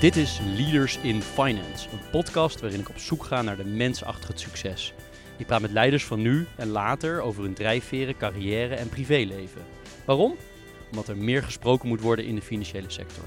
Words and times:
Dit 0.00 0.16
is 0.16 0.40
Leaders 0.56 0.98
in 0.98 1.22
Finance, 1.22 1.88
een 1.92 2.10
podcast 2.10 2.60
waarin 2.60 2.80
ik 2.80 2.88
op 2.88 2.98
zoek 2.98 3.24
ga 3.24 3.42
naar 3.42 3.56
de 3.56 3.64
mens 3.64 4.04
achter 4.04 4.28
het 4.28 4.40
succes. 4.40 4.94
Ik 5.36 5.46
praat 5.46 5.60
met 5.60 5.70
leiders 5.70 6.04
van 6.04 6.22
nu 6.22 6.46
en 6.56 6.68
later 6.68 7.20
over 7.20 7.42
hun 7.42 7.54
drijfveren, 7.54 8.16
carrière 8.16 8.74
en 8.74 8.88
privéleven. 8.88 9.62
Waarom? 10.04 10.36
Omdat 10.90 11.08
er 11.08 11.16
meer 11.16 11.42
gesproken 11.42 11.88
moet 11.88 12.00
worden 12.00 12.24
in 12.24 12.34
de 12.34 12.42
financiële 12.42 12.90
sector. 12.90 13.24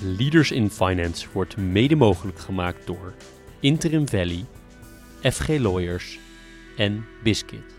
Leaders 0.00 0.50
in 0.50 0.70
Finance 0.70 1.26
wordt 1.32 1.56
mede 1.56 1.96
mogelijk 1.96 2.38
gemaakt 2.38 2.86
door 2.86 3.14
Interim 3.60 4.08
Valley, 4.08 4.44
FG 5.22 5.48
Lawyers 5.48 6.18
en 6.76 7.06
Biscuit. 7.22 7.74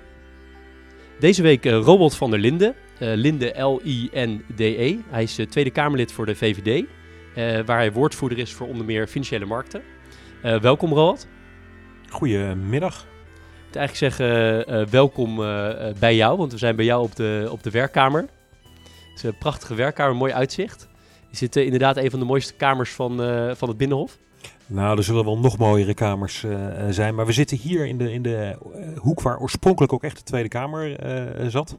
Deze 1.20 1.42
week 1.42 1.66
uh, 1.66 1.72
Robert 1.72 2.16
van 2.16 2.30
der 2.30 2.40
Linden, 2.40 2.76
Linde 3.00 3.54
L-I-N-D-E. 3.62 4.98
Hij 5.10 5.24
is 5.24 5.40
uh, 5.40 5.46
Tweede 5.46 5.70
Kamerlid 5.70 6.12
voor 6.12 6.26
de 6.26 6.36
VVD, 6.36 6.86
waar 7.66 7.78
hij 7.78 7.92
woordvoerder 7.92 8.38
is 8.38 8.54
voor 8.54 8.68
onder 8.68 8.86
meer 8.86 9.08
financiële 9.08 9.46
markten. 9.46 9.82
welkom 10.42 10.94
Robert. 10.94 11.28
Goedemiddag. 12.10 12.96
Ik 13.00 13.66
moet 13.66 13.76
eigenlijk 13.76 14.14
zeggen 14.14 14.90
welkom 14.92 15.36
bij 16.00 16.16
jou, 16.16 16.38
want 16.38 16.52
we 16.52 16.58
zijn 16.58 16.76
bij 16.76 16.86
jou 16.86 17.04
op 17.04 17.16
de, 17.16 17.48
op 17.52 17.64
de 17.64 17.72
werkkamer. 17.72 18.22
Het 18.22 19.16
is 19.16 19.24
een 19.24 19.38
prachtige 19.38 19.76
werkkamer, 19.76 20.16
mooi 20.16 20.34
uitzicht. 20.34 20.88
Je 21.30 21.38
zit 21.38 21.56
inderdaad 21.56 21.98
een 21.98 22.10
van 22.10 22.20
de 22.20 22.26
mooiste 22.26 22.54
kamers 22.54 22.92
van, 22.92 23.18
van 23.56 23.68
het 23.68 23.78
Binnenhof. 23.78 24.18
Nou, 24.70 24.98
er 24.98 25.04
zullen 25.04 25.26
wel 25.26 25.38
nog 25.38 25.58
mooiere 25.58 25.94
kamers 25.94 26.44
uh, 26.44 26.68
zijn. 26.90 27.16
Maar 27.16 27.26
we 27.26 27.32
zitten 27.32 27.58
hier 27.58 27.86
in 27.86 27.98
de, 27.98 28.14
in 28.14 28.22
de 28.22 28.56
hoek 28.98 29.22
waar 29.22 29.40
oorspronkelijk 29.40 29.94
ook 29.94 30.04
echt 30.04 30.18
de 30.18 30.24
Tweede 30.24 30.50
Kamer 30.50 31.06
uh, 31.42 31.48
zat. 31.48 31.78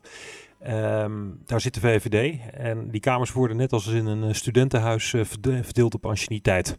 Um, 0.67 1.41
daar 1.47 1.61
zit 1.61 1.75
de 1.75 1.81
VVD. 1.81 2.39
En 2.53 2.91
die 2.91 3.01
kamers 3.01 3.33
worden 3.33 3.57
net 3.57 3.73
als 3.73 3.87
in 3.87 4.07
een 4.07 4.35
studentenhuis 4.35 5.15
verdeeld 5.63 5.95
op 5.95 6.07
anciëniteit. 6.07 6.77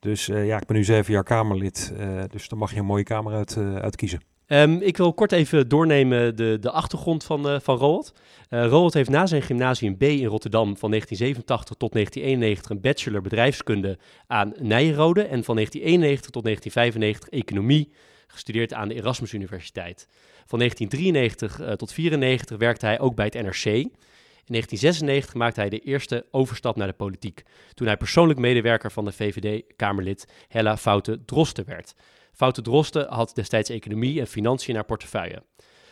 Dus 0.00 0.26
ja, 0.26 0.56
ik 0.56 0.66
ben 0.66 0.76
nu 0.76 0.84
zeven 0.84 1.12
jaar 1.12 1.24
Kamerlid. 1.24 1.92
dus 2.30 2.48
dan 2.48 2.58
mag 2.58 2.72
je 2.72 2.78
een 2.78 2.84
mooie 2.84 3.02
kamer 3.02 3.32
uit, 3.32 3.56
uitkiezen. 3.56 4.20
Um, 4.46 4.80
ik 4.80 4.96
wil 4.96 5.14
kort 5.14 5.32
even 5.32 5.68
doornemen 5.68 6.36
de, 6.36 6.56
de 6.60 6.70
achtergrond 6.70 7.24
van, 7.24 7.50
uh, 7.50 7.60
van 7.60 7.76
Roald. 7.76 8.12
Uh, 8.50 8.66
Roald 8.66 8.94
heeft 8.94 9.10
na 9.10 9.26
zijn 9.26 9.42
gymnasium 9.42 9.96
B 9.96 10.02
in 10.02 10.26
Rotterdam 10.26 10.76
van 10.76 10.90
1987 10.90 11.76
tot 11.76 11.92
1991 11.92 12.70
een 12.70 12.80
bachelor 12.80 13.22
bedrijfskunde 13.22 13.98
aan 14.26 14.52
Nijrode 14.58 15.22
en 15.22 15.44
van 15.44 15.54
1991 15.54 16.30
tot 16.30 16.44
1995 16.44 17.28
economie 17.28 17.92
gestudeerd 18.26 18.72
aan 18.72 18.88
de 18.88 18.94
Erasmus 18.94 19.32
Universiteit. 19.32 20.08
Van 20.46 20.58
1993 20.58 21.50
uh, 21.50 21.56
tot 21.56 21.96
1994 21.96 22.58
werkte 22.58 22.86
hij 22.86 23.00
ook 23.00 23.14
bij 23.14 23.24
het 23.24 23.34
NRC. 23.34 23.64
In 23.64 24.52
1996 24.52 25.34
maakte 25.34 25.60
hij 25.60 25.68
de 25.68 25.78
eerste 25.78 26.26
overstap 26.30 26.76
naar 26.76 26.86
de 26.86 26.92
politiek, 26.92 27.42
toen 27.74 27.86
hij 27.86 27.96
persoonlijk 27.96 28.38
medewerker 28.38 28.92
van 28.92 29.04
de 29.04 29.12
VVD-Kamerlid 29.12 30.28
Hella 30.48 30.76
Foute 30.76 31.24
Drosten 31.24 31.64
werd. 31.64 31.94
Foute 32.32 32.62
Drosten 32.62 33.06
had 33.08 33.34
destijds 33.34 33.70
economie 33.70 34.20
en 34.20 34.26
financiën 34.26 34.68
in 34.68 34.74
haar 34.74 34.84
portefeuille. 34.84 35.42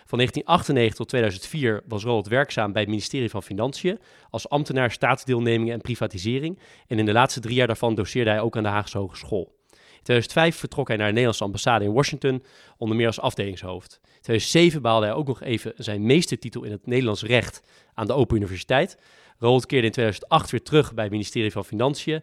Van 0.06 0.18
1998 0.18 0.94
tot 0.94 1.08
2004 1.08 1.82
was 1.88 2.02
Roald 2.02 2.28
werkzaam 2.28 2.72
bij 2.72 2.80
het 2.80 2.90
ministerie 2.90 3.30
van 3.30 3.42
Financiën 3.42 3.98
als 4.30 4.48
ambtenaar 4.48 4.90
staatsdeelnemingen 4.90 5.74
en 5.74 5.80
privatisering. 5.80 6.58
En 6.86 6.98
in 6.98 7.06
de 7.06 7.12
laatste 7.12 7.40
drie 7.40 7.54
jaar 7.54 7.66
daarvan 7.66 7.94
doseerde 7.94 8.30
hij 8.30 8.40
ook 8.40 8.56
aan 8.56 8.62
de 8.62 8.68
Haagse 8.68 8.98
Hogeschool. 8.98 9.61
In 10.02 10.08
2005 10.08 10.56
vertrok 10.56 10.88
hij 10.88 10.96
naar 10.96 11.06
de 11.06 11.12
Nederlandse 11.12 11.44
ambassade 11.44 11.84
in 11.84 11.92
Washington, 11.92 12.42
onder 12.76 12.96
meer 12.96 13.06
als 13.06 13.20
afdelingshoofd. 13.20 14.00
In 14.02 14.22
2007 14.22 14.82
behaalde 14.82 15.06
hij 15.06 15.14
ook 15.14 15.26
nog 15.26 15.42
even 15.42 15.72
zijn 15.76 16.06
meestertitel 16.06 16.62
in 16.62 16.70
het 16.70 16.86
Nederlands 16.86 17.22
recht 17.22 17.62
aan 17.94 18.06
de 18.06 18.12
Open 18.12 18.36
Universiteit. 18.36 18.98
Roald 19.38 19.66
keerde 19.66 19.86
in 19.86 19.92
2008 19.92 20.50
weer 20.50 20.62
terug 20.62 20.94
bij 20.94 21.04
het 21.04 21.12
ministerie 21.12 21.52
van 21.52 21.64
Financiën. 21.64 22.22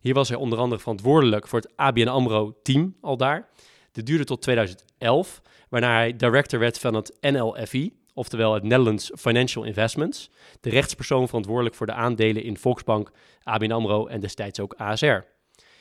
Hier 0.00 0.14
was 0.14 0.28
hij 0.28 0.38
onder 0.38 0.58
andere 0.58 0.80
verantwoordelijk 0.80 1.48
voor 1.48 1.60
het 1.60 1.70
ABN 1.76 2.08
AMRO-team 2.08 2.96
al 3.00 3.16
daar. 3.16 3.48
Dit 3.92 4.06
duurde 4.06 4.24
tot 4.24 4.42
2011, 4.42 5.42
waarna 5.68 5.94
hij 5.94 6.16
director 6.16 6.58
werd 6.58 6.78
van 6.78 6.94
het 6.94 7.16
NLFI, 7.20 7.92
oftewel 8.14 8.54
het 8.54 8.62
Netherlands 8.62 9.10
Financial 9.14 9.64
Investments, 9.64 10.30
de 10.60 10.70
rechtspersoon 10.70 11.26
verantwoordelijk 11.26 11.74
voor 11.74 11.86
de 11.86 11.92
aandelen 11.92 12.42
in 12.42 12.56
Volksbank, 12.56 13.10
ABN 13.42 13.70
AMRO 13.70 14.06
en 14.06 14.20
destijds 14.20 14.60
ook 14.60 14.74
ASR. 14.74 15.38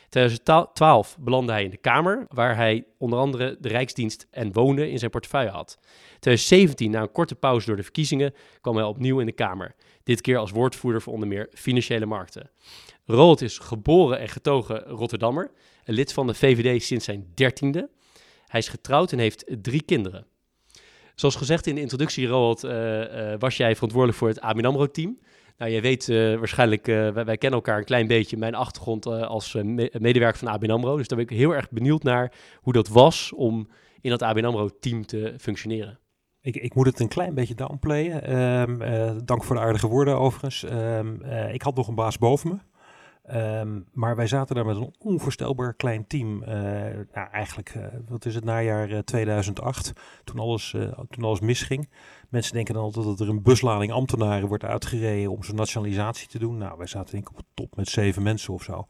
In 0.09 0.15
2012 0.15 1.17
belandde 1.19 1.51
hij 1.51 1.63
in 1.63 1.69
de 1.69 1.77
Kamer, 1.77 2.25
waar 2.29 2.55
hij 2.55 2.85
onder 2.97 3.19
andere 3.19 3.57
de 3.59 3.67
Rijksdienst 3.67 4.27
en 4.31 4.53
Wonen 4.53 4.89
in 4.91 4.99
zijn 4.99 5.11
portefeuille 5.11 5.49
had. 5.49 5.77
In 5.81 6.19
2017, 6.19 6.91
na 6.91 7.01
een 7.01 7.11
korte 7.11 7.35
pauze 7.35 7.65
door 7.65 7.75
de 7.75 7.83
verkiezingen, 7.83 8.33
kwam 8.61 8.75
hij 8.75 8.85
opnieuw 8.85 9.19
in 9.19 9.25
de 9.25 9.31
Kamer. 9.31 9.75
Dit 10.03 10.21
keer 10.21 10.37
als 10.37 10.51
woordvoerder 10.51 11.01
voor 11.01 11.13
onder 11.13 11.27
meer 11.27 11.49
financiële 11.53 12.05
markten. 12.05 12.49
Roald 13.05 13.41
is 13.41 13.57
geboren 13.57 14.19
en 14.19 14.29
getogen 14.29 14.83
Rotterdammer, 14.83 15.51
een 15.83 15.93
lid 15.93 16.13
van 16.13 16.27
de 16.27 16.33
VVD 16.33 16.83
sinds 16.83 17.05
zijn 17.05 17.31
dertiende. 17.33 17.89
Hij 18.45 18.59
is 18.59 18.67
getrouwd 18.67 19.11
en 19.11 19.19
heeft 19.19 19.45
drie 19.61 19.83
kinderen. 19.83 20.25
Zoals 21.15 21.35
gezegd 21.35 21.67
in 21.67 21.75
de 21.75 21.81
introductie, 21.81 22.27
Roald, 22.27 22.63
uh, 22.63 22.71
uh, 22.71 23.33
was 23.39 23.57
jij 23.57 23.73
verantwoordelijk 23.73 24.17
voor 24.17 24.27
het 24.27 24.41
ABN 24.41 24.65
AMRO-team. 24.65 25.19
Nou, 25.59 25.71
je 25.71 25.81
weet 25.81 26.07
uh, 26.07 26.37
waarschijnlijk, 26.37 26.85
wij, 26.85 27.13
wij, 27.13 27.37
kennen 27.37 27.59
elkaar 27.59 27.77
een 27.77 27.83
klein 27.83 28.07
beetje, 28.07 28.37
mijn 28.37 28.55
achtergrond 28.55 29.05
als 29.05 29.53
me 29.53 29.95
medewerker 29.99 30.39
van 30.39 30.47
ABN 30.47 30.69
AMRO. 30.69 30.97
Dus 30.97 31.07
daar 31.07 31.17
ben 31.17 31.27
ik 31.27 31.37
heel 31.37 31.55
erg 31.55 31.69
benieuwd 31.69 32.03
naar 32.03 32.33
hoe 32.61 32.73
dat 32.73 32.87
was 32.87 33.33
om 33.33 33.69
in 34.01 34.09
dat 34.09 34.21
ABN 34.21 34.45
AMRO-team 34.45 35.05
te 35.05 35.33
functioneren. 35.37 35.99
Ik, 36.41 36.55
ik, 36.55 36.75
moet 36.75 36.85
het 36.85 36.99
een 36.99 37.07
klein 37.07 37.33
beetje 37.33 37.55
downplayen. 37.55 38.41
Um, 38.41 39.25
dank 39.25 39.43
voor 39.43 39.55
de 39.55 39.61
aardige 39.61 39.87
woorden 39.87 40.19
overigens. 40.19 40.63
Um, 40.63 41.23
ik 41.51 41.61
had 41.61 41.75
nog 41.75 41.87
een 41.87 41.95
baas 41.95 42.17
boven 42.17 42.49
me. 42.49 42.57
Um, 43.59 43.85
maar 43.93 44.15
wij 44.15 44.27
zaten 44.27 44.55
daar 44.55 44.65
met 44.65 44.75
een 44.75 44.95
onvoorstelbaar 44.99 45.73
klein 45.73 46.07
team. 46.07 46.39
Nou, 46.39 47.29
eigenlijk, 47.31 47.75
uh, 47.75 47.85
wat 48.07 48.25
is 48.25 48.35
het, 48.35 48.43
najaar 48.43 48.89
uh, 48.89 48.99
2008, 48.99 49.93
toen 50.23 50.39
alles, 50.39 50.75
toen 51.09 51.23
alles 51.23 51.39
misging. 51.39 51.89
Mensen 52.29 52.53
denken 52.53 52.73
dan 52.73 52.83
altijd 52.83 53.05
dat 53.05 53.19
er 53.19 53.29
een 53.29 53.41
buslading 53.41 53.91
ambtenaren 53.91 54.47
wordt 54.47 54.63
uitgereden 54.63 55.31
om 55.31 55.43
zo'n 55.43 55.55
nationalisatie 55.55 56.27
te 56.27 56.39
doen. 56.39 56.57
Nou, 56.57 56.77
wij 56.77 56.87
zaten 56.87 57.11
denk 57.11 57.29
ik 57.29 57.37
op 57.37 57.37
de 57.37 57.45
top 57.53 57.75
met 57.75 57.87
zeven 57.87 58.23
mensen 58.23 58.53
of 58.53 58.63
zo. 58.63 58.85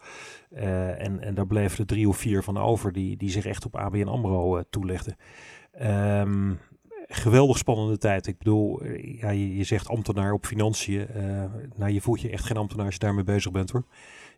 en, 0.49 1.19
en 1.21 1.33
daar 1.33 1.47
bleven 1.47 1.79
er 1.79 1.85
drie 1.85 2.07
of 2.07 2.17
vier 2.17 2.43
van 2.43 2.57
over 2.57 2.91
die, 2.91 3.17
die 3.17 3.29
zich 3.29 3.45
echt 3.45 3.65
op 3.65 3.75
ABN 3.75 4.07
AMRO 4.07 4.63
toelegden. 4.69 5.15
Um, 5.81 6.59
geweldig 7.07 7.57
spannende 7.57 7.97
tijd. 7.97 8.27
Ik 8.27 8.37
bedoel, 8.37 8.85
ja, 9.01 9.29
je, 9.29 9.63
zegt 9.63 9.87
ambtenaar 9.87 10.33
op 10.33 10.45
financiën. 10.45 11.07
nou, 11.75 11.91
je 11.91 12.01
voelt 12.01 12.21
je 12.21 12.29
echt 12.29 12.45
geen 12.45 12.57
ambtenaar 12.57 12.85
als 12.85 12.93
je 12.93 12.99
daarmee 12.99 13.23
bezig 13.23 13.51
bent 13.51 13.71
hoor. 13.71 13.83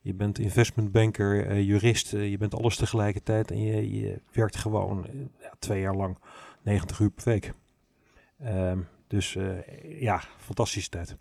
Je 0.04 0.14
bent 0.14 0.40
investmentbanker, 0.40 1.52
uh, 1.52 1.68
jurist, 1.68 2.14
uh, 2.14 2.30
je 2.30 2.38
bent 2.38 2.56
alles 2.56 2.76
tegelijkertijd 2.76 3.52
en 3.52 3.62
je, 3.62 4.00
je 4.00 4.22
werkt 4.32 4.56
gewoon 4.56 5.06
uh, 5.14 5.22
twee 5.60 5.82
jaar 5.82 5.96
lang 5.96 6.18
90 6.62 7.00
uur 7.00 7.10
per 7.10 7.24
week. 7.24 7.54
Um, 8.46 8.88
dus 9.08 9.38
ja, 10.00 10.24
fantastische 10.38 10.90
tijd. 10.90 11.16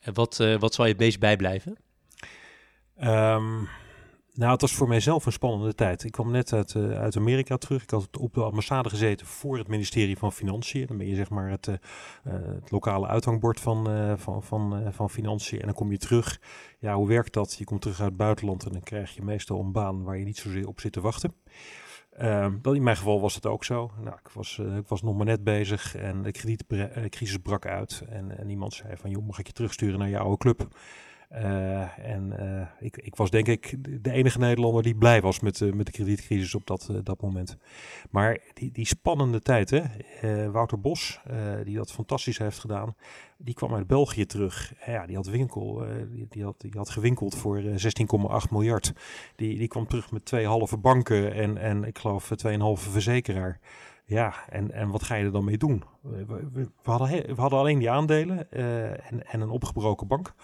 En 0.00 0.14
wat, 0.14 0.36
wat 0.58 0.74
zal 0.74 0.84
je 0.84 0.90
het 0.90 1.00
meest 1.00 1.18
bijblijven? 1.18 1.76
Um, 3.00 3.68
nou, 4.34 4.52
het 4.52 4.60
was 4.60 4.74
voor 4.74 4.88
mijzelf 4.88 5.26
een 5.26 5.32
spannende 5.32 5.74
tijd. 5.74 6.04
Ik 6.04 6.12
kwam 6.12 6.30
net 6.30 6.52
uit, 6.52 6.74
uh, 6.74 6.98
uit 6.98 7.16
Amerika 7.16 7.56
terug. 7.56 7.82
Ik 7.82 7.90
had 7.90 8.16
op 8.16 8.34
de 8.34 8.42
ambassade 8.42 8.88
gezeten 8.88 9.26
voor 9.26 9.58
het 9.58 9.68
ministerie 9.68 10.18
van 10.18 10.32
Financiën. 10.32 10.86
Dan 10.86 10.96
ben 10.96 11.06
je 11.06 11.14
zeg 11.14 11.30
maar 11.30 11.50
het, 11.50 11.66
uh, 11.66 11.74
het 12.24 12.70
lokale 12.70 13.06
uithangbord 13.06 13.60
van, 13.60 13.90
uh, 13.90 14.12
van, 14.16 14.42
van, 14.42 14.92
van 14.92 15.10
Financiën. 15.10 15.60
En 15.60 15.66
dan 15.66 15.74
kom 15.74 15.90
je 15.90 15.98
terug. 15.98 16.40
Ja, 16.78 16.94
hoe 16.94 17.08
werkt 17.08 17.32
dat? 17.32 17.54
Je 17.54 17.64
komt 17.64 17.80
terug 17.80 18.00
uit 18.00 18.08
het 18.08 18.16
buitenland 18.16 18.64
en 18.64 18.72
dan 18.72 18.82
krijg 18.82 19.14
je 19.14 19.22
meestal 19.22 19.60
een 19.60 19.72
baan 19.72 20.02
waar 20.02 20.18
je 20.18 20.24
niet 20.24 20.38
zozeer 20.38 20.68
op 20.68 20.80
zit 20.80 20.92
te 20.92 21.00
wachten. 21.00 21.34
Uh, 22.20 22.46
in 22.62 22.82
mijn 22.82 22.96
geval 22.96 23.20
was 23.20 23.34
het 23.34 23.46
ook 23.46 23.64
zo. 23.64 23.90
Nou, 24.00 24.16
ik, 24.24 24.28
was, 24.28 24.58
uh, 24.60 24.76
ik 24.76 24.88
was 24.88 25.02
nog 25.02 25.16
maar 25.16 25.26
net 25.26 25.44
bezig 25.44 25.96
en 25.96 26.22
de 26.22 26.30
kredietcrisis 26.30 27.36
brak 27.36 27.66
uit. 27.66 28.04
En, 28.08 28.38
en 28.38 28.50
iemand 28.50 28.74
zei 28.74 28.96
van, 28.96 29.10
joh, 29.10 29.26
mag 29.26 29.38
ik 29.38 29.46
je 29.46 29.52
terugsturen 29.52 29.98
naar 29.98 30.08
je 30.08 30.18
oude 30.18 30.36
club? 30.36 30.68
Uh, 31.34 31.98
en 31.98 32.34
uh, 32.40 32.66
ik, 32.86 32.96
ik, 32.96 33.16
was 33.16 33.30
denk 33.30 33.46
ik 33.46 33.76
de 34.02 34.10
enige 34.10 34.38
Nederlander 34.38 34.82
die 34.82 34.94
blij 34.94 35.20
was 35.20 35.40
met, 35.40 35.60
uh, 35.60 35.72
met 35.72 35.86
de 35.86 35.92
kredietcrisis 35.92 36.54
op 36.54 36.66
dat, 36.66 36.90
dat 37.02 37.20
moment. 37.20 37.56
Maar 38.10 38.38
die, 38.54 38.72
die 38.72 38.86
spannende 38.86 39.40
tijd, 39.40 39.70
hè? 39.70 39.82
Wouter 40.50 40.80
Bos, 40.80 41.20
die 41.64 41.76
dat 41.76 41.92
fantastisch 41.92 42.38
heeft 42.38 42.58
gedaan, 42.58 42.94
die 43.36 43.54
kwam 43.54 43.74
uit 43.74 43.86
België 43.86 44.26
terug. 44.26 44.72
Ja, 44.86 45.06
die 45.06 45.16
had 45.16 45.24
die, 46.28 46.44
had, 46.44 46.60
die 46.60 46.72
had 46.74 46.90
gewinkeld 46.90 47.34
voor 47.34 47.62
16,8 47.62 48.50
miljard. 48.50 48.92
Die, 49.36 49.58
die 49.58 49.68
kwam 49.68 49.86
terug 49.86 50.10
met 50.10 50.24
twee 50.24 50.46
halve 50.46 50.76
banken 50.76 51.34
en, 51.34 51.58
en 51.58 51.84
ik 51.84 51.98
geloof 51.98 52.30
2,5 52.46 52.58
verzekeraar. 52.72 53.60
Ja, 54.04 54.34
en, 54.48 54.72
en 54.72 54.90
wat 54.90 55.02
ga 55.02 55.14
je 55.14 55.24
er 55.24 55.32
dan 55.32 55.44
mee 55.44 55.58
doen? 55.58 55.82
We 56.02 56.68
hadden 57.34 57.58
alleen 57.58 57.78
die 57.78 57.90
aandelen 57.90 58.52
en, 58.52 59.26
en 59.26 59.40
een 59.40 59.50
opgebroken 59.50 60.06
bank. 60.06 60.34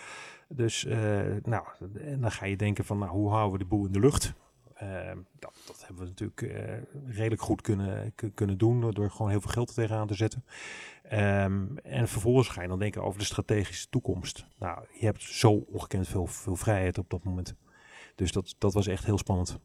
Dus 0.48 0.84
uh, 0.84 0.96
nou, 1.42 1.64
dan 2.18 2.30
ga 2.30 2.46
je 2.46 2.56
denken 2.56 2.84
van 2.84 2.98
nou, 2.98 3.10
hoe 3.10 3.30
houden 3.30 3.52
we 3.52 3.58
de 3.58 3.64
boel 3.64 3.86
in 3.86 3.92
de 3.92 4.00
lucht? 4.00 4.34
Ehm, 4.74 5.18
dat, 5.38 5.54
dat, 5.66 5.84
hebben 5.86 6.04
we 6.04 6.08
natuurlijk 6.08 6.74
redelijk 7.06 7.42
goed 7.42 7.60
kunnen, 7.60 8.14
kunnen 8.34 8.58
doen 8.58 8.90
door 8.90 9.10
gewoon 9.10 9.30
heel 9.30 9.40
veel 9.40 9.50
geld 9.50 9.68
er 9.68 9.74
tegenaan 9.74 10.06
te 10.06 10.14
zetten. 10.14 10.44
Ehm, 11.02 11.76
en 11.76 12.08
vervolgens 12.08 12.48
ga 12.48 12.62
je 12.62 12.68
dan 12.68 12.78
denken 12.78 13.02
over 13.02 13.18
de 13.18 13.24
strategische 13.24 13.88
toekomst. 13.88 14.46
Nou, 14.58 14.84
je 14.92 15.04
hebt 15.04 15.22
zo 15.22 15.50
ongekend 15.50 16.08
veel, 16.08 16.26
veel 16.26 16.56
vrijheid 16.56 16.98
op 16.98 17.10
dat 17.10 17.24
moment. 17.24 17.54
Dus 18.14 18.32
dat, 18.32 18.54
dat 18.58 18.72
was 18.72 18.86
echt 18.86 19.04
heel 19.04 19.18
spannend. 19.18 19.58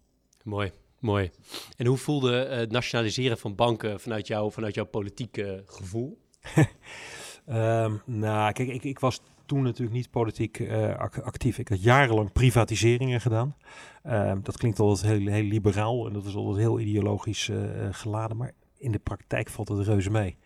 Mooi, 0.43 0.71
mooi. 0.99 1.31
En 1.77 1.85
hoe 1.85 1.97
voelde 1.97 2.31
het 2.33 2.71
nationaliseren 2.71 3.37
van 3.37 3.55
banken 3.55 3.99
vanuit, 3.99 4.27
jou, 4.27 4.51
vanuit 4.51 4.75
jouw 4.75 4.85
politieke 4.85 5.63
gevoel? 5.65 6.21
um, 7.49 8.01
nou, 8.25 8.51
kijk, 8.51 8.69
ik, 8.69 8.83
ik 8.83 8.99
was 8.99 9.21
toen 9.45 9.63
natuurlijk 9.63 9.97
niet 9.97 10.09
politiek 10.09 10.59
uh, 10.59 10.95
actief. 10.99 11.57
Ik 11.57 11.67
had 11.67 11.83
jarenlang 11.83 12.31
privatiseringen 12.31 13.21
gedaan. 13.21 13.55
Um, 14.07 14.43
dat 14.43 14.57
klinkt 14.57 14.79
altijd 14.79 15.11
heel, 15.11 15.27
heel 15.27 15.43
liberaal 15.43 16.07
en 16.07 16.13
dat 16.13 16.25
is 16.25 16.35
altijd 16.35 16.57
heel 16.57 16.79
ideologisch 16.79 17.47
uh, 17.47 17.57
geladen. 17.91 18.37
Maar 18.37 18.51
in 18.77 18.91
de 18.91 18.99
praktijk 18.99 19.49
valt 19.49 19.67
het 19.67 19.87
reuze 19.87 20.11
mee. 20.11 20.37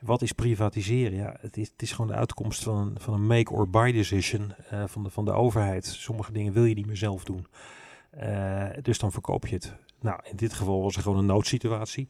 Wat 0.00 0.22
is 0.22 0.32
privatiseren? 0.32 1.18
Ja, 1.18 1.36
het 1.40 1.56
is, 1.56 1.68
het 1.68 1.82
is 1.82 1.92
gewoon 1.92 2.10
de 2.10 2.16
uitkomst 2.16 2.62
van, 2.62 2.94
van 2.98 3.14
een 3.14 3.26
make 3.26 3.52
or 3.52 3.70
buy 3.70 3.92
decision 3.92 4.52
uh, 4.72 4.84
van, 4.86 5.02
de, 5.02 5.10
van 5.10 5.24
de 5.24 5.32
overheid. 5.32 5.86
Sommige 5.86 6.32
dingen 6.32 6.52
wil 6.52 6.64
je 6.64 6.74
niet 6.74 6.86
meer 6.86 6.96
zelf 6.96 7.24
doen. 7.24 7.46
Dus 8.82 8.98
dan 8.98 9.12
verkoop 9.12 9.46
je 9.46 9.54
het. 9.54 9.76
Nou, 10.00 10.20
in 10.24 10.36
dit 10.36 10.52
geval 10.52 10.82
was 10.82 10.96
er 10.96 11.02
gewoon 11.02 11.18
een 11.18 11.26
noodsituatie. 11.26 12.08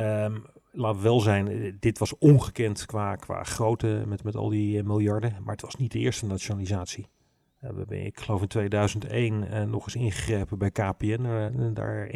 Um, 0.00 0.44
laat 0.78 1.00
wel 1.00 1.20
zijn, 1.20 1.48
eh, 1.48 1.72
dit 1.80 1.98
was 1.98 2.18
ongekend 2.18 2.86
qua, 2.86 3.16
qua 3.16 3.42
grootte 3.42 4.02
met, 4.06 4.24
met 4.24 4.36
al 4.36 4.48
die 4.48 4.82
miljarden. 4.82 5.36
Maar 5.44 5.52
het 5.52 5.62
was 5.62 5.76
niet 5.76 5.92
de 5.92 5.98
eerste 5.98 6.26
nationalisatie. 6.26 7.06
Uh, 7.64 7.70
we 7.70 7.76
hebben, 7.78 8.04
ik 8.04 8.20
geloof 8.20 8.40
in 8.40 8.48
2001 8.48 9.44
uh, 9.52 9.62
nog 9.62 9.84
eens 9.84 9.94
ingegrepen 9.94 10.58
bij 10.58 10.70
KPN. 10.70 11.24
Uh, 11.24 11.46
daar 11.74 12.10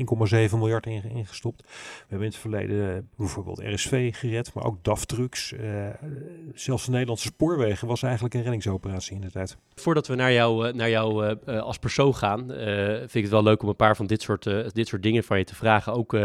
1,7 0.51 0.57
miljard 0.59 0.87
in, 0.87 1.27
gestopt. 1.27 1.63
We 1.63 1.69
hebben 1.99 2.27
in 2.27 2.33
het 2.33 2.41
verleden 2.41 3.09
bijvoorbeeld 3.17 3.59
RSV 3.59 4.15
gered, 4.15 4.55
maar 4.55 4.65
ook 4.65 4.85
DAF 4.85 5.05
Trucks. 5.05 5.55
zelfs 6.55 6.85
de 6.85 6.91
Nederlandse 6.91 7.27
spoorwegen 7.27 7.89
was 7.89 8.03
eigenlijk 8.03 8.35
een 8.35 8.43
reddingsoperatie 8.43 9.15
in 9.15 9.21
de 9.21 9.31
tijd. 9.31 9.57
Voordat 9.75 10.07
we 10.07 10.15
naar 10.15 10.33
jou, 10.33 10.73
naar 10.73 10.91
jou 10.91 11.37
als 11.47 11.79
persoon 11.79 12.15
gaan, 12.15 12.47
vind 12.99 13.15
ik 13.15 13.23
het 13.23 13.31
wel 13.31 13.43
leuk 13.43 13.63
om 13.63 13.69
een 13.69 13.77
paar 13.77 13.97
van 13.97 14.07
dit 14.07 14.23
soort, 14.23 14.75
dit 14.75 14.89
soort 14.89 15.03
dingen 15.03 15.25
van 15.25 15.39
je 15.39 15.45
te 15.45 15.55
vragen. 15.55 15.93
Ook, 15.93 16.17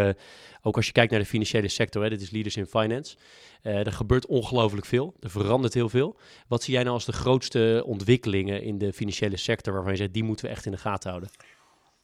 ook 0.67 0.75
als 0.75 0.85
je 0.85 0.91
kijkt 0.91 1.11
naar 1.11 1.19
de 1.19 1.25
financiële 1.25 1.67
sector, 1.67 2.03
hè, 2.03 2.09
dit 2.09 2.21
is 2.21 2.29
Leaders 2.29 2.57
in 2.57 2.65
Finance. 2.65 3.17
Uh, 3.63 3.85
er 3.85 3.91
gebeurt 3.91 4.25
ongelooflijk 4.25 4.85
veel. 4.85 5.13
Er 5.19 5.29
verandert 5.29 5.73
heel 5.73 5.89
veel. 5.89 6.17
Wat 6.47 6.63
zie 6.63 6.73
jij 6.73 6.83
nou 6.83 6.93
als 6.93 7.05
de 7.05 7.13
grootste 7.13 7.83
ontwikkelingen 7.85 8.61
in 8.61 8.77
de 8.77 8.93
financiële 8.93 9.37
sector 9.37 9.73
waarvan 9.73 9.91
je 9.91 9.97
zegt, 9.97 10.13
die 10.13 10.23
moeten 10.23 10.45
we 10.45 10.51
echt 10.51 10.65
in 10.65 10.71
de 10.71 10.77
gaten 10.77 11.09
houden? 11.09 11.29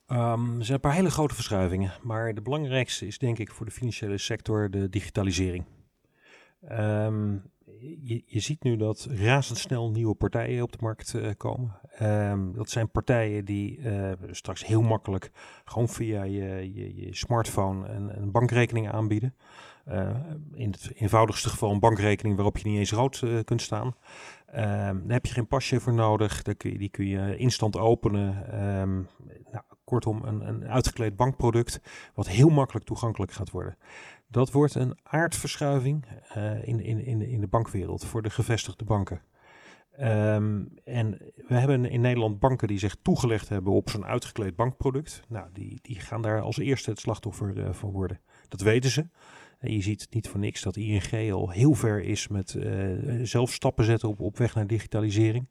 Um, 0.08 0.58
er 0.60 0.66
zijn 0.66 0.74
een 0.74 0.80
paar 0.80 0.94
hele 0.94 1.12
grote 1.12 1.34
verschuivingen. 1.34 1.94
Maar 2.02 2.34
de 2.34 2.42
belangrijkste 2.42 3.08
is 3.08 3.18
denk 3.18 3.40
ik 3.40 3.52
voor 3.52 3.66
de 3.66 3.72
financiële 3.72 4.18
sector 4.18 4.72
de 4.72 4.90
digitalisering. 4.90 5.66
Um, 6.72 7.44
je, 8.26 8.40
ziet 8.40 8.64
nu 8.64 8.76
dat 8.78 9.08
razendsnel 9.10 9.92
nieuwe 9.92 10.16
partijen 10.16 10.64
op 10.64 10.72
de 10.72 10.78
markt 10.82 11.14
uh, 11.14 11.30
komen. 11.38 11.80
Um, 12.02 12.54
dat 12.54 12.70
zijn 12.70 12.90
partijen 12.90 13.46
die 13.46 13.80
uh, 13.80 14.12
straks 14.32 14.66
heel 14.66 14.82
makkelijk 14.82 15.32
gewoon 15.66 15.90
via 15.90 16.24
je, 16.24 16.74
je, 16.74 16.96
je 16.96 17.16
smartphone 17.16 17.88
een, 17.88 18.22
een 18.22 18.32
bankrekening 18.32 18.92
aanbieden. 18.92 19.36
Uh, 19.88 20.10
in 20.54 20.72
het 20.72 20.92
eenvoudigste 20.96 21.50
geval 21.50 21.72
een 21.72 21.80
bankrekening 21.80 22.36
waarop 22.36 22.58
je 22.58 22.70
niet 22.70 22.78
eens 22.78 22.92
rood 22.92 23.24
kunt 23.46 23.62
staan. 23.62 23.86
Um, 23.88 24.54
daar 24.54 25.04
heb 25.08 25.26
je 25.26 25.34
geen 25.34 25.48
pasje 25.48 25.80
voor 25.80 25.94
nodig. 25.94 26.42
Daar 26.42 26.56
kun 26.56 26.72
je, 26.72 26.78
die 26.78 26.90
kun 26.90 27.08
je 27.08 27.38
instant 27.38 27.78
openen. 27.78 28.60
Um, 28.80 29.08
nou, 29.52 29.64
kortom, 29.84 30.24
een, 30.24 30.48
een 30.48 30.68
uitgekleed 30.68 31.16
bankproduct 31.16 31.82
wat 32.14 32.28
heel 32.28 32.50
makkelijk 32.50 32.86
toegankelijk 32.86 33.32
gaat 33.32 33.52
worden. 33.52 33.78
Dat 34.28 34.52
wordt 34.52 34.76
een 34.76 34.98
aardverschuiving 35.04 36.06
uh, 36.38 36.68
in, 36.68 36.80
in, 36.80 37.06
in, 37.06 37.22
in 37.22 37.42
de 37.42 37.48
bankwereld 37.48 38.06
voor 38.06 38.22
de 38.22 38.30
gevestigde 38.30 38.86
banken. 38.86 39.22
Um, 40.00 40.74
en 40.84 41.18
we 41.48 41.56
hebben 41.56 41.86
in 41.86 42.02
Nederland 42.02 42.40
banken 42.40 42.68
die 42.68 42.80
zich 42.80 42.96
toegelegd 43.02 43.50
hebben 43.50 43.74
op 43.74 43.90
zo'n 43.90 44.06
uitgekleed 44.06 44.56
bankproduct. 44.56 45.24
Nou, 45.28 45.50
die, 45.54 45.80
die 45.82 46.00
gaan 46.00 46.22
daar 46.22 46.42
als 46.42 46.58
eerste 46.58 46.90
het 46.90 47.00
slachtoffer 47.00 47.58
uh, 47.58 47.74
van 47.74 47.92
worden. 47.92 48.20
Dat 48.48 48.62
weten 48.62 48.90
ze. 48.90 49.08
En 49.60 49.74
je 49.74 49.82
ziet 49.82 50.08
niet 50.10 50.28
voor 50.28 50.40
niks 50.40 50.62
dat 50.62 50.76
ING 50.76 51.32
al 51.32 51.50
heel 51.50 51.74
ver 51.74 52.04
is 52.04 52.28
met 52.28 52.54
uh, 52.54 53.20
zelf 53.24 53.52
stappen 53.52 53.86
zetten 53.86 54.18
op, 54.18 54.38
weg 54.38 54.56
naar 54.56 54.68
digitalisering. 54.68 55.50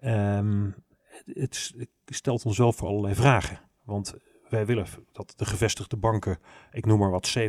Het, 0.00 1.74
het 1.76 1.88
stelt 2.04 2.44
ons 2.44 2.58
wel 2.58 2.72
voor 2.72 2.88
allerlei 2.88 3.14
vragen. 3.14 3.60
Want 3.84 4.14
wij 4.48 4.66
willen 4.66 4.86
dat 5.12 5.32
de 5.36 5.44
gevestigde 5.44 5.96
banken, 5.96 6.38
ik 6.72 6.86
noem 6.86 6.98
maar 6.98 7.10
wat, 7.10 7.38
7.500 7.38 7.46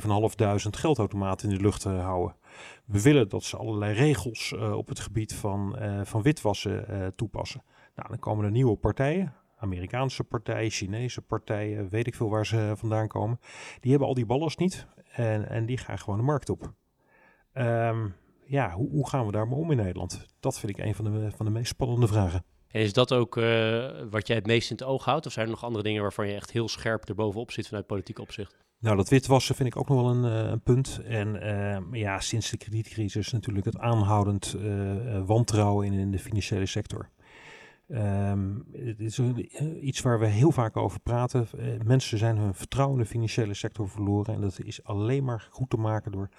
geldautomaten 0.69 1.49
in 1.49 1.55
de 1.55 1.61
lucht 1.61 1.85
uh, 1.85 2.03
houden. 2.03 2.35
We 2.85 3.01
willen 3.01 3.29
dat 3.29 3.43
ze 3.43 3.57
allerlei 3.57 3.93
regels 3.93 4.51
uh, 4.51 4.77
op 4.77 4.87
het 4.87 4.99
gebied 4.99 5.35
van, 5.35 5.75
uh, 5.79 6.01
van 6.03 6.21
witwassen 6.21 7.13
toepassen. 7.15 7.63
Nou, 7.95 8.09
dan 8.09 8.19
komen 8.19 8.45
er 8.45 8.51
nieuwe 8.51 8.75
partijen, 8.75 9.33
Amerikaanse 9.57 10.23
partijen, 10.23 10.71
Chinese 10.71 11.21
partijen, 11.21 11.89
weet 11.89 12.07
ik 12.07 12.15
veel 12.15 12.29
waar 12.29 12.45
ze 12.45 12.73
vandaan 12.75 13.07
komen. 13.07 13.39
Die 13.79 13.89
hebben 13.89 14.07
al 14.07 14.13
die 14.13 14.25
ballast 14.25 14.59
niet 14.59 14.87
en, 15.11 15.49
en 15.49 15.65
die 15.65 15.77
gaan 15.77 15.99
gewoon 15.99 16.19
de 16.19 16.25
markt 16.25 16.49
op. 16.49 16.73
Um, 17.53 18.15
ja, 18.45 18.71
hoe, 18.71 18.89
hoe, 18.89 19.09
gaan 19.09 19.25
we 19.25 19.31
daar 19.31 19.47
maar 19.47 19.57
om 19.57 19.71
in 19.71 19.77
Nederland? 19.77 20.25
Dat 20.39 20.59
vind 20.59 20.77
ik 20.77 20.85
een 20.85 20.95
van 20.95 21.05
de, 21.05 21.31
van 21.35 21.45
de 21.45 21.51
meest 21.51 21.67
spannende 21.67 22.07
vragen. 22.07 22.43
En 22.71 22.81
is 22.81 22.93
dat 22.93 23.13
ook 23.13 23.37
uh, 23.37 23.89
wat 24.09 24.27
jij 24.27 24.35
het 24.35 24.45
meest 24.45 24.69
in 24.69 24.75
het 24.75 24.85
oog 24.85 25.05
houdt? 25.05 25.25
Of 25.25 25.31
zijn 25.31 25.45
er 25.45 25.51
nog 25.51 25.63
andere 25.63 25.83
dingen 25.83 26.01
waarvan 26.01 26.27
je 26.27 26.33
echt 26.33 26.51
heel 26.51 26.67
scherp 26.67 27.09
erbovenop 27.09 27.51
zit 27.51 27.67
vanuit 27.67 27.87
politiek 27.87 28.19
opzicht? 28.19 28.57
Nou, 28.79 28.95
dat 28.95 29.09
witwassen 29.09 29.55
vind 29.55 29.69
ik 29.69 29.77
ook 29.77 29.87
nog 29.87 30.01
wel 30.01 30.09
een, 30.09 30.43
uh, 30.43 30.49
een 30.51 30.61
punt. 30.61 31.01
En 31.05 31.35
uh, 31.35 32.01
ja, 32.01 32.19
sinds 32.19 32.49
de 32.49 32.57
kredietcrisis 32.57 33.31
natuurlijk 33.31 33.65
het 33.65 33.77
aanhoudend 33.77 34.55
wantrouwen 35.25 35.85
in, 35.85 35.93
in, 35.93 36.11
de 36.11 36.19
financiële 36.19 36.65
sector. 36.65 37.09
Um, 37.87 38.65
het 38.71 38.99
is 38.99 39.19
iets 39.81 40.01
waar 40.01 40.19
we 40.19 40.25
heel 40.25 40.51
vaak 40.51 40.77
over 40.77 40.99
praten. 40.99 41.47
mensen 41.85 42.17
zijn 42.17 42.37
hun 42.37 42.53
vertrouwen 42.53 42.97
in 42.97 43.03
de 43.03 43.09
financiële 43.09 43.53
sector 43.53 43.89
verloren. 43.89 44.33
En 44.33 44.41
dat 44.41 44.59
is 44.63 44.83
alleen 44.83 45.23
maar 45.23 45.47
goed 45.51 45.69
te 45.69 45.77
maken 45.77 46.11
door 46.11 46.29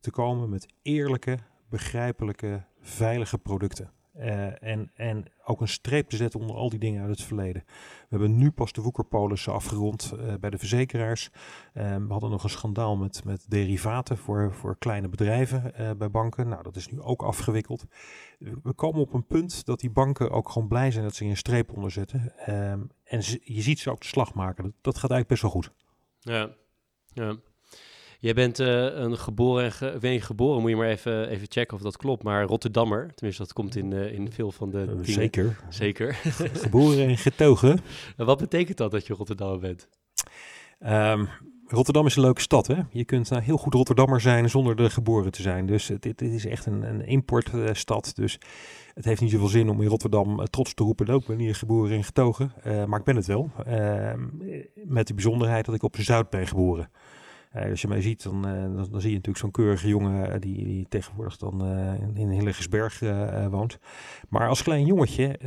te 0.00 0.10
komen 0.10 0.48
met 0.48 0.66
eerlijke, 0.82 1.38
begrijpelijke, 1.68 2.64
veilige 2.80 3.38
producten. 3.38 3.92
Uh, 4.18 4.62
en, 4.62 4.90
en 4.94 5.24
ook 5.44 5.60
een 5.60 5.68
streep 5.68 6.08
te 6.08 6.16
zetten 6.16 6.40
onder 6.40 6.56
al 6.56 6.68
die 6.68 6.78
dingen 6.78 7.00
uit 7.00 7.10
het 7.10 7.22
verleden. 7.22 7.62
We 7.66 8.06
hebben 8.08 8.36
nu 8.36 8.50
pas 8.50 8.72
de 8.72 8.82
woekerpolissen 8.82 9.52
afgerond 9.52 10.12
uh, 10.14 10.34
bij 10.40 10.50
de 10.50 10.58
verzekeraars. 10.58 11.30
Uh, 11.74 11.96
we 11.96 12.06
hadden 12.08 12.30
nog 12.30 12.42
een 12.42 12.50
schandaal 12.50 12.96
met, 12.96 13.24
met 13.24 13.44
derivaten 13.48 14.18
voor, 14.18 14.54
voor 14.54 14.78
kleine 14.78 15.08
bedrijven 15.08 15.72
bij 15.98 16.10
banken. 16.10 16.48
Nou, 16.48 16.62
dat 16.62 16.76
is 16.76 16.88
nu 16.88 17.00
ook 17.00 17.22
afgewikkeld. 17.22 17.84
We 18.38 18.72
komen 18.72 19.00
op 19.00 19.12
een 19.12 19.26
punt 19.26 19.64
dat 19.64 19.80
die 19.80 19.90
banken 19.90 20.30
ook 20.30 20.48
gewoon 20.48 20.68
blij 20.68 20.90
zijn 20.90 21.04
dat 21.04 21.14
ze 21.14 21.24
een 21.24 21.36
streep 21.36 21.72
onderzetten. 21.72 22.32
Ehm, 22.38 22.80
en 23.04 23.20
je 23.42 23.62
ziet 23.62 23.78
ze 23.78 23.90
ook 23.90 24.00
de 24.00 24.06
slag 24.06 24.34
maken. 24.34 24.64
Dat, 24.64 24.72
dat 24.80 24.98
gaat 24.98 25.10
eigenlijk 25.10 25.28
best 25.28 25.42
wel 25.42 25.50
goed. 25.50 25.72
Ja, 26.18 26.50
ja. 27.12 27.36
Jij 28.20 28.34
bent 28.34 28.60
uh, 28.60 28.84
een 28.84 29.18
geboren 29.18 29.64
en 29.64 29.72
ge 29.72 29.96
ben 30.00 30.12
je 30.12 30.20
geboren, 30.20 30.60
moet 30.60 30.70
je 30.70 30.76
maar 30.76 30.88
even, 30.88 31.28
even 31.28 31.46
checken 31.50 31.76
of 31.76 31.82
dat 31.82 31.96
klopt. 31.96 32.22
Maar 32.22 32.44
Rotterdammer, 32.44 33.14
tenminste 33.14 33.42
dat 33.42 33.52
komt 33.52 33.76
in, 33.76 33.90
uh, 33.90 34.12
in 34.12 34.32
veel 34.32 34.52
van 34.52 34.70
de 34.70 34.86
uh, 34.96 35.14
Zeker. 35.14 35.58
Zeker. 35.68 36.14
geboren 36.52 37.08
en 37.08 37.16
getogen. 37.16 37.78
En 38.16 38.26
wat 38.26 38.38
betekent 38.38 38.76
dat 38.76 38.90
dat 38.90 39.06
je 39.06 39.14
Rotterdammer 39.14 39.58
bent? 39.58 39.88
Um, 40.86 41.28
Rotterdam 41.66 42.06
is 42.06 42.16
een 42.16 42.22
leuke 42.22 42.40
stad. 42.40 42.66
Hè? 42.66 42.76
Je 42.90 43.04
kunt 43.04 43.32
uh, 43.32 43.38
heel 43.38 43.56
goed 43.56 43.74
Rotterdammer 43.74 44.20
zijn 44.20 44.50
zonder 44.50 44.80
er 44.80 44.90
geboren 44.90 45.32
te 45.32 45.42
zijn. 45.42 45.66
Dus 45.66 45.88
het 45.88 46.22
is 46.22 46.46
echt 46.46 46.66
een, 46.66 46.82
een 46.82 47.06
importstad. 47.06 48.12
dus 48.14 48.38
het 48.94 49.04
heeft 49.04 49.20
niet 49.20 49.30
zoveel 49.30 49.48
zin 49.48 49.68
om 49.68 49.82
in 49.82 49.88
Rotterdam 49.88 50.44
trots 50.44 50.74
te 50.74 50.82
roepen. 50.82 51.14
Ik 51.14 51.26
ben 51.26 51.38
hier 51.38 51.54
geboren 51.54 51.96
en 51.96 52.04
getogen. 52.04 52.52
maar 52.86 52.98
ik 52.98 53.04
ben 53.04 53.16
het 53.16 53.26
wel. 53.26 53.50
Ehm, 53.64 54.20
met 54.84 55.06
de 55.06 55.14
bijzonderheid 55.14 55.64
dat 55.64 55.74
ik 55.74 55.82
op 55.82 55.96
Zuid 55.98 56.30
ben 56.30 56.46
geboren. 56.46 56.90
Uh, 57.56 57.70
als 57.70 57.80
je 57.80 57.88
mij 57.88 58.00
ziet, 58.00 58.22
dan, 58.22 58.48
uh, 58.48 58.62
dan, 58.62 58.88
dan, 58.90 59.00
zie 59.00 59.10
je 59.10 59.16
natuurlijk 59.16 59.38
zo'n 59.38 59.50
keurige 59.50 59.88
jongen 59.88 60.32
eh, 60.32 60.40
die, 60.40 60.64
die 60.64 60.86
tegenwoordig 60.88 61.36
dan 61.36 61.66
in, 62.00 62.16
in 62.16 62.30
Hillegersberg 62.30 63.00
woont. 63.50 63.78
Maar 64.28 64.48
als 64.48 64.62
klein 64.62 64.86
jongetje 64.86 65.38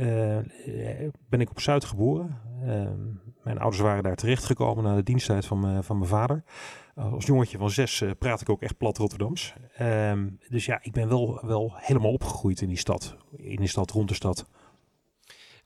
ben 1.28 1.40
ik 1.40 1.50
op 1.50 1.60
Zuid 1.60 1.84
geboren. 1.84 2.38
Ehm, 2.62 2.98
mijn 3.42 3.58
ouders 3.58 3.82
waren 3.82 4.02
daar 4.02 4.16
terechtgekomen 4.16 4.84
na 4.84 4.94
de 4.94 5.02
diensttijd 5.02 5.46
van, 5.46 5.84
van 5.84 5.98
mijn 5.98 6.10
vader. 6.10 6.44
als 6.94 7.26
jongetje 7.26 7.58
van 7.58 7.70
zes 7.70 8.04
praat 8.18 8.40
ik 8.40 8.48
ook 8.48 8.62
echt 8.62 8.76
plat 8.76 8.98
Rotterdams. 8.98 9.54
Ehm, 9.76 10.28
dus 10.48 10.66
ja, 10.66 10.78
ik 10.82 10.92
ben 10.92 11.08
wel, 11.08 11.40
wel 11.46 11.72
helemaal 11.74 12.12
opgegroeid 12.12 12.60
in 12.60 12.68
die 12.68 12.76
stad. 12.76 13.16
In 13.36 13.56
die 13.56 13.68
stad, 13.68 13.90
rond 13.90 14.08
de 14.08 14.14
stad. 14.14 14.48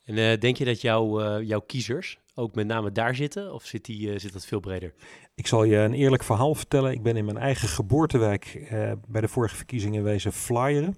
En 0.05 0.39
denk 0.39 0.57
je 0.57 0.65
dat 0.65 0.81
jouw, 0.81 1.41
jouw 1.41 1.59
kiezers 1.59 2.19
ook 2.37 2.55
met 2.55 2.67
name 2.67 2.91
daar 2.91 3.15
zitten? 3.15 3.53
Of 3.53 3.63
zit, 3.63 3.85
die, 3.85 4.19
zit 4.19 4.33
dat 4.33 4.45
veel 4.45 4.59
breder? 4.59 4.93
Ik 5.35 5.47
zal 5.47 5.63
je 5.63 5.77
een 5.77 5.93
eerlijk 5.93 6.23
verhaal 6.23 6.55
vertellen. 6.55 6.91
Ik 6.91 7.03
ben 7.03 7.17
in 7.17 7.25
mijn 7.25 7.37
eigen 7.37 7.67
geboortewijk 7.67 8.67
uh, 8.71 8.91
bij 9.07 9.21
de 9.21 9.27
vorige 9.27 9.55
verkiezingen 9.55 10.03
wezen 10.03 10.33
flyeren. 10.33 10.97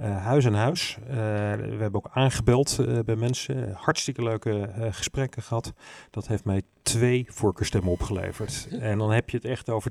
huis 0.00 0.46
aan 0.46 0.54
huis. 0.54 0.98
we 1.06 1.76
hebben 1.78 1.94
ook 1.94 2.10
aangebeld 2.12 2.78
bij 3.04 3.16
mensen. 3.16 3.72
Hartstikke 3.72 4.22
leuke 4.22 4.70
gesprekken 4.90 5.42
gehad. 5.42 5.72
Dat 6.10 6.28
heeft 6.28 6.44
mij 6.44 6.62
twee 6.82 7.26
voorkeurstemmen 7.28 7.92
opgeleverd. 7.92 8.68
En 8.70 8.98
dan 8.98 9.10
heb 9.10 9.30
je 9.30 9.36
het 9.36 9.46
echt 9.46 9.68
over 9.68 9.90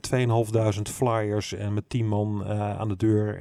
2.500 0.75 0.81
flyers 0.81 1.53
en 1.53 1.73
met 1.73 1.89
tien 1.89 2.07
man 2.07 2.45
aan 2.47 2.87
de 2.87 2.95
deur. 2.95 3.39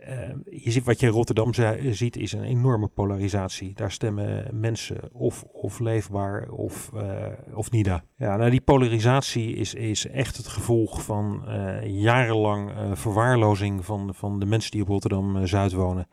Uh, 0.00 0.28
je 0.62 0.70
ziet 0.70 0.84
wat 0.84 1.00
je 1.00 1.06
in 1.06 1.12
Rotterdam 1.12 1.54
ziet 1.90 2.16
is 2.16 2.32
een 2.32 2.44
enorme 2.44 2.88
polarisatie. 2.88 3.72
Daar 3.74 3.92
stemmen 3.92 4.48
mensen 4.52 5.12
of, 5.12 5.42
of 5.42 5.78
leefbaar 5.78 6.48
of, 6.48 6.90
uh, 6.94 7.26
of 7.54 7.70
NIDA. 7.70 8.04
Ja, 8.16 8.36
nou 8.36 8.50
die 8.50 8.60
polarisatie 8.60 9.54
is, 9.54 9.74
is 9.74 10.06
echt 10.06 10.36
het 10.36 10.46
gevolg 10.46 11.02
van 11.02 11.44
uh, 11.48 11.86
jarenlang 11.86 12.72
verwaarlozing 12.92 13.84
van, 13.84 14.14
van 14.14 14.38
de 14.38 14.46
mensen 14.46 14.70
die 14.70 14.82
op 14.82 14.88
Rotterdam-Zuid 14.88 15.72
wonen. 15.72 16.08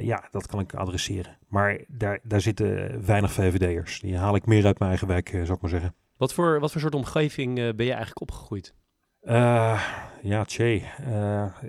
ja, 0.00 0.28
dat 0.30 0.46
kan 0.46 0.60
ik 0.60 0.74
adresseren. 0.74 1.38
Maar 1.48 1.84
daar, 1.88 2.20
daar 2.22 2.40
zitten 2.40 3.06
weinig 3.06 3.32
VVD'ers. 3.32 4.00
Die 4.00 4.16
haal 4.16 4.34
ik 4.34 4.46
meer 4.46 4.66
uit 4.66 4.78
mijn 4.78 4.90
eigen 4.90 5.08
wijk, 5.08 5.28
zou 5.28 5.52
ik 5.52 5.60
maar 5.60 5.70
zeggen. 5.70 5.94
Wat 6.16 6.34
voor, 6.34 6.60
wat 6.60 6.72
voor 6.72 6.80
soort 6.80 6.94
omgeving 6.94 7.54
ben 7.54 7.86
je 7.86 7.92
eigenlijk 7.92 8.20
opgegroeid? 8.20 8.74
ja, 10.22 10.44
tjee. 10.44 10.84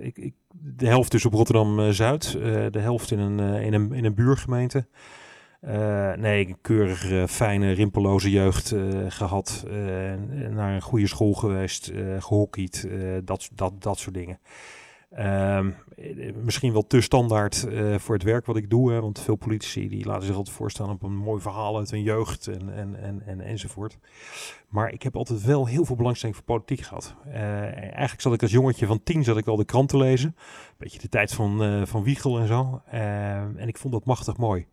ik, 0.00 0.18
ik 0.18 0.34
de 0.64 0.86
helft 0.86 1.10
dus 1.10 1.24
op 1.24 1.32
Rotterdam-Zuid, 1.32 2.34
eh, 2.34 2.66
de 2.70 2.78
helft 2.78 3.10
in 3.10 3.18
een, 3.18 3.40
eh, 3.40 3.66
in 3.66 3.72
een, 3.72 3.92
in 3.92 4.04
een 4.04 4.14
buurgemeente. 4.14 4.86
Nee, 6.16 6.48
een 6.48 6.58
keurige, 6.60 7.24
fijne, 7.28 7.72
rimpelloze 7.72 8.30
jeugd 8.30 8.74
gehad. 9.08 9.64
naar 10.50 10.74
een 10.74 10.82
goede 10.82 11.06
school 11.06 11.32
geweest, 11.32 11.92
gehockeyd, 12.18 12.88
dat, 13.24 13.50
dat, 13.54 13.82
dat 13.82 13.98
soort 13.98 14.14
dingen. 14.14 14.38
Ehm, 15.14 15.70
misschien 16.42 16.72
wel 16.72 16.86
te 16.86 17.00
standaard 17.00 17.66
voor 17.96 18.14
het 18.14 18.24
werk 18.24 18.46
wat 18.46 18.56
ik 18.56 18.70
doe. 18.70 18.92
Hè, 18.92 19.00
want 19.00 19.20
veel 19.20 19.36
politici 19.36 19.88
die 19.88 20.06
laten 20.06 20.26
zich 20.26 20.36
altijd 20.36 20.56
voorstaan 20.56 20.90
op 20.90 21.02
een 21.02 21.16
mooi 21.16 21.40
verhaal 21.40 21.76
uit 21.78 21.90
hun 21.90 22.02
jeugd 22.02 22.46
en, 22.46 22.74
en, 22.74 23.02
en, 23.02 23.22
en, 23.26 23.40
enzovoort. 23.40 23.98
Maar 24.72 24.92
ik 24.92 25.02
heb 25.02 25.16
altijd 25.16 25.44
wel 25.44 25.66
heel 25.66 25.84
veel 25.84 25.96
belangstelling 25.96 26.36
voor 26.36 26.46
politiek 26.46 26.80
gehad. 26.80 27.14
Uh, 27.26 27.34
eigenlijk 27.36 28.20
zat 28.20 28.32
ik 28.32 28.42
als 28.42 28.50
jongetje 28.50 28.86
van 28.86 29.02
tien 29.02 29.24
zat 29.24 29.36
ik 29.36 29.46
al 29.46 29.56
de 29.56 29.64
krant 29.64 29.88
te 29.88 29.96
lezen. 29.96 30.36
Beetje 30.78 30.98
de 30.98 31.08
tijd 31.08 31.32
van, 31.32 31.64
uh, 31.64 31.86
van 31.86 32.02
Wiegel 32.02 32.38
en 32.38 32.46
zo. 32.46 32.82
Uh, 32.94 33.36
en 33.40 33.68
ik 33.68 33.78
vond 33.78 33.92
dat 33.92 34.04
machtig 34.04 34.36
mooi. 34.36 34.66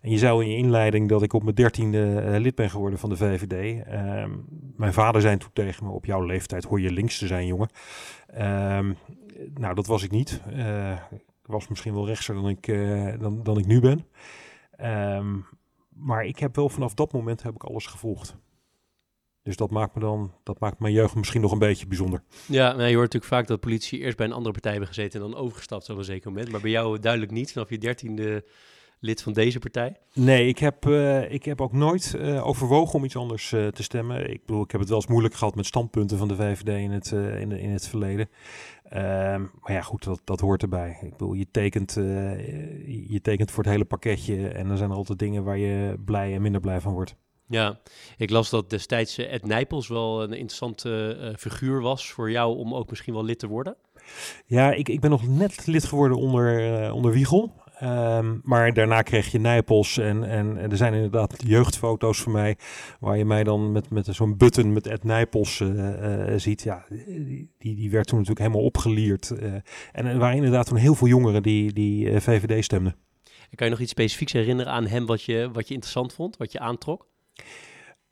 En 0.00 0.10
je 0.10 0.18
zou 0.18 0.44
in 0.44 0.50
je 0.50 0.56
inleiding 0.56 1.08
dat 1.08 1.22
ik 1.22 1.32
op 1.32 1.42
mijn 1.42 1.54
dertiende 1.54 2.36
lid 2.40 2.54
ben 2.54 2.70
geworden 2.70 2.98
van 2.98 3.08
de 3.08 3.16
VVD. 3.16 3.84
Ehm, 3.86 4.30
mijn 4.76 4.92
vader 4.92 5.20
zei 5.20 5.36
toen 5.36 5.50
tegen 5.52 5.84
me, 5.84 5.90
op 5.90 6.04
jouw 6.04 6.22
leeftijd 6.22 6.64
hoor 6.64 6.80
je 6.80 6.92
links 6.92 7.18
te 7.18 7.26
zijn, 7.26 7.46
jongen. 7.46 7.68
Ehm, 8.36 8.92
nou, 9.54 9.74
dat 9.74 9.86
was 9.86 10.02
ik 10.02 10.10
niet. 10.10 10.40
ik 11.42 11.52
was 11.52 11.68
misschien 11.68 11.94
wel 11.94 12.06
rechtser 12.06 12.34
dan 12.34 12.48
ik, 12.48 12.66
dan, 13.20 13.42
dan 13.42 13.58
ik 13.58 13.66
nu 13.66 13.80
ben. 13.80 14.06
Ehm, 14.70 15.36
maar 15.88 16.24
ik 16.24 16.38
heb 16.38 16.56
wel 16.56 16.68
vanaf 16.68 16.94
dat 16.94 17.12
moment 17.12 17.42
heb 17.42 17.54
ik 17.54 17.64
alles 17.64 17.86
gevolgd. 17.86 18.36
Dus 19.42 19.56
dat 19.56 19.70
maakt 19.70 19.94
me 19.94 20.00
dan, 20.00 20.32
dat 20.42 20.60
maakt 20.60 20.78
mijn 20.78 20.92
jeugd 20.92 21.14
misschien 21.14 21.40
nog 21.40 21.52
een 21.52 21.58
beetje 21.58 21.86
bijzonder. 21.86 22.22
Ja, 22.46 22.72
nou, 22.72 22.88
je 22.88 22.96
hoort 22.96 23.12
natuurlijk 23.12 23.32
vaak 23.32 23.46
dat 23.46 23.60
politie 23.60 23.98
eerst 23.98 24.16
bij 24.16 24.26
een 24.26 24.32
andere 24.32 24.52
partij 24.52 24.70
hebben 24.70 24.88
gezeten 24.88 25.20
en 25.22 25.30
dan 25.30 25.40
overgestapt 25.40 25.90
op 25.90 25.98
een 25.98 26.04
zeker 26.04 26.30
moment. 26.30 26.50
Maar 26.50 26.60
bij 26.60 26.70
jou 26.70 26.98
duidelijk 26.98 27.32
niet, 27.32 27.52
vanaf 27.52 27.70
je 27.70 27.78
dertiende 27.78 28.44
lid 29.00 29.22
van 29.22 29.32
deze 29.32 29.58
partij? 29.58 29.96
Nee, 30.12 30.48
ik 30.48 30.58
heb, 30.58 30.86
uh, 30.86 31.32
ik 31.32 31.44
heb 31.44 31.60
ook 31.60 31.72
nooit 31.72 32.14
uh, 32.16 32.46
overwogen 32.46 32.94
om 32.94 33.04
iets 33.04 33.16
anders 33.16 33.52
uh, 33.52 33.66
te 33.66 33.82
stemmen. 33.82 34.30
Ik 34.30 34.46
bedoel, 34.46 34.62
ik 34.62 34.70
heb 34.70 34.80
het 34.80 34.88
wel 34.88 34.98
eens 34.98 35.08
moeilijk 35.08 35.34
gehad 35.34 35.54
met 35.54 35.66
standpunten 35.66 36.18
van 36.18 36.28
de 36.28 36.36
VVD 36.36 36.68
in 36.68 36.90
het, 36.90 37.10
in, 37.10 37.52
in 37.52 37.70
het 37.70 37.88
verleden. 37.88 38.28
Ehm, 38.84 39.40
maar 39.60 39.72
ja, 39.72 39.80
goed, 39.80 40.04
dat, 40.04 40.20
dat 40.24 40.40
hoort 40.40 40.62
erbij. 40.62 40.98
Ik 41.02 41.10
bedoel, 41.10 41.32
je 41.32 41.46
tekent, 41.50 41.94
je 43.08 43.18
tekent 43.22 43.50
voor 43.50 43.62
het 43.62 43.72
hele 43.72 43.84
pakketje 43.84 44.48
en 44.48 44.70
er 44.70 44.76
zijn 44.76 44.90
er 44.90 44.96
altijd 44.96 45.18
dingen 45.18 45.44
waar 45.44 45.58
je 45.58 45.98
blij 46.04 46.34
en 46.34 46.42
minder 46.42 46.60
blij 46.60 46.80
van 46.80 46.92
wordt. 46.92 47.16
Ja, 47.48 47.80
ik 48.16 48.30
las 48.30 48.50
dat 48.50 48.70
destijds 48.70 49.18
Ed 49.18 49.46
Nijpels 49.46 49.88
wel 49.88 50.22
een 50.22 50.32
interessante 50.32 51.18
uh, 51.20 51.36
figuur 51.36 51.80
was 51.80 52.10
voor 52.10 52.30
jou 52.30 52.56
om 52.56 52.74
ook 52.74 52.90
misschien 52.90 53.14
wel 53.14 53.24
lid 53.24 53.38
te 53.38 53.46
worden. 53.46 53.76
Ja, 54.46 54.72
ik, 54.72 54.88
ik 54.88 55.00
ben 55.00 55.10
nog 55.10 55.28
net 55.28 55.66
lid 55.66 55.84
geworden 55.84 56.18
onder, 56.18 56.82
uh, 56.82 56.94
onder 56.94 57.12
Wiegel. 57.12 57.52
Um, 57.82 58.40
maar 58.44 58.72
daarna 58.72 59.02
kreeg 59.02 59.32
je 59.32 59.38
Nijpels 59.38 59.98
en, 59.98 60.24
en, 60.24 60.70
er 60.70 60.76
zijn 60.76 60.94
inderdaad 60.94 61.42
jeugdfoto's 61.46 62.22
van 62.22 62.32
mij 62.32 62.56
waar 63.00 63.18
je 63.18 63.24
mij 63.24 63.44
dan 63.44 63.72
met, 63.72 63.90
met 63.90 64.08
zo'n 64.10 64.36
button 64.36 64.72
met 64.72 64.86
Ed 64.86 65.04
Nijpels 65.04 65.60
uh, 65.60 66.32
ziet. 66.36 66.62
Ja, 66.62 66.84
die, 66.88 67.50
die 67.58 67.90
werd 67.90 68.06
toen 68.06 68.18
natuurlijk 68.18 68.46
helemaal 68.46 68.66
opgelierd. 68.66 69.30
en 69.92 70.06
er 70.06 70.18
waren 70.18 70.36
inderdaad 70.36 70.66
toen 70.66 70.76
heel 70.76 70.94
veel 70.94 71.08
jongeren 71.08 71.42
die, 71.42 71.72
die 71.72 72.20
VVD 72.20 72.64
stemden. 72.64 72.96
kan 73.54 73.66
je 73.66 73.72
nog 73.72 73.82
iets 73.82 73.90
specifieks 73.90 74.32
herinneren 74.32 74.72
aan 74.72 74.86
hem 74.86 75.06
wat 75.06 75.22
je, 75.22 75.50
wat 75.52 75.68
je 75.68 75.74
interessant 75.74 76.12
vond, 76.12 76.36
wat 76.36 76.52
je 76.52 76.58
aantrok? 76.58 77.06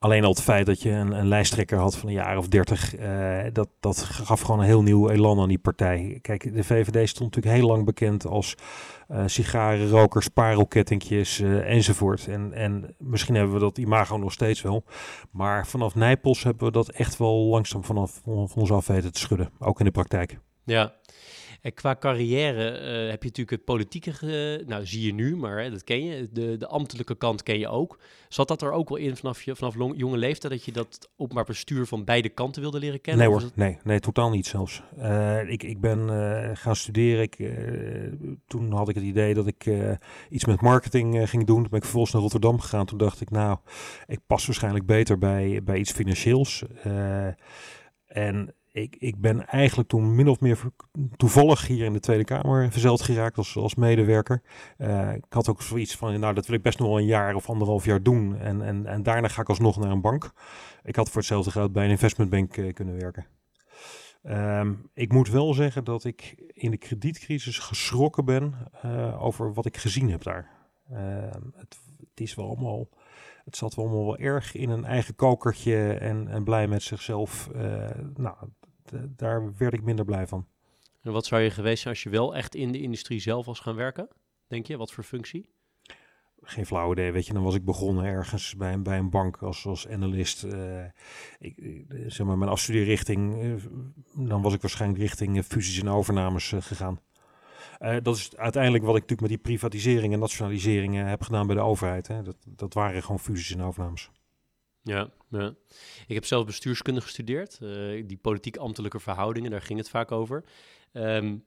Alleen 0.05 0.25
al 0.25 0.31
het 0.31 0.43
feit 0.43 0.67
dat 0.67 0.83
je 0.83 0.91
een, 0.91 1.13
een 1.13 1.29
lijsttrekker 1.29 1.79
had 1.79 1.97
van 1.97 2.09
een 2.09 2.15
jaar 2.15 2.37
of 2.37 2.49
dertig, 2.49 2.99
uh, 2.99 3.45
dat, 3.53 3.69
dat 3.81 3.99
gaf 3.99 4.41
gewoon 4.41 4.61
een 4.61 4.67
heel 4.67 4.83
nieuw 4.83 5.09
elan 5.09 5.41
aan 5.41 5.49
die 5.49 5.59
partij. 5.59 6.19
Kijk, 6.23 6.55
de 6.55 6.65
VVD 6.65 7.09
stond 7.09 7.35
natuurlijk 7.35 7.63
heel 7.63 7.71
lang 7.71 7.85
bekend 7.85 8.27
als 8.27 8.55
uh, 9.11 9.23
sigarenrokers, 9.27 10.29
parelkettingjes 10.29 11.41
uh, 11.41 11.71
enzovoort. 11.71 12.29
En, 12.29 12.53
en 12.53 12.95
misschien 12.99 13.35
hebben 13.35 13.55
we 13.55 13.61
dat 13.61 13.79
imago 13.79 14.17
nog 14.17 14.33
steeds 14.33 14.63
wel. 14.63 14.85
Maar 15.31 15.67
vanaf 15.67 15.95
Nijpels 15.95 16.43
hebben 16.43 16.67
we 16.67 16.73
dat 16.73 16.89
echt 16.89 17.17
wel 17.17 17.35
langzaam 17.35 17.85
vanaf 17.85 18.21
van 18.25 18.49
ons 18.55 18.73
af 18.73 18.87
weten 18.87 19.13
te 19.13 19.21
schudden, 19.21 19.51
ook 19.59 19.79
in 19.79 19.85
de 19.85 19.91
praktijk. 19.91 20.39
Ja, 20.65 20.93
en 21.65 21.75
qua 21.75 21.97
carrière 21.97 22.73
uh, 22.73 23.11
heb 23.11 23.23
je 23.23 23.29
natuurlijk 23.29 23.51
het 23.51 23.65
politieke, 23.65 24.63
nou 24.67 24.87
zie 24.87 25.07
je 25.07 25.15
nu, 25.15 25.37
maar 25.37 25.63
hè, 25.63 25.71
dat 25.71 25.85
ken 25.85 26.05
je. 26.05 26.29
De, 26.33 26.57
de 26.57 26.67
ambtelijke 26.67 27.15
kant 27.15 27.43
ken 27.43 27.59
je 27.59 27.69
ook. 27.69 27.99
Zat 28.29 28.49
dat 28.49 28.63
er 28.63 28.73
ook 28.73 28.89
wel 28.89 28.99
in 28.99 29.17
vanaf, 29.17 29.43
je, 29.43 29.57
vanaf 29.57 29.75
jonge 29.97 30.17
leeftijd 30.17 30.53
dat 30.53 30.65
je 30.65 30.73
dat 30.73 31.11
openbaar 31.17 31.45
bestuur 31.45 31.87
van 31.87 32.05
beide 32.05 32.29
kanten 32.29 32.63
wilde 32.63 32.79
leren 32.79 33.01
kennen? 33.01 33.29
Nee 33.29 33.39
hoor, 33.39 33.51
nee, 33.55 33.79
nee, 33.85 34.01
totaal 34.01 34.31
niet 34.31 34.47
zelfs. 34.47 34.83
Uh, 34.99 35.51
ik, 35.51 35.63
ik 35.63 35.81
ben 35.81 35.99
uh, 35.99 36.51
gaan 36.53 36.77
studeren. 36.77 37.23
Ik, 37.23 37.37
toen 38.47 38.73
had 38.73 38.89
ik 38.89 38.95
het 38.95 39.05
idee 39.05 39.35
dat 39.35 39.47
ik 39.47 39.71
iets 40.31 40.45
met 40.45 40.61
marketing 40.61 41.29
ging 41.29 41.47
doen. 41.47 41.61
Toen 41.61 41.71
ben 41.71 41.79
ik 41.79 41.85
vervolgens 41.85 42.13
naar 42.13 42.23
Rotterdam 42.23 42.61
gegaan. 42.61 42.87
Toen 42.87 42.99
dacht 42.99 43.21
ik, 43.21 43.31
nou, 43.31 43.59
ik 44.07 44.21
pas 44.27 44.47
waarschijnlijk 44.47 44.87
beter 44.87 45.19
bij, 45.19 45.61
bij 45.63 45.79
iets 45.79 45.93
financieels. 45.93 46.65
en 48.07 48.55
ik, 48.75 48.97
ik 48.99 49.21
ben 49.21 49.47
eigenlijk 49.47 49.89
toen 49.89 50.15
min 50.15 50.29
of 50.29 50.41
meer 50.41 50.61
toevallig 51.17 51.67
hier 51.67 51.85
in 51.85 51.93
de 51.93 52.01
Tweede 52.01 52.25
Kamer 52.25 52.73
verzeld 52.73 53.03
geraakt 53.03 53.37
als, 53.37 53.57
als 53.57 53.75
medewerker. 53.75 54.43
Uh, 54.79 55.15
ik 55.15 55.25
had 55.29 55.49
ook 55.49 55.63
zoiets 55.63 55.97
van, 55.97 56.21
nou 56.21 56.35
dat 56.35 56.47
wil 56.47 56.57
ik 56.57 56.63
best 56.63 56.79
nog 56.79 56.89
wel 56.89 56.99
een 56.99 57.07
jaar 57.07 57.35
of 57.35 57.49
anderhalf 57.49 57.85
jaar 57.85 58.03
doen. 58.03 58.39
En, 58.39 58.63
en, 58.63 58.87
en 58.87 59.03
daarna 59.03 59.29
ga 59.29 59.41
ik 59.41 59.49
alsnog 59.49 59.79
naar 59.79 59.91
een 59.91 60.01
bank. 60.01 60.33
Ik 60.83 60.97
had 60.97 61.09
voor 61.09 61.17
hetzelfde 61.17 61.51
geld 61.51 61.73
bij 61.73 61.85
een 61.85 61.91
investmentbank 61.91 62.57
uh, 62.57 62.73
kunnen 62.73 62.99
werken. 62.99 63.27
Um, 64.23 64.91
ik 64.95 65.13
moet 65.13 65.29
wel 65.29 65.55
zeggen 65.55 65.85
dat 65.85 66.05
ik 66.05 66.35
in 66.53 66.71
de 66.71 66.77
kredietcrisis 66.77 67.59
geschrokken 67.59 68.25
ben 68.25 68.55
uh, 68.85 69.23
over 69.23 69.53
wat 69.53 69.67
ik 69.67 69.77
gezien 69.77 70.11
heb 70.11 70.23
daar. 70.23 70.51
Ehm, 70.91 71.41
het, 71.55 71.79
het 72.11 72.21
is 72.21 72.35
wel 72.35 72.47
allemaal 72.47 72.89
het 73.45 73.57
zat 73.57 73.75
wel 73.75 73.85
allemaal 73.85 74.05
wel 74.05 74.17
erg 74.17 74.55
in 74.55 74.71
een 74.71 74.85
eigen 74.85 75.15
kokertje 75.15 75.93
en, 75.93 76.29
en 76.29 76.45
blij 76.45 76.67
met 76.69 76.83
zichzelf. 76.83 77.51
Nou, 78.17 78.37
daar 79.17 79.57
werd 79.57 79.75
ik 79.75 79.83
minder 79.83 80.05
blij 80.05 80.27
van. 80.27 80.47
En 81.03 81.13
wat 81.13 81.27
zou 81.27 81.43
je 81.43 81.51
geweest 81.51 81.83
zijn 81.83 81.95
als 81.95 82.03
je 82.03 82.11
wel 82.11 82.35
echt 82.37 82.55
in 82.55 82.73
de 82.73 82.81
industrie 82.81 83.21
zelf 83.21 83.47
was 83.47 83.61
gaan 83.61 83.75
werken? 83.75 84.09
Denk 84.47 84.67
je, 84.67 84.77
wat 84.77 84.93
voor 84.93 85.05
functie? 85.05 85.49
Geen 86.43 86.67
flauw 86.67 86.93
idee, 86.93 87.13
weet 87.13 87.27
je. 87.27 87.33
Dan 87.33 87.43
was 87.43 87.55
ik 87.55 87.65
begonnen 87.65 88.05
ergens 88.05 88.57
bij, 88.57 88.83
bij 88.83 88.99
een 88.99 89.11
bank 89.11 89.37
als, 89.37 89.67
als 89.67 89.89
analist. 89.89 90.45
Uh, 90.45 90.85
ik, 91.39 91.85
zeg 92.07 92.27
maar, 92.27 92.39
mijn 92.39 92.51
afstudeerrichting, 92.51 93.43
uh, 93.43 93.55
dan 94.29 94.43
was 94.43 94.55
ik 94.55 94.61
waarschijnlijk 94.61 95.01
richting 95.01 95.45
fusies 95.45 95.81
en 95.81 95.89
overnames 95.89 96.53
gegaan. 96.59 97.01
dat 98.03 98.17
is 98.17 98.37
uiteindelijk 98.37 98.85
wat 98.85 98.97
ik 98.97 99.01
natuurlijk 99.01 99.31
met 99.31 99.43
die 99.43 99.51
privatiseringen 99.59 100.13
en 100.13 100.19
nationaliseringen 100.19 101.07
heb 101.07 101.23
gedaan 101.23 101.47
bij 101.47 101.57
de 101.57 101.63
overheid. 101.63 102.09
Hè. 102.09 102.23
Dat, 102.23 102.37
dat 102.47 102.75
waren 102.75 103.03
gewoon 103.03 103.21
fusies 103.21 103.55
en 103.55 103.63
overnames. 103.63 104.11
Ja, 104.87 105.11
ja. 105.29 105.55
Ik 106.07 106.15
heb 106.15 106.25
zelf 106.25 106.47
bestuurskunde 106.47 107.01
gestudeerd. 107.01 107.59
Uh, 107.63 108.07
die 108.07 108.17
politiek-ambtelijke 108.17 109.01
verhoudingen, 109.01 109.51
daar 109.51 109.63
ging 109.63 109.79
het 109.79 109.89
vaak 109.89 110.13
over. 110.13 110.45
Um, 110.93 111.45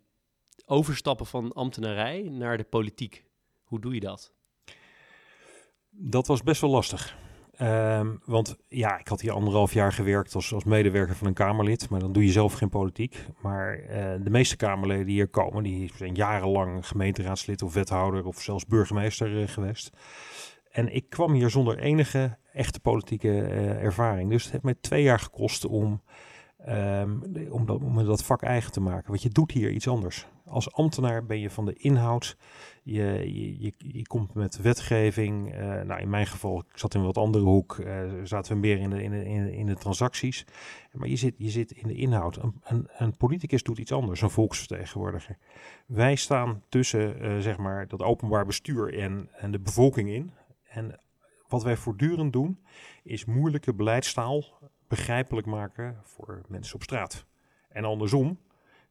overstappen 0.65 1.25
van 1.25 1.53
ambtenarij 1.53 2.21
naar 2.21 2.57
de 2.57 2.63
politiek. 2.63 3.25
Hoe 3.63 3.79
doe 3.79 3.93
je 3.93 3.99
dat? 3.99 4.33
Dat 5.89 6.27
was 6.27 6.43
best 6.43 6.61
wel 6.61 6.69
lastig. 6.69 7.17
Um, 7.61 8.21
want 8.25 8.57
ja, 8.67 8.99
ik 8.99 9.07
had 9.07 9.21
hier 9.21 9.31
anderhalf 9.31 9.73
jaar 9.73 9.93
gewerkt 9.93 10.35
als, 10.35 10.53
als 10.53 10.63
medewerker 10.63 11.15
van 11.15 11.27
een 11.27 11.33
Kamerlid. 11.33 11.89
Maar 11.89 11.99
dan 11.99 12.11
doe 12.11 12.25
je 12.25 12.31
zelf 12.31 12.53
geen 12.53 12.69
politiek. 12.69 13.25
Maar 13.41 13.79
uh, 13.79 13.87
de 14.23 14.29
meeste 14.29 14.55
Kamerleden 14.55 15.05
die 15.05 15.15
hier 15.15 15.27
komen, 15.27 15.63
die 15.63 15.91
zijn 15.95 16.15
jarenlang 16.15 16.87
gemeenteraadslid 16.87 17.61
of 17.61 17.73
wethouder 17.73 18.25
of 18.25 18.41
zelfs 18.41 18.65
burgemeester 18.65 19.41
uh, 19.41 19.47
geweest. 19.47 19.89
En 20.71 20.93
ik 20.95 21.09
kwam 21.09 21.33
hier 21.33 21.49
zonder 21.49 21.79
enige 21.79 22.37
echte 22.57 22.79
politieke 22.79 23.27
uh, 23.27 23.83
ervaring. 23.83 24.29
Dus 24.29 24.43
het 24.43 24.51
heeft 24.51 24.63
mij 24.63 24.75
twee 24.81 25.03
jaar 25.03 25.19
gekost 25.19 25.65
om 25.65 26.01
Um, 26.69 27.21
om, 27.49 27.65
dat, 27.65 27.81
om 27.81 28.05
dat 28.05 28.23
vak 28.23 28.41
eigen 28.41 28.71
te 28.71 28.81
maken. 28.81 29.09
Want 29.09 29.21
je 29.21 29.29
doet 29.29 29.51
hier 29.51 29.71
iets 29.71 29.87
anders. 29.87 30.27
Als 30.45 30.73
ambtenaar 30.73 31.25
ben 31.25 31.39
je 31.39 31.49
van 31.49 31.65
de 31.65 31.73
inhoud. 31.73 32.37
Je, 32.83 33.03
je, 33.59 33.73
je, 33.77 34.07
komt 34.07 34.33
met 34.33 34.61
wetgeving. 34.61 35.53
Uh, 35.53 35.81
nou, 35.81 36.01
in 36.01 36.09
mijn 36.09 36.27
geval, 36.27 36.59
ik 36.59 36.77
zat 36.77 36.93
in 36.93 37.03
wat 37.03 37.17
andere 37.17 37.43
hoek. 37.43 37.77
Uh, 37.77 38.01
zaten 38.23 38.53
we 38.53 38.59
meer 38.59 38.77
in 38.77 38.89
de, 38.89 39.03
in 39.03 39.11
de, 39.11 39.25
in 39.25 39.43
de, 39.43 39.55
in 39.57 39.65
de 39.65 39.75
transacties. 39.75 40.45
Maar 40.91 41.07
je 41.07 41.15
zit, 41.15 41.35
je 41.37 41.49
zit 41.49 41.71
in 41.71 41.87
de 41.87 41.95
inhoud. 41.95 42.35
Een, 42.35 42.61
een, 42.63 42.87
een 42.97 43.17
politicus 43.17 43.63
doet 43.63 43.77
iets 43.77 43.91
anders, 43.91 44.21
een 44.21 44.29
volksvertegenwoordiger. 44.29 45.37
Wij 45.85 46.15
staan 46.15 46.63
tussen 46.69 47.41
zeg 47.43 47.57
maar, 47.57 47.87
dat 47.87 48.01
openbaar 48.01 48.45
bestuur 48.45 48.99
en, 48.99 49.29
en 49.31 49.51
de 49.51 49.59
bevolking 49.59 50.09
in. 50.09 50.31
En 50.69 50.99
wat 51.47 51.63
wij 51.63 51.77
voortdurend 51.77 52.33
doen, 52.33 52.59
is 53.03 53.25
moeilijke 53.25 53.73
beleidstaal 53.73 54.43
begrijpelijk 54.87 55.47
maken 55.47 56.01
voor 56.03 56.41
mensen 56.47 56.75
op 56.75 56.83
straat. 56.83 57.25
En 57.69 57.83
andersom, 57.83 58.39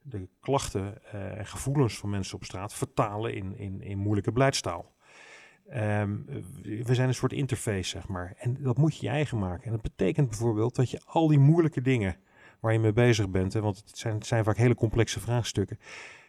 de 0.02 0.28
klachten 0.40 0.98
uh, 1.14 1.38
en 1.38 1.46
gevoelens 1.46 1.98
van 1.98 2.10
mensen 2.10 2.36
op 2.36 2.44
straat 2.44 2.74
vertalen 2.74 3.34
in, 3.34 3.58
in, 3.58 3.82
in 3.82 3.98
moeilijke 3.98 4.32
beleidstaal. 4.32 4.94
Um, 5.74 6.24
we 6.62 6.94
zijn 6.94 7.08
een 7.08 7.14
soort 7.14 7.32
interface, 7.32 7.88
zeg 7.88 8.08
maar. 8.08 8.34
En 8.38 8.62
dat 8.62 8.76
moet 8.76 8.96
je 8.96 9.06
je 9.06 9.12
eigen 9.12 9.38
maken. 9.38 9.64
En 9.64 9.70
dat 9.70 9.82
betekent 9.82 10.28
bijvoorbeeld 10.28 10.74
dat 10.74 10.90
je 10.90 11.00
al 11.04 11.28
die 11.28 11.38
moeilijke 11.38 11.80
dingen 11.82 12.16
waar 12.60 12.72
je 12.72 12.78
mee 12.78 12.92
bezig 12.92 13.30
bent, 13.30 13.52
hè, 13.52 13.60
want 13.60 13.76
het 13.76 13.98
zijn, 13.98 14.14
het 14.14 14.26
zijn 14.26 14.44
vaak 14.44 14.56
hele 14.56 14.74
complexe 14.74 15.20
vraagstukken, 15.20 15.78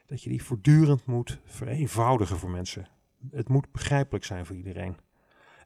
dat 0.05 0.23
je 0.23 0.29
die 0.29 0.43
voortdurend 0.43 1.05
moet 1.05 1.39
vereenvoudigen 1.45 2.37
voor 2.37 2.49
mensen. 2.49 2.87
Het 3.31 3.49
moet 3.49 3.71
begrijpelijk 3.71 4.25
zijn 4.25 4.45
voor 4.45 4.55
iedereen 4.55 4.97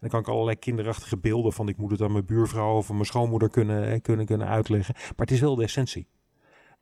dan 0.01 0.09
kan 0.09 0.19
ik 0.19 0.27
allerlei 0.27 0.59
kinderachtige 0.59 1.17
beelden 1.17 1.53
van 1.53 1.67
ik 1.67 1.77
moet 1.77 1.91
het 1.91 2.01
aan 2.01 2.11
mijn 2.11 2.25
buurvrouw 2.25 2.75
of 2.75 2.91
mijn 2.91 3.05
schoonmoeder 3.05 3.49
kunnen, 3.49 3.91
eh, 3.91 4.01
kunnen, 4.01 4.25
kunnen 4.25 4.47
uitleggen. 4.47 4.95
Maar 4.95 5.13
het 5.15 5.31
is 5.31 5.39
wel 5.39 5.55
de 5.55 5.63
essentie. 5.63 6.07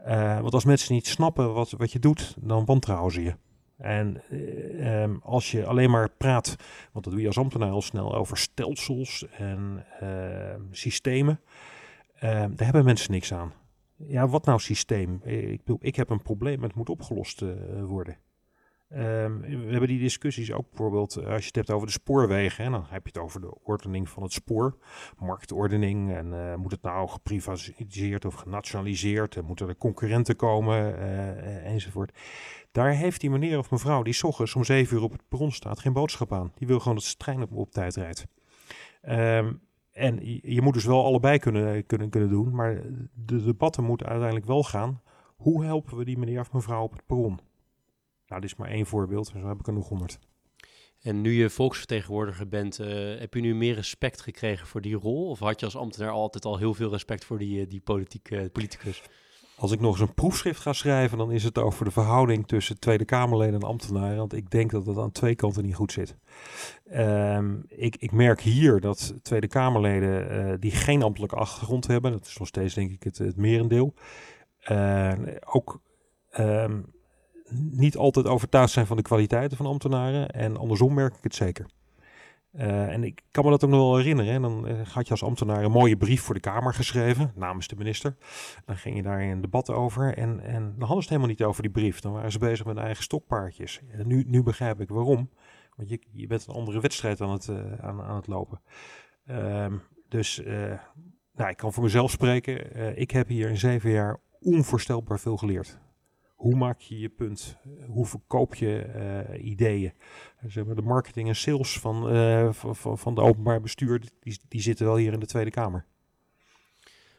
Uh, 0.08 0.40
want 0.40 0.54
als 0.54 0.66
mensen 0.66 0.94
niet 0.94 1.08
snappen 1.08 1.54
wat, 1.54 1.72
wat 1.72 1.92
je 1.92 2.00
doet, 2.00 2.36
dan 2.40 2.66
wantrouwen 2.66 3.12
ze 3.12 3.24
je. 3.24 3.36
En 3.78 4.22
uh, 4.30 5.02
um, 5.02 5.20
als 5.24 5.52
je 5.52 5.66
alleen 5.66 5.90
maar 5.90 6.10
praat, 6.10 6.56
want 6.92 7.06
dat 7.06 7.14
doe 7.14 7.22
je 7.22 7.28
als 7.28 7.38
ambtenaar 7.38 7.72
al 7.72 7.82
snel, 7.82 8.16
over 8.16 8.38
stelsels 8.38 9.28
en 9.30 9.86
uh, 10.04 10.56
systemen, 10.72 11.40
daar 12.20 12.50
hebben 12.58 12.86
mensen 12.86 13.12
niks 13.12 13.34
aan. 13.34 13.54
Ja, 13.96 14.28
wat 14.28 14.46
nou 14.46 14.60
systeem? 14.60 15.22
Ik, 15.24 15.64
bedoel, 15.64 15.80
ik 15.82 15.96
heb 15.96 16.10
een 16.10 16.22
probleem, 16.22 16.64
het 16.64 16.76
moet 16.76 16.90
opgelost 16.90 17.44
worden. 17.82 18.18
Um, 18.96 19.42
we 19.42 19.72
hebben 19.72 19.88
die 19.88 20.00
discussies 20.00 20.52
ook 20.52 20.70
bijvoorbeeld 20.70 21.16
eh, 21.16 21.28
als 21.28 21.42
je 21.42 21.48
het 21.48 21.56
hebt 21.56 21.70
over 21.70 21.88
de 21.88 21.94
spoorwegen. 21.94 22.64
Hè, 22.64 22.72
dan 22.72 22.86
heb 22.90 23.04
je 23.04 23.12
het 23.14 23.22
over 23.24 23.42
de 23.42 23.64
ordening 23.64 24.10
van 24.10 24.24
het 24.24 24.32
spoor, 24.32 24.78
marktordening. 25.18 26.14
En 26.14 26.28
uh, 26.28 26.56
moet 26.56 26.72
het 26.72 26.82
nou 26.82 27.10
geprivatiseerd 27.10 28.26
of 28.26 28.34
genationaliseerd? 28.34 29.36
En 29.36 29.46
moeten 29.46 29.68
er 29.68 29.78
concurrenten 29.78 30.36
komen 30.36 31.00
uh, 31.00 31.66
enzovoort. 31.66 32.18
Daar 32.72 32.92
heeft 32.92 33.22
die 33.22 33.30
meneer 33.30 33.58
of 33.58 33.72
mevrouw 33.72 34.04
die 34.04 34.24
ochtends 34.24 34.56
om 34.56 34.64
zeven 34.64 34.98
uur 34.98 35.04
op 35.04 35.12
het 35.12 35.28
perron 35.28 35.52
staat 35.52 35.80
geen 35.80 35.94
boodschap 35.94 36.34
aan. 36.34 36.52
Die 36.56 36.68
wil 36.68 36.80
gewoon 36.80 36.98
dat 36.98 37.06
de 37.06 37.18
trein 37.18 37.50
op, 37.50 37.72
tijd 37.72 37.96
rijdt. 37.96 38.28
Um, 39.10 39.62
en 39.92 40.20
je, 40.22 40.54
je, 40.54 40.62
moet 40.62 40.74
dus 40.74 40.86
wel 40.86 41.06
allebei 41.06 41.40
kunnen, 41.40 41.86
kunnen, 41.86 42.10
kunnen 42.10 42.30
doen. 42.30 42.56
Maar 42.56 42.82
de 43.14 43.44
debatten 43.44 43.84
moeten 43.84 44.08
uiteindelijk 44.08 44.48
wel 44.48 44.64
gaan. 44.64 45.02
Hoe 45.36 45.64
helpen 45.66 45.98
we 45.98 46.06
die 46.06 46.18
meneer 46.18 46.40
of 46.40 46.52
mevrouw 46.52 46.84
op 46.84 46.92
het 46.92 47.06
perron? 47.06 47.40
Nou, 48.30 48.42
dit 48.42 48.52
is 48.52 48.56
maar 48.56 48.70
één 48.70 48.86
voorbeeld, 48.86 49.28
zo 49.28 49.48
heb 49.48 49.60
ik 49.60 49.68
er 49.68 49.74
nog 49.74 49.88
honderd. 49.88 50.20
En 51.02 51.22
nu 51.22 51.32
je 51.32 51.50
volksvertegenwoordiger 51.50 52.48
bent, 52.48 52.80
uh, 52.80 53.20
heb 53.20 53.34
je 53.34 53.42
nu 53.42 53.56
meer 53.56 53.76
respect 53.76 54.22
gekregen 54.22 54.68
voor 54.68 54.82
die 54.82 54.96
rol? 54.96 55.30
Of 55.30 55.40
had 55.40 55.60
je 55.60 55.66
als 55.66 55.76
ambtenaar 55.76 56.12
altijd 56.12 56.46
al 56.46 56.58
heel 56.58 56.74
veel 56.74 56.90
respect 56.90 57.26
voor 57.26 57.38
die, 57.38 57.62
uh, 57.62 57.70
die 57.70 57.82
politieke, 57.82 58.50
politicus? 58.54 59.04
Als 59.58 59.72
ik 59.72 59.80
nog 59.80 59.92
eens 59.92 60.10
een 60.10 60.14
proefschrift 60.14 60.62
ga 60.62 60.74
schrijven, 60.74 61.18
dan 61.18 61.32
is 61.32 61.44
het 61.44 61.58
over 61.58 61.86
de 61.86 61.92
verhouding 61.92 62.48
tussen 62.48 62.80
Tweede 62.80 63.06
Kamerleden 63.06 63.54
en 63.54 63.68
ambtenaren. 63.68 64.18
Want 64.18 64.34
ik 64.34 64.50
denk 64.50 64.72
dat 64.72 64.86
dat 64.86 64.98
aan 64.98 65.12
twee 65.12 65.36
kanten 65.36 65.64
niet 65.64 65.76
goed 65.76 65.92
zit. 65.92 66.16
Um, 66.94 67.66
ik, 67.68 67.96
ik, 67.96 68.12
merk 68.12 68.42
hier 68.42 68.80
dat 68.80 69.14
Tweede 69.22 69.48
Kamerleden 69.48 70.32
uh, 70.32 70.54
die 70.60 70.72
geen 70.72 71.04
ambtelijke 71.04 71.36
achtergrond 71.36 71.88
hebben, 71.88 72.12
dat 72.12 72.26
is 72.26 72.38
nog 72.38 72.48
steeds 72.48 72.74
denk 72.74 72.92
ik 72.92 73.04
het, 73.04 73.18
het 73.18 73.36
merendeel, 73.36 73.94
ook 75.46 75.82
um, 76.38 76.86
niet 77.52 77.98
altijd 77.98 78.28
overtuigd 78.28 78.72
zijn 78.72 78.86
van 78.86 78.98
de 78.98 79.04
kwaliteiten 79.04 79.58
van 79.58 79.66
ambtenaren. 79.66 80.30
En 80.30 80.58
andersom 80.58 80.94
merk 80.94 81.16
ik 81.16 81.24
het 81.24 81.36
zeker. 81.36 81.66
Uh, 82.56 82.94
en 82.94 83.04
ik 83.04 83.22
kan 83.32 83.44
me 83.44 83.50
dat 83.50 83.64
ook 83.64 83.70
nog 83.70 83.80
wel 83.80 83.98
herinneren. 83.98 84.34
Hè? 84.34 84.40
Dan 84.40 84.68
uh, 84.68 84.88
had 84.88 85.06
je 85.06 85.12
als 85.12 85.24
ambtenaar 85.24 85.64
een 85.64 85.72
mooie 85.72 85.98
brief 85.98 86.22
voor 86.22 86.34
de 86.34 86.40
Kamer 86.40 86.74
geschreven, 86.74 87.32
namens 87.36 87.68
de 87.68 87.76
minister. 87.76 88.16
Dan 88.66 88.78
ging 88.78 88.96
je 88.96 89.02
daar 89.02 89.22
een 89.22 89.42
debat 89.42 89.70
over. 89.70 90.18
En, 90.18 90.40
en 90.40 90.62
dan 90.62 90.88
hadden 90.88 90.88
ze 90.88 90.96
het 90.96 91.10
helemaal 91.10 91.28
niet 91.28 91.44
over 91.44 91.62
die 91.62 91.72
brief. 91.72 92.00
Dan 92.00 92.12
waren 92.12 92.32
ze 92.32 92.40
bezig 92.40 92.66
met 92.66 92.78
eigen 92.78 93.04
stokpaardjes. 93.04 93.80
En 93.92 94.08
nu, 94.08 94.24
nu 94.28 94.44
begrijp 94.44 94.82
ik 94.82 94.90
waarom. 94.90 95.30
Want 95.76 95.90
je, 95.90 96.00
je 96.12 96.28
bent 96.28 96.48
een 96.48 96.54
andere 96.54 96.80
wedstrijd 96.80 97.22
aan 97.22 97.32
het, 97.32 97.48
uh, 97.48 97.74
aan, 97.82 98.02
aan 98.02 98.16
het 98.16 98.28
lopen. 98.28 98.62
Ehm, 99.26 99.78
dus 100.08 100.42
nou, 101.34 101.50
ik 101.50 101.58
kan 101.58 101.74
voor 101.74 101.84
mezelf 101.84 102.12
spreken. 102.12 102.98
ik 102.98 103.12
heb 103.12 103.28
hier 103.28 103.50
in 103.50 103.58
zeven 103.58 103.90
jaar 103.90 104.20
onvoorstelbaar 104.40 105.20
veel 105.20 105.38
geleerd. 105.38 105.80
Hoe 106.40 106.56
maak 106.56 106.80
je 106.80 107.00
je 107.00 107.10
punt? 107.10 107.58
Hoe 107.88 108.06
verkoop 108.06 108.56
je 108.56 108.86
uh, 109.36 109.46
ideeën? 109.46 109.94
Zeg 110.48 110.66
maar, 110.66 110.76
de 110.76 110.82
marketing 110.82 111.28
en 111.28 111.36
sales 111.36 111.80
van, 111.80 112.16
uh, 112.16 112.54
van, 112.54 112.98
van 112.98 113.16
de 113.16 113.22
openbaar 113.22 113.62
bestuur, 113.62 114.00
die, 114.20 114.40
die 114.48 114.62
zitten 114.62 114.86
wel 114.86 114.96
hier 114.96 115.14
in 115.14 115.20
de 115.20 115.26
Tweede 115.26 115.50
Kamer. 115.50 115.86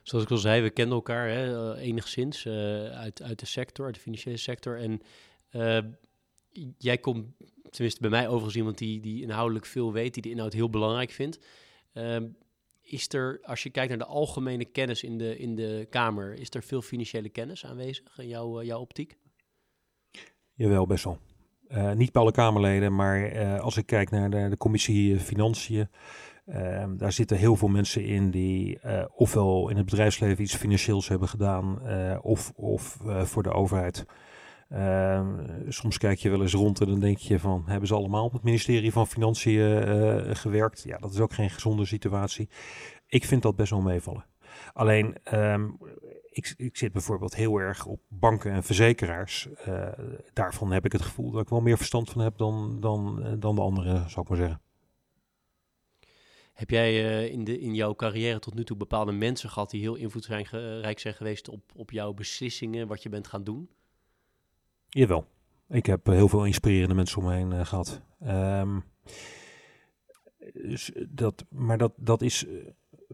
Zoals 0.03 0.25
ik 0.25 0.31
al 0.31 0.37
zei, 0.37 0.63
we 0.63 0.71
kennen 0.71 0.95
elkaar 0.95 1.29
hè, 1.29 1.73
eh, 1.75 1.87
enigszins 1.87 2.47
uit, 2.47 3.23
uit 3.23 3.39
de 3.39 3.47
sector, 3.47 3.87
uit 3.87 3.95
de 3.95 4.01
financiële 4.01 4.37
sector. 4.37 4.79
En 4.79 5.01
jij 6.79 6.99
komt, 6.99 7.27
tenminste 7.71 8.01
bij 8.01 8.11
mij 8.11 8.27
overigens 8.27 8.57
iemand 8.57 8.79
die, 8.79 9.01
die 9.01 9.23
inhoudelijk 9.23 9.67
veel 9.67 9.93
weet, 9.93 10.15
die 10.15 10.23
de 10.23 10.31
inhoud 10.31 10.53
heel 10.53 10.71
belangrijk 10.71 11.11
vindt. 11.11 11.39
Is 12.91 13.09
er, 13.09 13.41
als 13.43 13.63
je 13.63 13.71
kijkt 13.71 13.89
naar 13.89 13.99
de 13.99 14.05
algemene 14.05 14.65
kennis 14.65 15.03
in 15.03 15.19
de, 15.19 15.39
in 15.39 15.55
de 15.55 15.87
Kamer, 15.91 16.35
is 16.35 16.49
er 16.51 16.63
veel 16.63 16.83
financiële 16.83 17.29
kennis 17.29 17.67
aanwezig 17.67 18.19
in 18.19 18.29
jouw, 18.29 18.61
uh, 18.61 18.67
jouw 18.67 18.81
optiek? 18.81 19.17
Jawel, 20.55 20.87
best 20.87 21.05
wel. 21.05 21.19
Uh, 21.69 21.93
niet 21.93 22.13
bij 22.13 22.23
alle 22.23 22.33
Kamerleden, 22.33 22.95
maar 22.95 23.33
uh, 23.33 23.61
als 23.61 23.77
ik 23.77 23.87
kijk 23.87 24.11
naar 24.11 24.31
de, 24.31 24.49
de 24.49 24.57
commissie 24.57 25.19
Financiën, 25.19 25.89
daar 26.97 27.13
zitten 27.13 27.37
heel 27.37 27.57
veel 27.57 27.69
mensen 27.69 28.05
in 28.05 28.31
die 28.31 28.79
ofwel 29.15 29.69
in 29.69 29.77
het 29.77 29.85
bedrijfsleven 29.85 30.43
iets 30.43 30.57
financieels 30.57 31.09
hebben 31.09 31.29
gedaan, 31.29 31.81
of, 32.23 32.53
of 32.57 32.97
voor 33.23 33.43
de 33.43 33.53
overheid. 33.53 34.05
Uh, 34.73 35.29
soms 35.69 35.99
kijk 35.99 36.19
je 36.19 36.31
wel 36.31 36.43
eens 36.43 36.53
rond 36.53 36.81
en 36.81 36.87
dan 36.87 37.01
denk 37.01 37.19
je 37.19 37.39
van, 37.39 37.63
hebben 37.67 37.89
ze 37.89 37.95
allemaal 37.95 38.25
op 38.25 38.33
het 38.33 38.43
ministerie 38.43 38.93
van 38.93 39.07
Financiën 39.07 39.89
uh, 39.89 40.35
gewerkt? 40.35 40.83
Ja, 40.83 40.99
dat 40.99 41.13
is 41.13 41.21
ook 41.21 41.33
geen 41.33 41.51
gezonde 41.51 41.85
situatie. 41.85 42.49
Ik 43.07 43.25
vind 43.25 43.43
dat 43.43 43.57
best 43.57 43.71
wel 43.71 43.81
meevallen. 43.81 44.27
Alleen, 44.73 45.17
um, 45.33 45.79
ik, 46.31 46.55
ik, 46.57 46.77
zit 46.77 46.93
bijvoorbeeld 46.93 47.35
heel 47.35 47.59
erg 47.59 47.87
op 47.87 48.01
banken 48.09 48.53
en 48.53 48.63
verzekeraars. 48.63 49.49
Uh, 49.69 49.89
daarvan 50.33 50.73
heb 50.73 50.85
ik 50.85 50.93
het 50.93 51.03
gevoel 51.03 51.31
dat 51.31 51.43
ik 51.43 51.49
wel 51.49 51.61
meer 51.61 51.77
verstand 51.77 52.11
van 52.11 52.21
heb 52.21 52.39
dan, 52.39 52.81
dan, 52.81 53.25
dan 53.39 53.55
de 53.55 53.61
anderen, 53.61 54.11
zou 54.11 54.21
ik 54.21 54.29
maar 54.29 54.39
zeggen. 54.39 54.61
Heb 56.53 56.71
jij 56.71 57.27
in, 57.29 57.45
de, 57.45 57.61
in 57.61 57.75
jouw 57.75 57.95
carrière 57.95 58.39
tot 58.39 58.55
nu 58.55 58.65
toe 58.65 58.77
bepaalde 58.77 59.13
mensen 59.13 59.51
gehad 59.51 59.71
die 59.71 59.81
heel 59.81 59.95
invloedrijk 59.95 60.99
zijn 60.99 61.15
geweest 61.15 61.49
op, 61.49 61.63
op 61.75 61.91
jouw 61.91 62.13
beslissingen, 62.13 62.87
wat 62.87 63.03
je 63.03 63.09
bent 63.09 63.27
gaan 63.27 63.45
doen? 63.45 63.69
Jawel. 64.91 65.27
Ik 65.69 65.87
heb 65.87 66.07
heel 66.07 66.29
veel 66.29 66.45
inspirerende 66.45 66.95
mensen 66.95 67.19
om 67.19 67.25
me 67.25 67.35
heen 67.35 67.53
uh, 67.53 67.65
gehad. 67.65 68.01
Um, 68.27 68.85
dus 70.53 70.93
dat, 71.09 71.45
maar 71.49 71.79
dat, 71.79 71.93
dat 71.97 72.23
is 72.23 72.47
eh, 72.47 72.55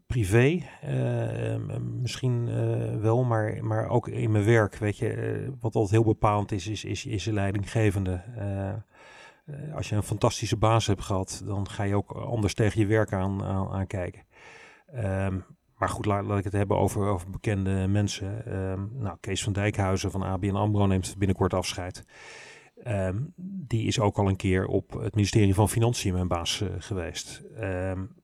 privé 0.07 0.63
uh, 0.85 1.57
misschien 2.03 2.47
uh, 2.49 2.97
wel, 2.97 3.25
maar, 3.25 3.65
maar 3.65 3.89
ook 3.89 4.09
in 4.09 4.31
mijn 4.31 4.45
werk. 4.45 4.77
Weet 4.77 4.97
je, 4.97 5.53
wat 5.61 5.75
altijd 5.75 5.91
heel 5.91 6.13
bepalend 6.13 6.53
is, 6.53 6.67
is, 6.67 6.85
is, 6.85 7.07
is 7.07 7.25
de 7.25 7.33
leidinggevende. 7.33 8.23
als 9.75 9.89
je 9.89 9.97
een 9.97 10.03
fantastische 10.03 10.57
baas 10.57 10.87
hebt 10.87 11.03
gehad, 11.03 11.43
dan 11.45 11.69
ga 11.69 11.83
je 11.83 11.97
ook 11.97 12.13
anders 12.13 12.55
tegen 12.55 12.81
je 12.81 12.87
werk 12.87 13.13
aan, 13.13 13.43
aan, 13.43 13.87
kijken. 13.87 14.23
Maar 15.77 15.89
goed, 15.89 16.07
laat, 16.07 16.39
ik 16.39 16.45
het 16.45 16.53
hebben 16.53 16.77
over, 16.77 17.07
over 17.07 17.31
bekende 17.31 17.87
mensen. 17.89 18.57
Um, 18.57 18.91
nou, 18.93 19.17
Kees 19.21 19.43
van 19.43 19.53
Dijkhuizen 19.53 20.11
van 20.11 20.23
ABN 20.23 20.55
AMRO 20.55 20.87
neemt 20.87 21.15
binnenkort 21.19 21.55
afscheid. 21.55 22.05
Um, 22.87 23.33
die 23.37 23.87
is 23.87 24.01
ook 24.01 24.19
al 24.19 24.29
een 24.29 24.37
keer 24.37 24.67
op 24.67 24.93
het 24.93 25.15
ministerie 25.15 25.55
van 25.55 25.69
Financiën 25.69 26.13
mijn 26.13 26.29
baas 26.29 26.61
uh, 26.61 26.69
geweest. 26.79 27.43
Um, 27.61 28.15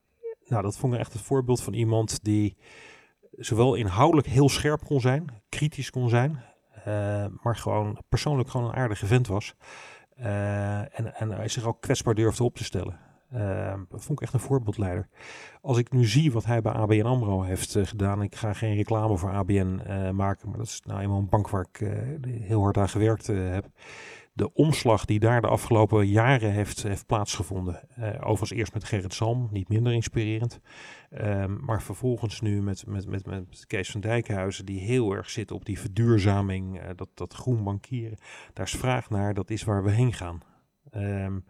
nou, 0.46 0.62
dat 0.62 0.76
vond 0.76 0.94
ik 0.94 1.00
echt 1.00 1.12
het 1.12 1.22
voorbeeld 1.22 1.62
van 1.62 1.72
iemand 1.72 2.24
die 2.24 2.56
zowel 3.30 3.74
inhoudelijk 3.74 4.26
heel 4.26 4.48
scherp 4.48 4.84
kon 4.84 5.00
zijn, 5.00 5.42
kritisch 5.48 5.90
kon 5.90 6.08
zijn, 6.08 6.42
uh, 6.78 7.26
maar 7.42 7.56
gewoon 7.56 7.98
persoonlijk 8.08 8.50
gewoon 8.50 8.68
een 8.68 8.76
aardige 8.76 9.06
vent 9.06 9.26
was. 9.26 9.54
Uh, 10.18 10.98
en, 10.98 11.14
en 11.14 11.50
zich 11.50 11.64
ook 11.64 11.80
kwetsbaar 11.80 12.14
durfde 12.14 12.44
op 12.44 12.56
te 12.56 12.64
stellen. 12.64 13.11
Uh, 13.34 13.74
vond 13.90 14.20
ik 14.20 14.20
echt 14.20 14.32
een 14.32 14.40
voorbeeldleider. 14.40 15.08
Als 15.60 15.78
ik 15.78 15.92
nu 15.92 16.04
zie 16.04 16.32
wat 16.32 16.44
hij 16.44 16.60
bij 16.60 16.72
ABN 16.72 17.04
AMRO 17.04 17.42
heeft 17.42 17.78
gedaan. 17.82 18.22
Ik 18.22 18.34
ga 18.34 18.52
geen 18.52 18.74
reclame 18.74 19.16
voor 19.16 19.30
ABN 19.30 19.80
maken. 20.14 20.48
Maar 20.48 20.58
dat 20.58 20.66
is 20.66 20.82
nou 20.84 21.00
eenmaal 21.00 21.18
een 21.18 21.28
bank 21.28 21.50
waar 21.50 21.66
ik 21.72 21.88
heel 22.26 22.62
hard 22.62 22.76
aan 22.76 22.88
gewerkt 22.88 23.26
heb 23.26 23.70
de 24.32 24.52
omslag 24.52 25.04
die 25.04 25.20
daar 25.20 25.40
de 25.40 25.46
afgelopen 25.46 26.06
jaren 26.06 26.52
heeft, 26.52 26.82
heeft 26.82 27.06
plaatsgevonden. 27.06 27.80
Overigens 28.20 28.50
eerst 28.50 28.74
met 28.74 28.84
Gerrit 28.84 29.14
Salm, 29.14 29.48
niet 29.50 29.68
minder 29.68 29.92
inspirerend. 29.92 30.60
Um, 31.10 31.60
maar 31.64 31.82
vervolgens 31.82 32.40
nu 32.40 32.62
met, 32.62 32.86
met, 32.86 33.06
met, 33.06 33.26
met 33.26 33.66
Kees 33.66 33.90
van 33.90 34.00
Dijkhuizen, 34.00 34.66
die 34.66 34.80
heel 34.80 35.12
erg 35.12 35.30
zit 35.30 35.50
op 35.50 35.64
die 35.64 35.80
verduurzaming, 35.80 36.80
dat, 36.94 37.08
dat 37.14 37.34
groen 37.34 37.64
bankieren. 37.64 38.18
Daar 38.52 38.66
is 38.66 38.76
vraag 38.76 39.10
naar, 39.10 39.34
dat 39.34 39.50
is 39.50 39.64
waar 39.64 39.84
we 39.84 39.90
heen 39.90 40.12
gaan. 40.12 40.40
Um, 40.96 41.44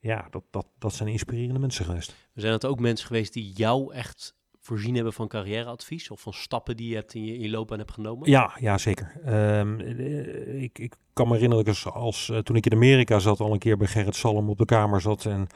ja, 0.00 0.26
dat, 0.30 0.42
dat, 0.50 0.66
dat 0.78 0.94
zijn 0.94 1.08
inspirerende 1.08 1.60
mensen 1.60 1.84
geweest. 1.84 2.14
We 2.32 2.40
zijn 2.40 2.52
het 2.52 2.66
ook 2.66 2.80
mensen 2.80 3.06
geweest 3.06 3.32
die 3.32 3.52
jou 3.52 3.94
echt 3.94 4.34
voorzien 4.60 4.94
hebben 4.94 5.12
van 5.12 5.28
carrièreadvies 5.28 6.10
of 6.10 6.20
van 6.20 6.32
stappen 6.32 6.76
die 6.76 6.88
je 6.88 6.94
hebt 6.94 7.14
in 7.14 7.24
je, 7.24 7.34
in 7.34 7.40
je 7.40 7.50
loopbaan 7.50 7.78
hebt 7.78 7.92
genomen? 7.92 8.30
Ja, 8.30 8.56
ja 8.60 8.78
zeker. 8.78 9.12
Um, 9.58 9.80
ik, 10.60 10.78
ik 10.78 10.94
kan 11.12 11.28
me 11.28 11.34
herinneren 11.34 11.64
dat 11.64 11.76
ik 11.76 11.86
als, 11.86 12.28
uh, 12.28 12.38
toen 12.38 12.56
ik 12.56 12.66
in 12.66 12.72
Amerika 12.72 13.18
zat, 13.18 13.40
al 13.40 13.52
een 13.52 13.58
keer 13.58 13.76
bij 13.76 13.86
Gerrit 13.86 14.14
Salm 14.14 14.48
op 14.48 14.58
de 14.58 14.64
kamer 14.64 15.00
zat 15.00 15.24
en 15.24 15.46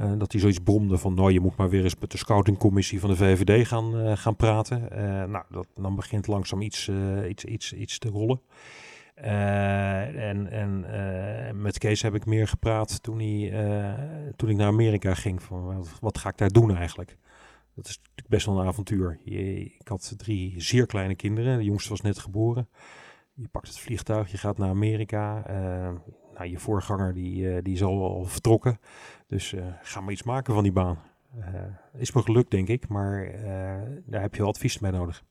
uh, 0.00 0.12
dat 0.18 0.32
hij 0.32 0.40
zoiets 0.40 0.58
bromde 0.58 0.98
van, 0.98 1.14
nou 1.14 1.32
je 1.32 1.40
moet 1.40 1.56
maar 1.56 1.68
weer 1.68 1.82
eens 1.82 1.98
met 2.00 2.10
de 2.10 2.18
scoutingcommissie 2.18 3.00
van 3.00 3.10
de 3.10 3.16
VVD 3.16 3.66
gaan, 3.66 3.96
uh, 3.96 4.16
gaan 4.16 4.36
praten. 4.36 4.88
nou, 5.30 5.44
dat, 5.50 5.66
dan 5.74 5.96
begint 5.96 6.26
langzaam 6.26 6.62
iets, 6.62 6.90
iets, 7.28 7.44
iets, 7.44 7.72
iets 7.72 7.98
te 7.98 8.08
rollen. 8.08 8.40
En 9.20 10.50
en 10.50 10.86
met 11.62 11.78
Kees 11.78 12.02
heb 12.02 12.14
ik 12.14 12.26
meer 12.26 12.48
gepraat 12.48 13.02
toen, 13.02 13.18
hij, 13.18 13.52
toen 14.36 14.48
ik 14.48 14.56
naar 14.56 14.66
Amerika 14.66 15.14
ging. 15.14 15.42
Van, 15.42 15.86
wat, 16.00 16.18
ga 16.18 16.28
ik 16.28 16.36
daar 16.36 16.48
doen 16.48 16.76
eigenlijk? 16.76 17.16
Dat 17.74 17.86
is 17.86 17.96
natuurlijk 17.98 18.28
best 18.28 18.46
wel 18.46 18.60
een 18.60 18.66
avontuur. 18.66 19.18
Je, 19.24 19.64
ik 19.64 19.88
had 19.88 20.14
drie 20.16 20.60
zeer 20.60 20.86
kleine 20.86 21.14
kinderen. 21.14 21.58
De 21.58 21.64
jongste 21.64 21.90
was 21.90 22.00
net 22.00 22.18
geboren. 22.18 22.68
Je 23.34 23.48
pakt 23.48 23.66
het 23.66 23.78
vliegtuig, 23.78 24.30
je 24.30 24.38
gaat 24.38 24.58
naar 24.58 24.68
Amerika. 24.68 25.42
Nou, 26.34 26.50
je 26.50 26.58
voorganger 26.58 27.14
die, 27.14 27.62
die 27.62 27.74
is 27.74 27.82
al, 27.82 28.24
vertrokken. 28.24 28.78
Dus 29.26 29.54
ga 29.82 30.00
maar 30.00 30.12
iets 30.12 30.22
maken 30.22 30.54
van 30.54 30.62
die 30.62 30.72
baan. 30.72 30.98
is 31.96 32.12
me 32.12 32.22
gelukt, 32.22 32.50
denk 32.50 32.68
ik. 32.68 32.88
Maar 32.88 33.32
daar 34.06 34.20
heb 34.20 34.34
je 34.34 34.40
wel 34.40 34.50
advies 34.50 34.78
bij 34.78 34.90
nodig. 34.90 35.22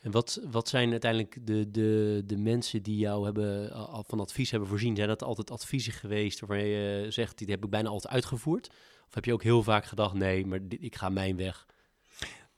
En 0.00 0.10
wat, 0.10 0.40
wat 0.50 0.68
zijn 0.68 0.90
uiteindelijk 0.90 1.46
de, 1.46 1.70
de, 1.70 2.22
de 2.26 2.36
mensen 2.36 2.82
die 2.82 2.96
jou 2.96 3.24
hebben, 3.24 3.72
van 4.06 4.20
advies 4.20 4.50
hebben 4.50 4.68
voorzien? 4.68 4.96
Zijn 4.96 5.08
dat 5.08 5.22
altijd 5.22 5.50
adviezen 5.50 5.92
geweest 5.92 6.40
waarvan 6.40 6.66
je 6.66 7.06
zegt, 7.08 7.38
die 7.38 7.50
heb 7.50 7.64
ik 7.64 7.70
bijna 7.70 7.88
altijd 7.88 8.12
uitgevoerd? 8.12 8.68
Of 9.08 9.14
heb 9.14 9.24
je 9.24 9.32
ook 9.32 9.42
heel 9.42 9.62
vaak 9.62 9.84
gedacht, 9.84 10.14
nee, 10.14 10.46
maar 10.46 10.60
ik 10.68 10.96
ga 10.96 11.08
mijn 11.08 11.36
weg? 11.36 11.66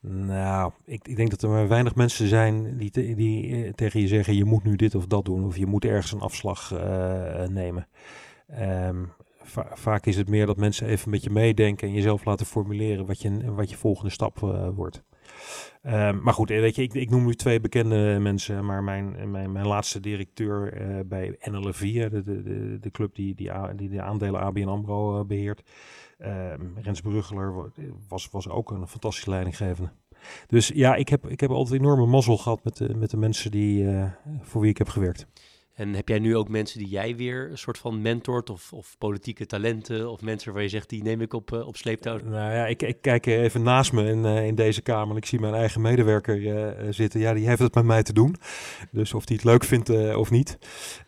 Nou, 0.00 0.72
ik, 0.84 1.08
ik 1.08 1.16
denk 1.16 1.30
dat 1.30 1.42
er 1.42 1.48
maar 1.48 1.68
weinig 1.68 1.94
mensen 1.94 2.28
zijn 2.28 2.76
die, 2.76 3.14
die 3.14 3.64
eh, 3.64 3.72
tegen 3.72 4.00
je 4.00 4.06
zeggen, 4.06 4.34
je 4.34 4.44
moet 4.44 4.64
nu 4.64 4.76
dit 4.76 4.94
of 4.94 5.06
dat 5.06 5.24
doen. 5.24 5.44
Of 5.44 5.56
je 5.56 5.66
moet 5.66 5.84
ergens 5.84 6.12
een 6.12 6.20
afslag 6.20 6.72
uh, 6.72 7.46
nemen. 7.46 7.88
Va 9.42 9.70
vaak 9.72 10.06
is 10.06 10.16
het 10.16 10.28
meer 10.28 10.46
dat 10.46 10.56
mensen 10.56 10.86
even 10.86 11.10
met 11.10 11.22
je 11.22 11.30
meedenken 11.30 11.88
en 11.88 11.94
jezelf 11.94 12.24
laten 12.24 12.46
formuleren 12.46 13.06
wat 13.06 13.22
je, 13.22 13.52
wat 13.54 13.70
je 13.70 13.76
volgende 13.76 14.10
stap 14.10 14.38
wordt. 14.74 15.02
Um, 15.86 16.22
maar 16.22 16.34
goed, 16.34 16.48
weet 16.48 16.74
je, 16.74 16.82
ik, 16.82 16.94
ik, 16.94 17.10
noem 17.10 17.24
nu 17.24 17.34
twee 17.34 17.60
bekende 17.60 18.18
mensen, 18.20 18.64
maar 18.64 18.84
mijn, 18.84 19.30
mijn, 19.30 19.52
mijn 19.52 19.66
laatste 19.66 20.00
directeur 20.00 20.80
uh, 20.80 21.00
bij 21.04 21.36
NLV, 21.40 22.10
de, 22.10 22.22
de, 22.22 22.78
de, 22.80 22.90
club 22.90 23.14
die, 23.14 23.34
die, 23.34 23.50
die 23.76 23.88
de 23.88 24.02
aandelen 24.02 24.40
ABN 24.40 24.68
AMRO 24.68 25.18
uh, 25.18 25.26
beheert, 25.26 25.62
Ehm, 26.22 26.66
Rens 26.74 27.00
Bruggeler 27.00 27.72
was, 28.08 28.28
was 28.30 28.48
ook 28.48 28.70
een 28.70 28.88
fantastische 28.88 29.30
leidinggevende. 29.30 29.90
Dus 30.46 30.68
ja, 30.68 30.94
ik 30.94 31.08
heb, 31.08 31.26
ik 31.28 31.40
heb 31.40 31.50
altijd 31.50 31.80
enorme 31.80 32.06
mazzel 32.06 32.36
gehad 32.36 32.64
met 32.64 32.76
de, 32.76 32.94
met 32.94 33.10
de 33.10 33.16
mensen 33.16 33.50
die, 33.50 33.88
voor 34.40 34.60
wie 34.60 34.70
ik 34.70 34.78
heb 34.78 34.88
gewerkt. 34.88 35.26
En 35.74 35.94
heb 35.94 36.08
jij 36.08 36.18
nu 36.18 36.36
ook 36.36 36.48
mensen 36.48 36.78
die 36.78 36.88
jij 36.88 37.16
weer 37.16 37.50
een 37.50 37.58
soort 37.58 37.78
van 37.78 38.02
mentort 38.02 38.50
of, 38.50 38.72
of 38.72 38.94
politieke 38.98 39.46
talenten 39.46 40.10
of 40.10 40.20
mensen 40.20 40.52
waar 40.52 40.62
je 40.62 40.68
zegt, 40.68 40.88
die 40.88 41.02
neem 41.02 41.20
ik 41.20 41.32
op, 41.32 41.50
uh, 41.50 41.66
op 41.66 41.76
sleeptouw? 41.76 42.18
Nou 42.24 42.52
ja, 42.52 42.66
ik, 42.66 42.82
ik 42.82 42.96
kijk 43.00 43.26
even 43.26 43.62
naast 43.62 43.92
me 43.92 44.04
in, 44.04 44.24
uh, 44.24 44.46
in 44.46 44.54
deze 44.54 44.82
kamer 44.82 45.10
en 45.10 45.16
ik 45.16 45.26
zie 45.26 45.40
mijn 45.40 45.54
eigen 45.54 45.80
medewerker 45.80 46.74
zitten. 46.94 47.20
Ja, 47.20 47.34
die 47.34 47.48
heeft 47.48 47.60
het 47.60 47.74
met 47.74 47.84
mij 47.84 48.02
te 48.02 48.12
doen. 48.12 48.36
Dus 48.90 49.14
of 49.14 49.24
die 49.24 49.36
het 49.36 49.44
leuk 49.44 49.64
vindt 49.64 50.14
of 50.16 50.30
niet. 50.30 50.58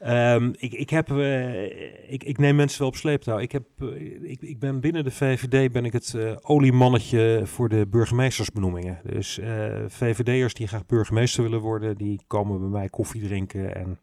Um, 0.07 0.53
ik, 0.57 0.72
ik, 0.72 0.90
heb, 0.90 1.11
ik, 2.09 2.24
ik 2.24 2.38
neem 2.38 2.57
mensen 2.57 2.79
wel 2.79 2.88
op 2.88 2.96
sleeptouw. 2.96 3.38
Ik, 3.38 3.53
heb, 3.53 3.64
ik, 4.22 4.40
ik 4.40 4.59
ben 4.59 4.81
binnen 4.81 5.05
de 5.05 5.11
VVD 5.11 5.72
ben 5.72 5.85
ik 5.85 5.92
het 5.92 6.16
oliemannetje 6.42 7.42
voor 7.44 7.68
de 7.68 7.87
burgemeestersbenoemingen. 7.87 9.00
Dus 9.05 9.40
VVD'ers 9.88 10.55
die 10.55 10.66
graag 10.66 10.87
burgemeester 10.87 11.42
willen 11.42 11.61
worden, 11.61 11.96
die 11.96 12.20
komen 12.27 12.61
bij 12.61 12.68
mij 12.68 12.88
koffie 12.88 13.22
drinken 13.22 13.74
en 13.74 13.98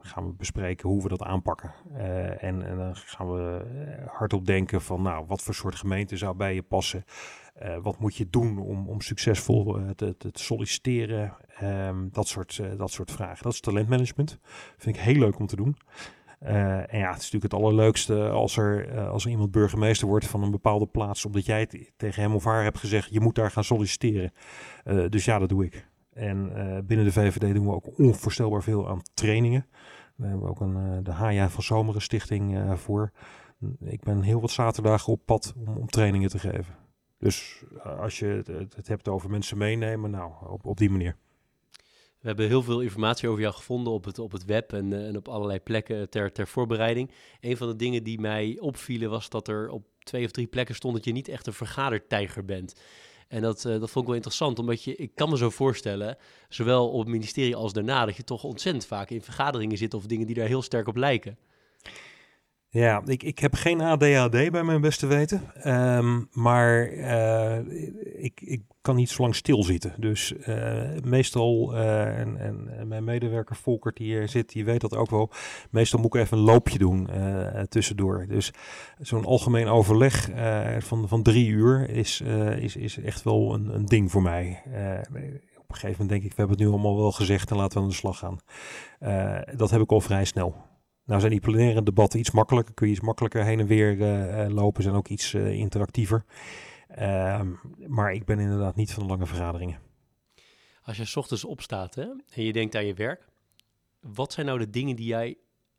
gaan 0.00 0.26
we 0.26 0.32
bespreken 0.32 0.88
hoe 0.88 1.02
we 1.02 1.08
dat 1.08 1.22
aanpakken. 1.22 1.74
Uh, 1.92 2.42
en, 2.42 2.66
en, 2.66 2.76
dan 2.76 2.96
gaan 2.96 3.32
we 3.32 3.64
eh, 3.64 4.06
hardop 4.18 4.46
denken 4.46 4.82
van, 4.82 5.02
nou, 5.02 5.26
wat 5.26 5.42
voor 5.42 5.54
soort 5.54 5.74
gemeente 5.74 6.16
zou 6.16 6.36
bij 6.36 6.54
je 6.54 6.62
passen? 6.62 7.04
Uh, 7.62 7.76
wat 7.82 7.98
moet 7.98 8.16
je 8.16 8.30
doen 8.30 8.58
om, 8.58 8.88
om 8.88 9.00
succesvol 9.00 9.78
te, 9.96 10.16
te, 10.16 10.28
solliciteren? 10.32 11.36
Um, 11.62 12.08
dat, 12.12 12.28
soort, 12.28 12.62
dat 12.76 12.90
soort 12.90 13.10
vragen. 13.10 13.42
Dat 13.42 13.52
is 13.52 13.60
talentmanagement. 13.60 14.38
Vind 14.76 14.96
ik 14.96 15.02
heel 15.02 15.18
leuk 15.18 15.38
om 15.38 15.46
te 15.46 15.56
doen. 15.56 15.76
en 16.38 16.98
ja, 16.98 17.08
het 17.08 17.22
is 17.22 17.30
natuurlijk 17.30 17.52
het 17.52 17.54
allerleukste 17.54 18.28
als 18.28 18.56
er, 18.56 19.00
als 19.08 19.24
er 19.24 19.30
iemand 19.30 19.50
burgemeester 19.50 20.08
wordt 20.08 20.26
van 20.26 20.42
een 20.42 20.50
bepaalde 20.50 20.86
plaats, 20.86 21.24
omdat 21.24 21.46
jij 21.46 21.90
tegen 21.96 22.22
hem 22.22 22.34
of 22.34 22.44
haar 22.44 22.62
hebt 22.62 22.78
gezegd, 22.78 23.10
je 23.10 23.20
moet 23.20 23.34
daar 23.34 23.50
gaan 23.50 23.64
solliciteren. 23.64 24.32
dus 25.08 25.24
ja, 25.24 25.38
dat 25.38 25.48
doe 25.48 25.64
ik. 25.64 25.86
En 26.18 26.52
uh, 26.56 26.78
binnen 26.84 27.06
de 27.06 27.12
VVD 27.12 27.54
doen 27.54 27.66
we 27.66 27.72
ook 27.72 27.98
onvoorstelbaar 27.98 28.62
veel 28.62 28.88
aan 28.88 29.02
trainingen. 29.14 29.66
We 30.16 30.26
hebben 30.26 30.48
ook 30.48 30.60
een, 30.60 30.76
uh, 30.76 30.98
de 31.02 31.12
HJA 31.12 31.48
van 31.48 31.62
Zomeren 31.62 32.02
Stichting 32.02 32.56
uh, 32.56 32.74
voor. 32.74 33.12
Ik 33.80 34.02
ben 34.02 34.22
heel 34.22 34.40
wat 34.40 34.50
zaterdagen 34.50 35.12
op 35.12 35.20
pad 35.24 35.54
om, 35.66 35.76
om 35.76 35.86
trainingen 35.86 36.28
te 36.28 36.38
geven. 36.38 36.76
Dus 37.18 37.64
als 37.82 38.18
je 38.18 38.26
het, 38.26 38.74
het, 38.74 38.88
hebt 38.88 39.08
over 39.08 39.30
mensen 39.30 39.58
meenemen, 39.58 40.10
nou, 40.10 40.32
op, 40.46 40.66
op 40.66 40.76
die 40.76 40.90
manier. 40.90 41.16
We 42.20 42.26
hebben 42.26 42.46
heel 42.46 42.62
veel 42.62 42.80
informatie 42.80 43.28
over 43.28 43.40
jou 43.40 43.54
gevonden 43.54 43.92
op 43.92 44.04
het, 44.04 44.18
op 44.18 44.32
het 44.32 44.44
web 44.44 44.72
en, 44.72 44.92
en 44.92 45.16
op 45.16 45.28
allerlei 45.28 45.60
plekken 45.60 46.10
ter, 46.10 46.32
ter 46.32 46.48
voorbereiding. 46.48 47.10
Een 47.40 47.56
van 47.56 47.68
de 47.68 47.76
dingen 47.76 48.04
die 48.04 48.20
mij 48.20 48.56
opvielen 48.60 49.10
was 49.10 49.28
dat 49.28 49.48
er 49.48 49.68
op 49.70 49.86
twee 49.98 50.24
of 50.24 50.30
drie 50.30 50.46
plekken 50.46 50.74
stond 50.74 50.94
dat 50.94 51.04
je 51.04 51.12
niet 51.12 51.28
echt 51.28 51.46
een 51.46 51.52
vergadertijger 51.52 52.44
bent. 52.44 52.80
En 53.28 53.42
dat, 53.42 53.64
uh, 53.64 53.72
dat 53.72 53.90
vond 53.90 53.96
ik 53.96 54.06
wel 54.06 54.14
interessant, 54.14 54.58
omdat 54.58 54.84
je, 54.84 54.96
ik 54.96 55.14
kan 55.14 55.28
me 55.28 55.36
zo 55.36 55.50
voorstellen, 55.50 56.16
zowel 56.48 56.90
op 56.90 56.98
het 56.98 57.08
ministerie 57.08 57.56
als 57.56 57.72
daarna, 57.72 58.04
dat 58.04 58.16
je 58.16 58.24
toch 58.24 58.44
ontzettend 58.44 58.86
vaak 58.86 59.10
in 59.10 59.22
vergaderingen 59.22 59.78
zit 59.78 59.94
of 59.94 60.06
dingen 60.06 60.26
die 60.26 60.34
daar 60.34 60.46
heel 60.46 60.62
sterk 60.62 60.86
op 60.88 60.96
lijken. 60.96 61.38
Ja, 62.70 63.02
ik, 63.04 63.22
ik 63.22 63.38
heb 63.38 63.54
geen 63.54 63.80
ADHD 63.80 64.50
bij 64.50 64.62
mijn 64.62 64.80
beste 64.80 65.06
weten. 65.06 65.68
Um, 65.96 66.28
maar 66.32 66.92
uh, 66.92 67.58
ik, 68.24 68.40
ik 68.40 68.62
kan 68.88 68.96
niet 68.96 69.10
zo 69.10 69.22
lang 69.22 69.34
stilzitten. 69.34 69.94
Dus 69.96 70.32
uh, 70.32 70.82
meestal, 71.04 71.74
uh, 71.74 72.18
en, 72.18 72.36
en, 72.38 72.88
mijn 72.88 73.04
medewerker 73.04 73.56
Volker 73.56 73.92
die 73.94 74.06
hier 74.06 74.28
zit, 74.28 74.52
die 74.52 74.64
weet 74.64 74.80
dat 74.80 74.96
ook 74.96 75.10
wel. 75.10 75.30
Meestal 75.70 76.00
moet 76.00 76.14
ik 76.14 76.20
even 76.20 76.38
een 76.38 76.44
loopje 76.44 76.78
doen 76.78 77.08
tussendoor. 77.68 78.26
Dus 78.28 78.52
zo'n 78.98 79.24
algemeen 79.24 79.68
overleg 79.68 80.30
van, 80.78 81.08
van 81.08 81.22
drie 81.22 81.48
uur 81.48 81.90
is, 81.90 82.20
is, 82.58 82.76
is 82.76 82.98
echt 82.98 83.22
wel 83.22 83.54
een, 83.54 83.74
een 83.74 83.84
ding 83.84 84.10
voor 84.10 84.22
mij 84.22 84.62
op 85.56 85.74
een 85.74 85.80
gegeven 85.80 85.90
moment 85.90 86.08
denk 86.08 86.22
ik, 86.22 86.30
we 86.30 86.36
hebben 86.36 86.56
het 86.56 86.66
nu 86.66 86.72
allemaal 86.72 86.96
wel 86.96 87.12
gezegd 87.12 87.50
en 87.50 87.56
laten 87.56 87.76
we 87.76 87.82
aan 87.82 87.90
de 87.90 87.94
slag 87.94 88.18
gaan. 88.18 88.38
Dat 89.56 89.70
heb 89.70 89.80
ik 89.80 89.92
al 89.92 90.00
vrij 90.00 90.24
snel. 90.24 90.54
Nou 91.04 91.20
zijn 91.20 91.32
die 91.32 91.40
plenaire 91.40 91.82
debatten 91.82 92.18
iets 92.18 92.30
makkelijker. 92.30 92.74
Kun 92.74 92.86
je 92.86 92.92
iets 92.92 93.02
makkelijker 93.02 93.44
heen 93.44 93.60
en 93.60 93.66
weer 93.66 93.96
lopen. 94.50 94.82
Zijn 94.82 94.94
ook 94.94 95.08
iets 95.08 95.34
interactiever. 95.34 96.24
Uh, 97.00 97.40
maar 97.86 98.12
ik 98.12 98.24
ben 98.24 98.38
inderdaad 98.38 98.76
niet 98.76 98.92
van 98.92 99.02
de 99.02 99.08
lange 99.08 99.26
vergaderingen. 99.26 99.80
Als 100.82 100.96
je 100.96 101.04
s 101.04 101.16
ochtends 101.16 101.44
opstaat 101.44 101.94
hè, 101.94 102.06
en 102.30 102.42
je 102.42 102.52
denkt 102.52 102.74
aan 102.74 102.86
je 102.86 102.94
werk. 102.94 103.26
Wat 104.00 104.32
zijn 104.32 104.46
nou 104.46 104.58
de 104.58 104.70
dingen 104.70 104.96
die 104.96 105.06
jij, 105.06 105.36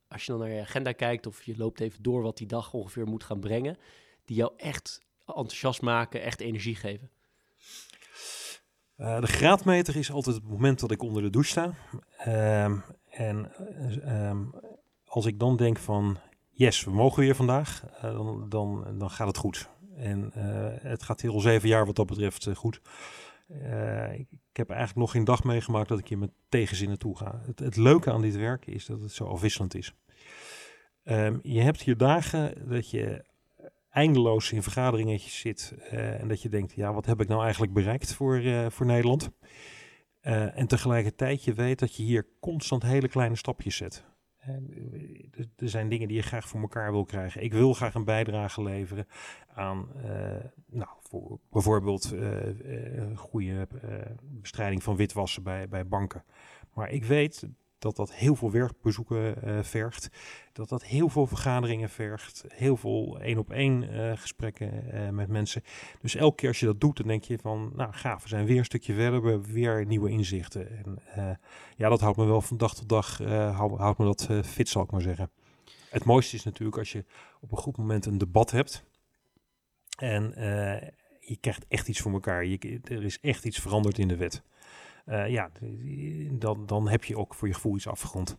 als 0.08 0.25
je 0.25 0.32
dan 0.32 0.41
naar 0.41 0.49
je 0.49 0.62
agenda 0.62 0.91
kijkt... 0.91 1.27
of 1.27 1.43
je 1.43 1.58
loopt 1.58 1.79
even 1.79 2.03
door 2.03 2.21
wat 2.21 2.38
die 2.38 2.47
dag 2.47 2.73
ongeveer 2.73 3.05
moet 3.05 3.23
gaan 3.23 3.39
brengen... 3.39 3.77
die 4.25 4.36
jou 4.36 4.51
echt 4.58 5.01
enthousiast 5.25 5.82
maken, 5.82 6.21
echt 6.21 6.39
energie 6.39 6.75
geven? 6.75 7.10
de 8.95 9.27
graadmeter 9.27 9.95
is 9.95 10.12
altijd 10.12 10.36
het 10.36 10.47
moment 10.47 10.79
dat 10.79 10.91
ik 10.91 11.01
onder 11.01 11.21
de 11.21 11.29
douche 11.29 11.49
sta. 11.49 11.73
Ehm, 12.17 12.77
en 13.10 13.51
ehm, 14.03 14.45
als 15.05 15.25
ik 15.25 15.39
dan 15.39 15.58
denk 15.58 15.77
van 15.77 16.17
yes, 16.49 16.84
we 16.84 16.91
mogen 16.91 17.23
weer 17.23 17.36
vandaag, 17.36 17.84
uh, 17.95 18.01
dan, 18.01 18.49
dan, 18.49 18.97
dan 18.97 19.10
gaat 19.10 19.27
het 19.27 19.38
goed. 19.38 19.69
En 19.99 20.31
uh, 20.38 20.43
het 20.81 21.03
gaat 21.03 21.21
heel 21.21 21.39
zeven 21.39 21.69
jaar 21.69 21.85
wat 21.85 21.95
dat 21.95 22.05
betreft 22.05 22.45
uh, 22.45 22.55
goed. 22.55 22.81
Ik, 24.12 24.27
ik, 24.31 24.57
heb 24.57 24.69
eigenlijk 24.69 24.99
nog 24.99 25.12
geen 25.12 25.23
dag 25.23 25.43
meegemaakt 25.43 25.89
dat 25.89 25.99
ik 25.99 26.07
hier 26.07 26.17
met 26.17 26.31
tegenzin 26.49 26.88
naartoe 26.88 27.17
ga. 27.17 27.41
Het, 27.45 27.59
het, 27.59 27.75
leuke 27.75 28.12
aan 28.12 28.21
dit 28.21 28.35
werk 28.35 28.65
is 28.65 28.85
dat 28.85 29.01
het 29.01 29.12
zo 29.12 29.25
afwisselend 29.25 29.75
is. 29.75 29.93
Um, 31.03 31.39
je 31.43 31.62
hebt 31.62 31.81
hier 31.81 31.97
dagen 31.97 32.69
dat 32.69 32.89
je 32.89 33.25
eindeloos 33.89 34.51
in 34.51 34.63
vergaderingetjes 34.63 35.39
zit 35.39 35.73
en 35.89 36.27
dat 36.27 36.41
je 36.41 36.49
denkt, 36.49 36.73
ja, 36.73 36.93
wat 36.93 37.05
heb 37.05 37.21
ik 37.21 37.27
nou 37.27 37.41
eigenlijk 37.41 37.73
bereikt 37.73 38.13
voor, 38.13 38.41
voor 38.71 38.85
Nederland? 38.85 39.31
en 40.21 40.67
tegelijkertijd 40.67 41.43
je 41.43 41.53
weet 41.53 41.79
dat 41.79 41.95
je 41.95 42.03
hier 42.03 42.27
constant 42.39 42.83
hele 42.83 43.07
kleine 43.07 43.35
stapjes 43.35 43.75
zet. 43.75 44.05
Er 45.56 45.69
zijn 45.69 45.89
dingen 45.89 46.08
die 46.08 46.17
je 46.17 46.23
graag 46.23 46.47
voor 46.47 46.62
elkaar 46.62 46.91
wil 46.91 47.06
krijgen. 47.06 47.43
Ik 47.43 47.54
wil 47.54 47.73
graag 47.73 47.93
een 47.93 48.04
bijdrage 48.04 48.63
leveren 48.63 49.08
aan, 49.54 49.88
nou, 50.65 50.89
voor 51.02 51.39
bijvoorbeeld 51.52 52.15
goede 53.15 53.67
bestrijding 54.21 54.84
van 54.84 54.95
witwassen 54.95 55.43
bij, 55.43 55.67
bij 55.67 55.88
banken. 55.88 56.23
Maar 56.73 56.89
ik 56.89 57.04
weet 57.04 57.47
dat 57.79 57.95
dat 57.95 58.13
heel 58.13 58.35
veel 58.35 58.51
werkbezoeken 58.51 59.35
uh, 59.43 59.63
vergt. 59.63 60.09
Dat 60.53 60.69
dat 60.69 60.83
heel 60.83 61.09
veel 61.09 61.27
vergaderingen 61.27 61.89
vergt. 61.89 62.45
Heel 62.47 62.77
veel 62.77 63.19
één 63.19 63.37
op 63.37 63.51
één 63.51 63.83
uh, 63.83 64.17
gesprekken 64.17 64.83
uh, 64.93 65.09
met 65.09 65.27
mensen. 65.27 65.63
Dus 66.01 66.15
elke 66.15 66.35
keer 66.35 66.47
als 66.47 66.59
je 66.59 66.65
dat 66.65 66.81
doet, 66.81 66.97
dan 66.97 67.07
denk 67.07 67.23
je 67.23 67.39
van, 67.41 67.71
nou 67.75 67.93
gaaf, 67.93 68.23
we 68.23 68.29
zijn 68.29 68.45
weer 68.45 68.57
een 68.57 68.65
stukje 68.65 68.93
verder. 68.93 69.21
We 69.21 69.29
hebben 69.29 69.53
weer 69.53 69.85
nieuwe 69.85 70.09
inzichten. 70.09 70.77
En 70.85 70.99
ja, 71.75 71.89
dat 71.89 71.99
houdt 71.99 72.17
me 72.17 72.25
wel 72.25 72.41
van 72.41 72.57
dag 72.57 72.75
tot 72.75 72.89
dag, 72.89 73.17
houdt, 73.17 73.77
houdt 73.77 73.99
me 73.99 74.05
dat 74.05 74.29
fit, 74.45 74.69
zal 74.69 74.83
ik 74.83 74.91
maar 74.91 75.01
zeggen. 75.01 75.29
Het 75.89 76.03
mooiste 76.03 76.35
is 76.35 76.43
natuurlijk 76.43 76.77
als 76.77 76.91
je 76.91 77.05
op 77.39 77.51
een 77.51 77.57
goed 77.57 77.77
moment 77.77 78.05
een 78.05 78.17
debat 78.17 78.51
hebt. 78.51 78.83
En 79.97 80.33
je 81.19 81.37
krijgt 81.41 81.65
echt 81.67 81.87
iets 81.87 81.99
voor 81.99 82.11
elkaar. 82.11 82.45
Je, 82.45 82.79
er 82.83 83.03
is 83.03 83.19
echt 83.19 83.45
iets 83.45 83.59
veranderd 83.59 83.97
in 83.97 84.07
de 84.07 84.17
wet. 84.17 84.43
Uh, 85.10 85.30
ja, 85.30 85.52
dan, 86.32 86.65
dan 86.65 86.88
heb 86.88 87.04
je 87.04 87.17
ook 87.17 87.34
voor 87.34 87.48
je 87.48 87.54
gevoel 87.54 87.76
iets 87.76 87.88
afgerond. 87.88 88.38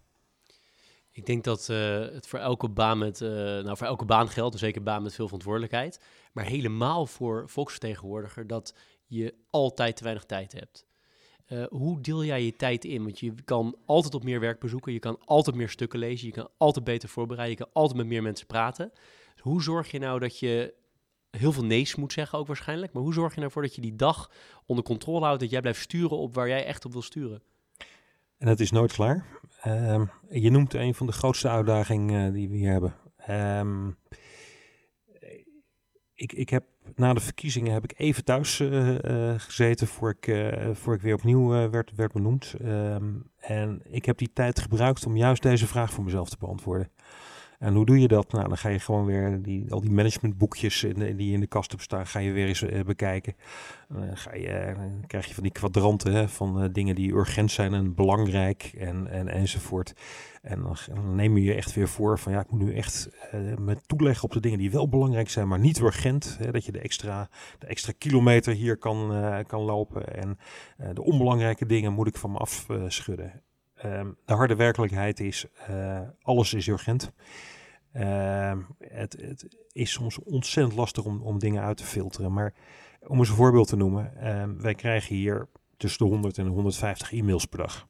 Ik 1.10 1.26
denk 1.26 1.44
dat 1.44 1.68
uh, 1.70 1.98
het 1.98 2.26
voor 2.26 2.38
elke 2.38 2.68
baan 2.68 2.98
met, 2.98 3.20
uh, 3.20 3.30
nou 3.30 3.76
voor 3.76 3.86
elke 3.86 4.04
baan 4.04 4.28
geldt, 4.28 4.52
dus 4.52 4.60
zeker 4.60 4.82
baan 4.82 5.02
met 5.02 5.14
veel 5.14 5.24
verantwoordelijkheid, 5.24 6.00
maar 6.32 6.44
helemaal 6.44 7.06
voor 7.06 7.48
volksvertegenwoordiger 7.48 8.46
dat 8.46 8.74
je 9.06 9.34
altijd 9.50 9.96
te 9.96 10.02
weinig 10.02 10.24
tijd 10.24 10.52
hebt. 10.52 10.88
Hoe 11.68 12.00
deel 12.00 12.24
jij 12.24 12.44
je 12.44 12.56
tijd 12.56 12.84
in? 12.84 13.02
Want 13.02 13.18
je 13.18 13.34
kan 13.44 13.76
altijd 13.86 14.14
op 14.14 14.24
meer 14.24 14.40
werk 14.40 14.60
bezoeken, 14.60 14.92
je 14.92 14.98
kan 14.98 15.18
altijd 15.24 15.56
meer 15.56 15.68
stukken 15.68 15.98
lezen, 15.98 16.26
je 16.26 16.32
kan 16.32 16.48
altijd 16.56 16.84
beter 16.84 17.08
voorbereiden, 17.08 17.58
je 17.58 17.64
kan 17.64 17.72
altijd 17.72 17.98
met 17.98 18.06
meer 18.06 18.22
mensen 18.22 18.46
praten. 18.46 18.92
Hoe 19.40 19.62
zorg 19.62 19.90
je 19.90 19.98
nou 19.98 20.18
dat 20.18 20.38
je 20.38 20.74
heel 21.30 21.52
veel 21.52 21.64
nee's 21.64 21.94
moet 21.94 22.12
zeggen 22.12 22.38
ook 22.38 22.46
waarschijnlijk. 22.46 22.92
Maar 22.92 23.02
hoe 23.02 23.12
zorg 23.12 23.34
je 23.34 23.40
ervoor 23.40 23.62
dat 23.62 23.74
je 23.74 23.80
die 23.80 23.96
dag 23.96 24.30
onder 24.66 24.84
controle 24.84 25.24
houdt, 25.24 25.40
dat 25.40 25.50
jij 25.50 25.60
blijft 25.60 25.80
sturen 25.80 26.16
op 26.16 26.34
waar 26.34 26.48
jij 26.48 26.64
echt 26.64 26.84
op 26.84 26.92
wil 26.92 27.02
sturen? 27.02 27.42
En 28.38 28.48
het 28.48 28.60
is 28.60 28.70
nooit 28.70 28.92
klaar. 28.92 29.26
Ehm, 29.62 30.04
je 30.30 30.50
noemt 30.50 30.74
een 30.74 30.94
van 30.94 31.06
de 31.06 31.12
grootste 31.12 31.48
uitdagingen 31.48 32.26
uh, 32.26 32.32
die 32.32 32.48
we 32.48 32.56
hier 32.56 32.70
hebben. 32.70 32.94
Um, 33.28 33.96
ik, 36.14 36.32
ik 36.32 36.50
heb 36.50 36.64
na 36.94 37.14
de 37.14 37.20
verkiezingen 37.20 37.72
heb 37.72 37.84
ik 37.84 37.94
even 37.96 38.24
thuis 38.24 38.58
uh, 38.58 38.98
uh, 38.98 39.34
gezeten 39.36 39.86
voor 39.86 40.16
ik, 40.18 40.54
voor 40.72 40.94
ik 40.94 41.00
weer 41.00 41.14
opnieuw 41.14 41.70
werd, 41.70 41.94
werd 41.94 42.12
benoemd. 42.12 42.54
Um, 42.64 43.30
en 43.38 43.82
ik 43.84 44.04
heb 44.04 44.18
die 44.18 44.32
tijd 44.32 44.60
gebruikt 44.60 45.06
om 45.06 45.16
juist 45.16 45.42
deze 45.42 45.66
vraag 45.66 45.92
voor 45.92 46.04
mezelf 46.04 46.28
te 46.28 46.36
beantwoorden. 46.38 46.90
En 47.60 47.74
hoe 47.74 47.86
doe 47.86 48.00
je 48.00 48.08
dat? 48.08 48.32
Nou, 48.32 48.48
dan 48.48 48.58
ga 48.58 48.68
je 48.68 48.78
gewoon 48.78 49.04
weer 49.04 49.42
die, 49.42 49.72
al 49.72 49.80
die 49.80 49.90
managementboekjes 49.90 50.86
die 51.16 51.32
in 51.32 51.40
de 51.40 51.46
kast 51.46 51.70
hebt 51.70 51.82
staan, 51.82 52.06
ga 52.06 52.18
je 52.18 52.32
weer 52.32 52.46
eens 52.46 52.62
uh, 52.62 52.84
bekijken. 52.84 53.34
Ga 54.12 54.34
je, 54.34 54.74
dan 54.76 55.04
krijg 55.06 55.26
je 55.26 55.34
van 55.34 55.42
die 55.42 55.52
kwadranten 55.52 56.12
hè, 56.12 56.28
van 56.28 56.62
uh, 56.62 56.68
dingen 56.72 56.94
die 56.94 57.12
urgent 57.12 57.50
zijn 57.50 57.74
en 57.74 57.94
belangrijk 57.94 58.72
en, 58.78 59.06
en, 59.10 59.28
enzovoort. 59.28 59.92
En 60.42 60.62
dan, 60.62 60.76
dan, 60.94 61.14
neem 61.14 61.36
je 61.36 61.42
je 61.42 61.54
echt 61.54 61.74
weer 61.74 61.88
voor 61.88 62.18
van 62.18 62.32
ja, 62.32 62.40
ik 62.40 62.50
moet 62.50 62.60
nu 62.60 62.74
echt 62.74 63.08
me 63.58 63.76
toeleggen 63.86 64.24
op 64.24 64.32
de 64.32 64.40
dingen 64.40 64.58
die 64.58 64.70
wel 64.70 64.88
belangrijk 64.88 65.30
zijn, 65.30 65.48
maar 65.48 65.58
niet 65.58 65.80
urgent. 65.80 66.36
Hè, 66.38 66.50
dat 66.50 66.64
je 66.64 66.72
de 66.72 66.80
extra, 66.80 67.28
de 67.58 67.66
extra 67.66 67.92
kilometer 67.98 68.54
hier 68.54 68.76
kan, 68.76 69.12
kan 69.46 69.60
lopen. 69.60 70.16
En 70.16 70.38
de 70.94 71.02
onbelangrijke 71.02 71.66
dingen 71.66 71.92
moet 71.92 72.06
ik 72.06 72.16
van 72.16 72.30
me 72.30 72.38
afschudden. 72.38 73.42
Um, 73.84 74.16
de 74.24 74.34
harde 74.34 74.56
werkelijkheid 74.56 75.20
is, 75.20 75.46
uh, 75.70 76.00
alles 76.22 76.54
is 76.54 76.66
urgent. 76.66 77.12
Uh, 77.96 78.52
het, 78.78 79.16
het, 79.20 79.56
is 79.72 79.90
soms 79.90 80.18
ontzettend 80.18 80.76
lastig 80.76 81.04
om, 81.04 81.22
om 81.22 81.38
dingen 81.38 81.62
uit 81.62 81.76
te 81.76 81.84
filteren. 81.84 82.32
Maar 82.32 82.54
om 83.06 83.18
eens 83.18 83.28
een 83.28 83.34
voorbeeld 83.34 83.68
te 83.68 83.76
noemen. 83.76 84.12
Uh, 84.22 84.44
wij 84.62 84.74
krijgen 84.74 85.16
hier 85.16 85.48
tussen 85.76 86.06
de 86.06 86.12
100 86.12 86.38
en 86.38 86.46
150 86.46 87.12
e-mails 87.12 87.44
per 87.44 87.58
dag. 87.58 87.88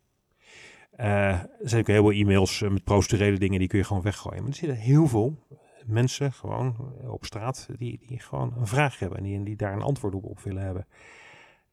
Uh, 0.96 1.28
er 1.28 1.48
zijn 1.60 1.80
ook 1.80 1.86
heel 1.86 2.02
veel 2.02 2.20
e-mails 2.20 2.60
met 2.60 2.84
procedurele 2.84 3.38
dingen, 3.38 3.58
die 3.58 3.68
kun 3.68 3.78
je 3.78 3.84
gewoon 3.84 4.02
weggooien. 4.02 4.38
Maar 4.38 4.50
er 4.50 4.56
zitten 4.56 4.78
heel 4.78 5.06
veel 5.06 5.46
mensen 5.84 6.32
gewoon 6.32 6.94
op 7.06 7.24
straat 7.24 7.68
die, 7.78 8.00
die 8.06 8.20
gewoon 8.20 8.54
een 8.58 8.66
vraag 8.66 8.98
hebben 8.98 9.18
en 9.18 9.24
die, 9.24 9.42
die 9.42 9.56
daar 9.56 9.72
een 9.72 9.82
antwoord 9.82 10.14
op 10.14 10.40
willen 10.40 10.62
hebben 10.62 10.86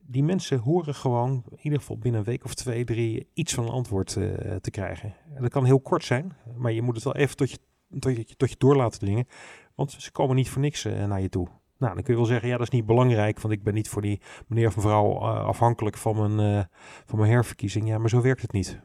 die 0.07 0.23
mensen 0.23 0.59
horen 0.59 0.95
gewoon, 0.95 1.43
in 1.49 1.59
ieder 1.61 1.79
geval 1.79 1.97
binnen 1.97 2.19
een 2.19 2.25
week 2.25 2.43
of 2.43 2.53
twee, 2.53 2.83
drie, 2.83 3.27
iets 3.33 3.53
van 3.53 3.63
een 3.63 3.71
antwoord 3.71 4.15
uh, 4.15 4.55
te 4.55 4.71
krijgen. 4.71 5.15
En 5.35 5.41
dat 5.41 5.51
kan 5.51 5.65
heel 5.65 5.79
kort 5.79 6.03
zijn, 6.03 6.33
maar 6.57 6.71
je 6.71 6.81
moet 6.81 6.95
het 6.95 7.03
wel 7.03 7.15
even 7.15 7.35
tot 7.35 7.51
je, 7.51 7.57
tot 7.99 8.15
je, 8.15 8.35
tot 8.35 8.49
je 8.49 8.55
door 8.57 8.75
laten 8.75 8.99
dringen. 8.99 9.27
Want 9.75 9.91
ze 9.91 10.11
komen 10.11 10.35
niet 10.35 10.49
voor 10.49 10.61
niks 10.61 10.85
uh, 10.85 11.05
naar 11.05 11.21
je 11.21 11.29
toe. 11.29 11.47
Nou, 11.77 11.93
dan 11.93 12.03
kun 12.03 12.13
je 12.13 12.19
wel 12.19 12.29
zeggen, 12.29 12.49
ja, 12.49 12.57
dat 12.57 12.67
is 12.67 12.73
niet 12.73 12.85
belangrijk, 12.85 13.39
want 13.39 13.53
ik 13.53 13.63
ben 13.63 13.73
niet 13.73 13.89
voor 13.89 14.01
die 14.01 14.21
meneer 14.47 14.67
of 14.67 14.75
mevrouw 14.75 15.11
uh, 15.11 15.45
afhankelijk 15.45 15.97
van 15.97 16.35
mijn, 16.35 16.69
van 17.05 17.19
mijn 17.19 17.31
herverkiezing. 17.31 17.87
Ja, 17.87 17.97
maar 17.97 18.09
zo 18.09 18.21
werkt 18.21 18.41
het 18.41 18.51
niet. 18.51 18.79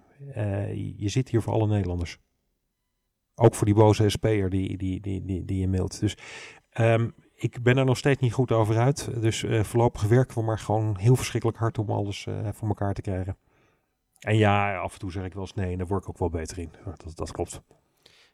je 0.97 1.09
zit 1.09 1.29
hier 1.29 1.43
voor 1.43 1.53
alle 1.53 1.67
Nederlanders. 1.67 2.19
Ook 3.35 3.55
voor 3.55 3.67
die 3.67 3.75
boze 3.75 4.09
SP'er 4.09 4.51
die, 4.51 4.77
die, 4.77 5.01
die, 5.01 5.25
die, 5.25 5.45
die 5.45 5.61
je 5.61 5.69
mailt. 5.69 6.01
Dus 6.01 6.17
um, 6.79 7.15
ik 7.43 7.63
ben 7.63 7.77
er 7.77 7.85
nog 7.85 7.99
steeds 7.99 8.21
niet 8.21 8.33
goed 8.33 8.53
over 8.53 8.79
uit. 8.79 9.21
Dus 9.21 9.43
uh, 9.43 9.63
voorlopig 9.63 10.03
werken 10.03 10.35
we 10.35 10.43
maar 10.43 10.59
gewoon 10.59 10.97
heel 10.99 11.17
verschrikkelijk 11.17 11.59
hard 11.59 11.79
om 11.79 11.91
alles 11.91 12.27
uh, 12.27 12.49
voor 12.53 12.69
elkaar 12.69 12.95
te 12.95 13.01
krijgen. 13.01 13.37
En 14.19 14.37
ja, 14.37 14.77
af 14.77 14.93
en 14.93 14.99
toe 14.99 15.13
zeg 15.13 15.25
ik 15.25 15.33
wel 15.33 15.43
eens 15.43 15.55
nee 15.55 15.73
en 15.73 15.79
daar 15.79 15.87
word 15.87 16.03
ik 16.03 16.09
ook 16.09 16.19
wel 16.19 16.31
beter 16.31 16.59
in. 16.59 16.73
Dat, 16.85 17.17
dat 17.17 17.33
klopt. 17.33 17.63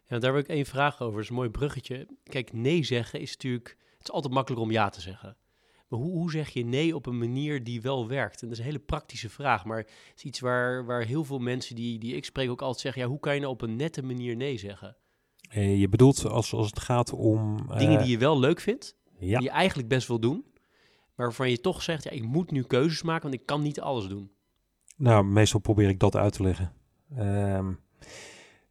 Ja, 0.03 0.19
daar 0.19 0.33
heb 0.33 0.43
ik 0.43 0.49
één 0.49 0.65
vraag 0.65 1.01
over. 1.01 1.13
Dat 1.13 1.23
is 1.23 1.29
een 1.29 1.35
mooi 1.35 1.49
bruggetje. 1.49 2.07
Kijk, 2.23 2.53
nee 2.53 2.83
zeggen 2.83 3.19
is 3.19 3.31
natuurlijk... 3.31 3.77
Het 3.97 4.07
is 4.07 4.11
altijd 4.11 4.33
makkelijker 4.33 4.67
om 4.67 4.73
ja 4.73 4.89
te 4.89 5.01
zeggen. 5.01 5.37
Maar 5.87 5.99
hoe, 5.99 6.11
hoe 6.11 6.31
zeg 6.31 6.49
je 6.49 6.65
nee 6.65 6.95
op 6.95 7.05
een 7.05 7.17
manier 7.17 7.63
die 7.63 7.81
wel 7.81 8.07
werkt? 8.07 8.41
En 8.41 8.47
dat 8.47 8.57
is 8.57 8.63
een 8.63 8.69
hele 8.69 8.79
praktische 8.79 9.29
vraag, 9.29 9.65
maar 9.65 9.77
het 9.77 10.13
is 10.15 10.23
iets 10.23 10.39
waar, 10.39 10.85
waar 10.85 11.01
heel 11.01 11.23
veel 11.23 11.39
mensen 11.39 11.75
die, 11.75 11.99
die 11.99 12.15
ik 12.15 12.25
spreek 12.25 12.49
ook 12.49 12.61
altijd 12.61 12.81
zeggen... 12.81 13.01
Ja, 13.01 13.07
hoe 13.07 13.19
kan 13.19 13.33
je 13.33 13.39
nou 13.39 13.53
op 13.53 13.61
een 13.61 13.75
nette 13.75 14.03
manier 14.03 14.35
nee 14.35 14.57
zeggen? 14.57 14.97
Eh, 15.49 15.79
je 15.79 15.89
bedoelt 15.89 16.25
als, 16.25 16.53
als 16.53 16.67
het 16.67 16.79
gaat 16.79 17.13
om... 17.13 17.67
Dingen 17.77 17.99
die 17.99 18.11
je 18.11 18.17
wel 18.17 18.39
leuk 18.39 18.59
vindt, 18.59 18.97
ja. 19.19 19.37
die 19.39 19.47
je 19.47 19.53
eigenlijk 19.53 19.89
best 19.89 20.07
wil 20.07 20.19
doen, 20.19 20.45
maar 21.15 21.25
waarvan 21.25 21.49
je 21.49 21.61
toch 21.61 21.81
zegt, 21.81 22.03
ja, 22.03 22.11
ik 22.11 22.23
moet 22.23 22.51
nu 22.51 22.63
keuzes 22.63 23.01
maken, 23.01 23.29
want 23.29 23.41
ik 23.41 23.45
kan 23.45 23.61
niet 23.61 23.79
alles 23.79 24.07
doen? 24.07 24.31
Nou, 24.95 25.23
meestal 25.23 25.59
probeer 25.59 25.89
ik 25.89 25.99
dat 25.99 26.15
uit 26.15 26.33
te 26.33 26.43
leggen. 26.43 26.73
Um, 27.17 27.79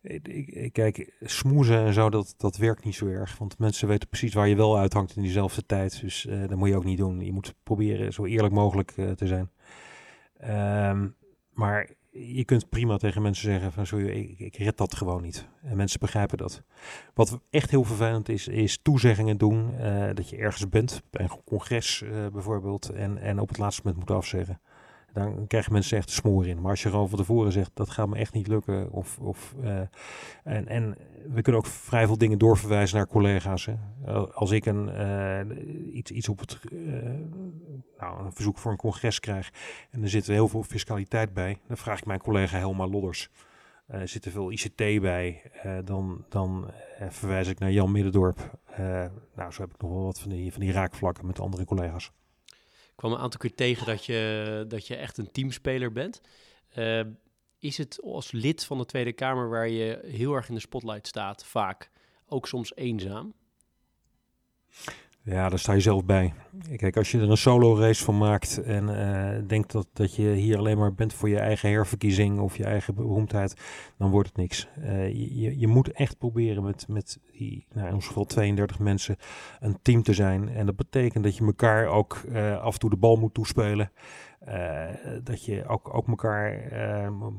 ik, 0.02 0.28
ik, 0.48 0.72
kijk, 0.72 1.12
smoezen 1.20 1.84
en 1.84 1.92
zo, 1.92 2.10
dat, 2.10 2.34
dat 2.36 2.56
werkt 2.56 2.84
niet 2.84 2.94
zo 2.94 3.06
erg. 3.06 3.38
Want 3.38 3.58
mensen 3.58 3.88
weten 3.88 4.08
precies 4.08 4.34
waar 4.34 4.48
je 4.48 4.56
wel 4.56 4.78
uithangt 4.78 5.16
in 5.16 5.22
diezelfde 5.22 5.66
tijd. 5.66 6.00
Dus 6.00 6.24
uh, 6.24 6.48
dat 6.48 6.58
moet 6.58 6.68
je 6.68 6.76
ook 6.76 6.84
niet 6.84 6.98
doen. 6.98 7.20
Je 7.20 7.32
moet 7.32 7.54
proberen 7.62 8.12
zo 8.12 8.24
eerlijk 8.24 8.54
mogelijk 8.54 8.96
uh, 8.96 9.10
te 9.10 9.26
zijn. 9.26 9.50
Um, 10.90 11.16
maar 11.52 11.90
je 12.10 12.44
kunt 12.44 12.68
prima 12.68 12.96
tegen 12.96 13.22
mensen 13.22 13.50
zeggen 13.50 13.72
van 13.72 13.86
sorry, 13.86 14.08
ik, 14.08 14.38
ik 14.38 14.56
red 14.56 14.76
dat 14.76 14.94
gewoon 14.94 15.22
niet. 15.22 15.48
En 15.62 15.76
mensen 15.76 16.00
begrijpen 16.00 16.38
dat. 16.38 16.62
Wat 17.14 17.40
echt 17.50 17.70
heel 17.70 17.84
vervelend 17.84 18.28
is, 18.28 18.48
is 18.48 18.78
toezeggingen 18.82 19.38
doen. 19.38 19.74
Uh, 19.80 20.08
dat 20.14 20.28
je 20.28 20.36
ergens 20.36 20.68
bent, 20.68 21.02
bij 21.10 21.22
een 21.22 21.44
congres 21.44 22.02
uh, 22.02 22.26
bijvoorbeeld, 22.26 22.88
en, 22.88 23.18
en 23.18 23.40
op 23.40 23.48
het 23.48 23.58
laatste 23.58 23.82
moment 23.84 24.08
moet 24.08 24.16
afzeggen 24.16 24.60
dan 25.12 25.46
krijgen 25.46 25.72
mensen 25.72 25.96
echt 25.96 26.06
de 26.06 26.12
smoor 26.12 26.46
in. 26.46 26.60
Maar 26.60 26.70
als 26.70 26.82
je 26.82 26.90
gewoon 26.90 27.08
van 27.08 27.18
tevoren 27.18 27.52
zegt, 27.52 27.70
dat 27.74 27.90
gaat 27.90 28.08
me 28.08 28.16
echt 28.16 28.32
niet 28.32 28.46
lukken. 28.46 28.92
Of, 28.92 29.18
of, 29.18 29.54
uh, 29.62 29.80
en, 30.44 30.68
en 30.68 30.96
we 31.28 31.42
kunnen 31.42 31.60
ook 31.60 31.66
vrij 31.66 32.06
veel 32.06 32.18
dingen 32.18 32.38
doorverwijzen 32.38 32.96
naar 32.96 33.06
collega's. 33.06 33.66
Hè. 33.66 33.74
Als 34.32 34.50
ik 34.50 34.66
een, 34.66 34.88
uh, 34.88 35.94
iets, 35.96 36.10
iets 36.10 36.28
op 36.28 36.38
het 36.38 36.58
uh, 36.72 37.02
nou, 37.98 38.24
een 38.24 38.32
verzoek 38.32 38.58
voor 38.58 38.70
een 38.70 38.76
congres 38.76 39.20
krijg 39.20 39.50
en 39.90 40.02
er 40.02 40.08
zit 40.08 40.26
heel 40.26 40.48
veel 40.48 40.62
fiscaliteit 40.62 41.34
bij, 41.34 41.58
dan 41.66 41.76
vraag 41.76 41.98
ik 41.98 42.06
mijn 42.06 42.20
collega 42.20 42.58
Helma 42.58 42.86
Lodders. 42.86 43.28
Er 43.86 44.08
zit 44.08 44.24
er 44.24 44.30
veel 44.30 44.50
ICT 44.50 45.00
bij, 45.00 45.42
dan, 45.84 46.24
dan 46.28 46.70
verwijs 47.08 47.48
ik 47.48 47.58
naar 47.58 47.72
Jan 47.72 47.92
Middendorp. 47.92 48.58
nou, 49.34 49.52
zo 49.52 49.62
heb 49.62 49.74
ik 49.74 49.80
nog 49.80 49.90
wel 49.90 50.04
wat 50.04 50.20
van 50.20 50.30
die, 50.30 50.52
van 50.52 50.60
die 50.60 50.72
raakvlakken 50.72 51.26
met 51.26 51.40
andere 51.40 51.64
collega's 51.64 52.12
kwam 52.98 53.12
een 53.12 53.18
aantal 53.18 53.40
keer 53.40 53.54
tegen 53.54 53.86
dat 53.86 54.04
je, 54.04 54.64
dat 54.68 54.86
je 54.86 54.96
echt 54.96 55.18
een 55.18 55.30
teamspeler 55.30 55.92
bent. 55.92 56.20
Is 57.60 57.78
het 57.78 58.02
als 58.02 58.32
lid 58.32 58.64
van 58.64 58.78
de 58.78 58.84
Tweede 58.84 59.12
Kamer, 59.12 59.48
waar 59.48 59.68
je 59.68 60.00
heel 60.06 60.34
erg 60.34 60.48
in 60.48 60.54
de 60.54 60.60
spotlight 60.60 61.06
staat, 61.06 61.44
vaak 61.44 61.90
ook 62.26 62.46
soms 62.46 62.76
eenzaam? 62.76 63.34
Ja, 65.22 65.48
daar 65.48 65.58
sta 65.58 65.72
je 65.72 65.80
zelf 65.80 66.04
bij. 66.04 66.34
Kijk, 66.76 66.96
als 66.96 67.10
je 67.10 67.18
er 67.18 67.30
een 67.30 67.36
solo 67.36 67.76
race 67.76 68.04
van 68.04 68.18
maakt 68.18 68.62
en 68.62 68.88
uh, 68.88 69.48
denkt 69.48 69.72
dat, 69.72 69.86
dat 69.92 70.14
je 70.14 70.30
hier 70.30 70.58
alleen 70.58 70.78
maar 70.78 70.94
bent 70.94 71.12
voor 71.12 71.28
je 71.28 71.38
eigen 71.38 71.70
herverkiezing 71.70 72.40
of 72.40 72.56
je 72.56 72.64
eigen 72.64 72.94
beroemdheid, 72.94 73.54
dan 73.98 74.10
wordt 74.10 74.28
het 74.28 74.36
niks. 74.36 74.68
Uh, 74.78 75.08
je, 75.08 75.58
je 75.58 75.66
moet 75.66 75.92
echt 75.92 76.18
proberen 76.18 76.62
met, 76.62 76.88
met 76.88 77.18
die, 77.32 77.66
nou 77.72 77.88
in 77.88 77.94
ons 77.94 78.06
geval 78.06 78.24
32 78.24 78.78
mensen, 78.78 79.16
een 79.60 79.78
team 79.82 80.02
te 80.02 80.12
zijn. 80.12 80.48
En 80.48 80.66
dat 80.66 80.76
betekent 80.76 81.24
dat 81.24 81.36
je 81.36 81.44
elkaar 81.44 81.86
ook 81.86 82.20
uh, 82.28 82.60
af 82.60 82.72
en 82.72 82.80
toe 82.80 82.90
de 82.90 82.96
bal 82.96 83.16
moet 83.16 83.34
toespelen. 83.34 83.90
Dat 85.22 85.44
je 85.44 85.66
ook, 85.66 85.94
ook 85.94 86.08
elkaar 86.08 86.72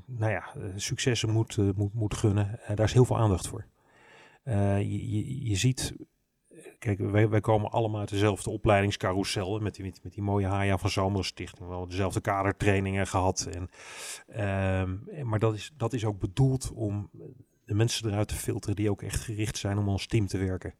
nou 0.05 0.31
ja, 0.31 0.43
successen 0.75 1.29
moet, 1.29 1.75
moet, 1.75 1.93
moet 1.93 2.13
gunnen. 2.13 2.59
daar 2.75 2.85
is 2.85 2.93
heel 2.93 3.05
veel 3.05 3.17
aandacht 3.17 3.47
voor. 3.47 3.65
je, 4.43 5.11
je, 5.11 5.45
je 5.49 5.55
ziet 5.55 5.95
kijk, 6.79 6.99
wij, 6.99 7.29
wij 7.29 7.39
komen 7.39 7.71
allemaal 7.71 7.99
uit 7.99 8.09
dezelfde 8.09 8.49
opleidingscarousel. 8.49 9.59
Met 9.59 9.75
die, 9.75 9.93
met, 10.03 10.13
die 10.13 10.23
mooie 10.23 10.47
Haya 10.47 10.77
van 10.77 10.89
Zomeren 10.89 11.25
Stichting. 11.25 11.69
Wel 11.69 11.87
dezelfde 11.87 12.21
kadertrainingen 12.21 13.07
gehad. 13.07 13.47
En, 13.51 13.69
um, 14.81 15.27
maar 15.27 15.39
dat 15.39 15.53
is, 15.53 15.73
dat 15.77 15.93
is 15.93 16.05
ook 16.05 16.19
bedoeld 16.19 16.71
om 16.73 17.09
de 17.65 17.73
mensen 17.73 18.09
eruit 18.09 18.27
te 18.27 18.35
filteren 18.35 18.75
die 18.75 18.89
ook 18.89 19.01
echt 19.01 19.21
gericht 19.21 19.57
zijn 19.57 19.77
om 19.77 19.89
als 19.89 20.07
team 20.07 20.27
te 20.27 20.37
werken. 20.37 20.73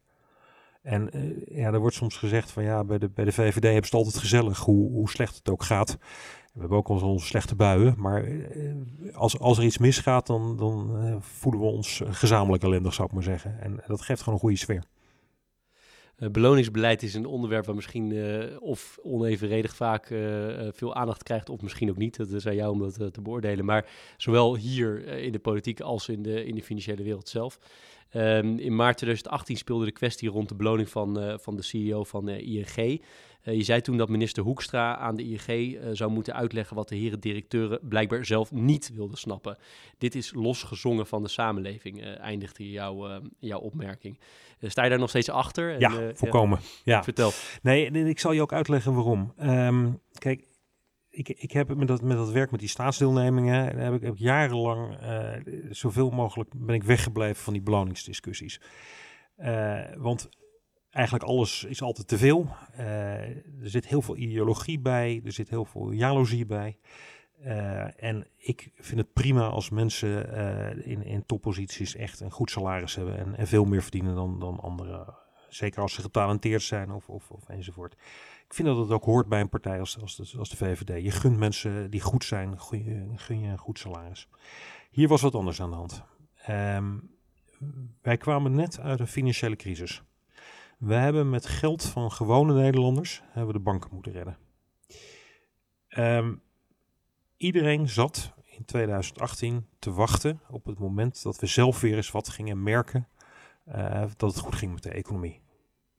En 0.82 1.16
uh, 1.16 1.58
ja, 1.58 1.72
er 1.72 1.78
wordt 1.78 1.96
soms 1.96 2.16
gezegd 2.16 2.50
van 2.50 2.62
ja, 2.62 2.84
bij 2.84 2.98
de, 2.98 3.08
bij 3.08 3.24
de 3.24 3.32
VVD 3.32 3.62
hebben 3.62 3.72
ze 3.72 3.96
het 3.96 4.04
altijd 4.04 4.18
gezellig, 4.18 4.58
hoe, 4.58 4.90
hoe 4.90 5.10
slecht 5.10 5.36
het 5.36 5.48
ook 5.50 5.62
gaat. 5.62 5.98
We 6.52 6.60
hebben 6.60 6.78
ook 6.78 6.88
onze, 6.88 7.04
onze 7.04 7.26
slechte 7.26 7.54
buien, 7.54 7.94
maar 7.98 8.24
uh, 8.24 8.74
als, 9.14 9.38
als 9.38 9.58
er 9.58 9.64
iets 9.64 9.78
misgaat, 9.78 10.26
dan, 10.26 10.56
dan 10.56 11.06
uh, 11.06 11.16
voelen 11.20 11.60
we 11.60 11.66
ons 11.66 12.02
gezamenlijk 12.04 12.62
ellendig, 12.62 12.94
zou 12.94 13.08
ik 13.08 13.14
maar 13.14 13.22
zeggen. 13.22 13.60
En 13.60 13.82
dat 13.86 14.00
geeft 14.00 14.20
gewoon 14.20 14.34
een 14.34 14.40
goede 14.40 14.56
sfeer. 14.56 14.84
Uh, 16.20 16.30
beloningsbeleid 16.30 17.02
is 17.02 17.14
een 17.14 17.26
onderwerp 17.26 17.66
waar 17.66 17.74
misschien 17.74 18.10
uh, 18.10 18.44
of 18.58 18.98
onevenredig 19.02 19.76
vaak 19.76 20.10
uh, 20.10 20.68
veel 20.72 20.94
aandacht 20.94 21.22
krijgt, 21.22 21.48
of 21.48 21.62
misschien 21.62 21.90
ook 21.90 21.96
niet. 21.96 22.16
Dat 22.16 22.30
is 22.30 22.46
aan 22.46 22.54
jou 22.54 22.72
om 22.72 22.78
dat 22.78 23.12
te 23.12 23.20
beoordelen. 23.20 23.64
Maar 23.64 23.86
zowel 24.16 24.56
hier 24.56 25.06
in 25.06 25.32
de 25.32 25.38
politiek 25.38 25.80
als 25.80 26.08
in 26.08 26.22
de, 26.22 26.44
in 26.44 26.54
de 26.54 26.62
financiële 26.62 27.02
wereld 27.02 27.28
zelf. 27.28 27.58
Um, 28.14 28.58
in 28.58 28.76
maart 28.76 28.96
2018 28.96 29.56
speelde 29.56 29.84
de 29.84 29.92
kwestie 29.92 30.28
rond 30.28 30.48
de 30.48 30.54
beloning 30.54 30.88
van, 30.88 31.38
van 31.40 31.56
de 31.56 31.62
CEO 31.62 32.04
van 32.04 32.28
ING. 32.28 33.02
Uh, 33.44 33.54
je 33.54 33.62
zei 33.62 33.80
toen 33.80 33.96
dat 33.96 34.08
minister 34.08 34.42
Hoekstra 34.42 34.96
aan 34.96 35.16
de 35.16 35.22
ING 35.22 35.48
uh, 35.48 35.88
zou 35.92 36.10
moeten 36.10 36.34
uitleggen 36.34 36.76
wat 36.76 36.88
de 36.88 36.96
heren 36.96 37.20
directeuren 37.20 37.78
blijkbaar 37.82 38.24
zelf 38.24 38.52
niet 38.52 38.90
wilden 38.94 39.18
snappen. 39.18 39.56
Dit 39.98 40.14
is 40.14 40.32
losgezongen 40.34 41.06
van 41.06 41.22
de 41.22 41.28
samenleving, 41.28 42.02
uh, 42.02 42.18
eindigde 42.18 42.70
jouw, 42.70 43.20
jouw 43.38 43.58
opmerking. 43.58 44.18
sta 44.60 44.82
je 44.82 44.90
daar 44.90 44.98
nog 44.98 45.08
steeds 45.08 45.30
achter? 45.30 45.72
En, 45.72 45.80
ja, 45.80 46.14
volkomen. 46.14 46.58
Ja. 46.84 47.02
Vertel. 47.02 47.30
Nee, 47.62 47.90
ik 47.90 48.18
zal 48.18 48.32
je 48.32 48.40
ook 48.40 48.52
uitleggen 48.52 48.94
waarom. 48.94 49.32
Um, 49.42 50.00
kijk, 50.12 50.46
ik, 51.10 51.28
ik 51.28 51.52
heb 51.52 51.74
met 51.74 51.88
dat, 51.88 52.02
met 52.02 52.16
dat 52.16 52.30
werk 52.30 52.50
met 52.50 52.60
die 52.60 52.68
staatsdeelnemingen, 52.68 53.78
heb 53.78 53.94
ik, 53.94 54.02
heb 54.02 54.12
ik 54.12 54.18
jarenlang 54.18 54.98
zoveel 55.70 56.10
mogelijk 56.10 56.50
ben 56.56 56.74
ik 56.74 56.82
weggebleven 56.82 57.42
van 57.42 57.52
die 57.52 57.62
beloningsdiscussies. 57.62 58.60
want 59.96 60.28
eigenlijk 60.90 61.24
alles 61.24 61.64
is 61.64 61.82
altijd 61.82 62.08
te 62.08 62.18
veel. 62.18 62.48
Uh, 62.78 62.82
er 63.62 63.70
zit 63.70 63.86
heel 63.86 64.02
veel 64.02 64.16
ideologie 64.16 64.78
bij, 64.80 65.20
er 65.24 65.32
zit 65.32 65.48
heel 65.48 65.64
veel 65.64 65.90
jaloezie 65.90 66.46
bij. 66.46 66.78
Uh, 67.44 68.02
en 68.02 68.26
ik 68.36 68.70
vind 68.74 69.00
het 69.00 69.12
prima 69.12 69.48
als 69.48 69.70
mensen 69.70 70.34
uh, 70.34 70.86
in, 70.86 71.02
in 71.04 71.26
topposities 71.26 71.96
echt 71.96 72.20
een 72.20 72.30
goed 72.30 72.50
salaris 72.50 72.94
hebben 72.94 73.18
en, 73.18 73.36
en 73.36 73.46
veel 73.46 73.64
meer 73.64 73.82
verdienen 73.82 74.14
dan, 74.14 74.38
dan 74.38 74.60
anderen. 74.60 75.14
Zeker 75.48 75.82
als 75.82 75.94
ze 75.94 76.00
getalenteerd 76.00 76.62
zijn 76.62 76.90
of, 76.90 77.08
of, 77.08 77.30
of 77.30 77.48
enzovoort. 77.48 77.92
Ik 78.46 78.54
vind 78.54 78.68
dat 78.68 78.76
het 78.76 78.90
ook 78.90 79.04
hoort 79.04 79.28
bij 79.28 79.40
een 79.40 79.48
partij 79.48 79.80
als, 79.80 80.00
als, 80.00 80.16
de, 80.16 80.38
als 80.38 80.48
de 80.48 80.56
VVD. 80.56 81.04
Je 81.04 81.10
gunt 81.10 81.38
mensen 81.38 81.90
die 81.90 82.00
goed 82.00 82.24
zijn, 82.24 82.60
gun 82.60 83.40
je 83.40 83.48
een 83.48 83.58
goed 83.58 83.78
salaris. 83.78 84.28
Hier 84.90 85.08
was 85.08 85.22
wat 85.22 85.34
anders 85.34 85.60
aan 85.60 85.70
de 85.70 85.76
hand. 85.76 86.02
Um, 86.48 87.10
wij 88.02 88.16
kwamen 88.16 88.54
net 88.54 88.80
uit 88.80 89.00
een 89.00 89.06
financiële 89.06 89.56
crisis. 89.56 90.02
We 90.80 90.94
hebben 90.94 91.30
met 91.30 91.46
geld 91.46 91.84
van 91.84 92.12
gewone 92.12 92.54
Nederlanders 92.54 93.22
hebben 93.30 93.54
de 93.54 93.60
banken 93.60 93.90
moeten 93.92 94.12
redden. 94.12 94.36
Um, 95.98 96.42
iedereen 97.36 97.88
zat 97.88 98.32
in 98.44 98.64
2018 98.64 99.66
te 99.78 99.92
wachten 99.92 100.40
op 100.50 100.64
het 100.64 100.78
moment 100.78 101.22
dat 101.22 101.38
we 101.38 101.46
zelf 101.46 101.80
weer 101.80 101.96
eens 101.96 102.10
wat 102.10 102.28
gingen 102.28 102.62
merken 102.62 103.08
uh, 103.68 104.04
dat 104.16 104.34
het 104.34 104.38
goed 104.38 104.54
ging 104.54 104.72
met 104.72 104.82
de 104.82 104.90
economie. 104.90 105.40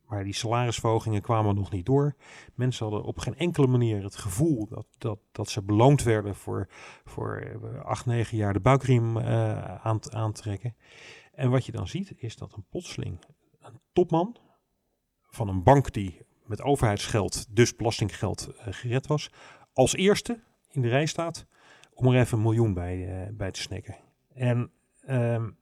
Maar 0.06 0.24
die 0.24 0.34
salarisverhogingen 0.34 1.22
kwamen 1.22 1.56
nog 1.56 1.72
niet 1.72 1.86
door. 1.86 2.16
Mensen 2.56 2.86
hadden 2.86 3.04
op 3.04 3.18
geen 3.18 3.38
enkele 3.38 3.68
manier 3.68 4.04
het 4.04 4.16
gevoel 4.16 4.68
dat, 4.68 4.88
dat, 4.98 5.20
dat 5.32 5.50
ze 5.50 5.62
beloond 5.62 6.04
werden 6.04 6.36
voor, 6.36 6.68
voor 7.06 7.36
eh, 7.36 7.82
acht, 7.82 8.06
negen 8.06 8.38
jaar 8.38 8.54
de 8.54 8.60
buikriem 8.60 9.18
uh, 9.18 9.76
aan, 9.76 10.14
aantrekken. 10.14 10.76
En 11.34 11.50
wat 11.50 11.66
je 11.66 11.72
dan 11.72 11.88
ziet 11.88 12.14
is 12.16 12.38
dat 12.38 12.54
een 12.54 12.66
plotseling 12.70 13.20
een 13.60 13.80
topman, 13.94 14.38
van 15.32 15.48
een 15.48 15.64
bank 15.64 15.94
die 15.94 16.26
met 16.46 16.62
overheidsgeld, 16.62 17.46
dus 17.50 17.76
belastinggeld, 17.76 18.50
uh, 18.50 18.64
gered 18.70 19.08
was, 19.08 19.32
als 19.74 19.96
eerste 19.96 20.40
in 20.70 20.82
de 20.82 20.90
rij 20.90 21.06
staat 21.06 21.46
om 21.94 22.08
er 22.08 22.20
even 22.20 22.38
een 22.38 22.44
miljoen 22.44 22.74
bij, 22.74 22.98
uh, 22.98 23.28
bij 23.38 23.52
te 23.52 23.62
snikken. 23.62 23.96
En 24.34 24.72
um, 25.10 25.58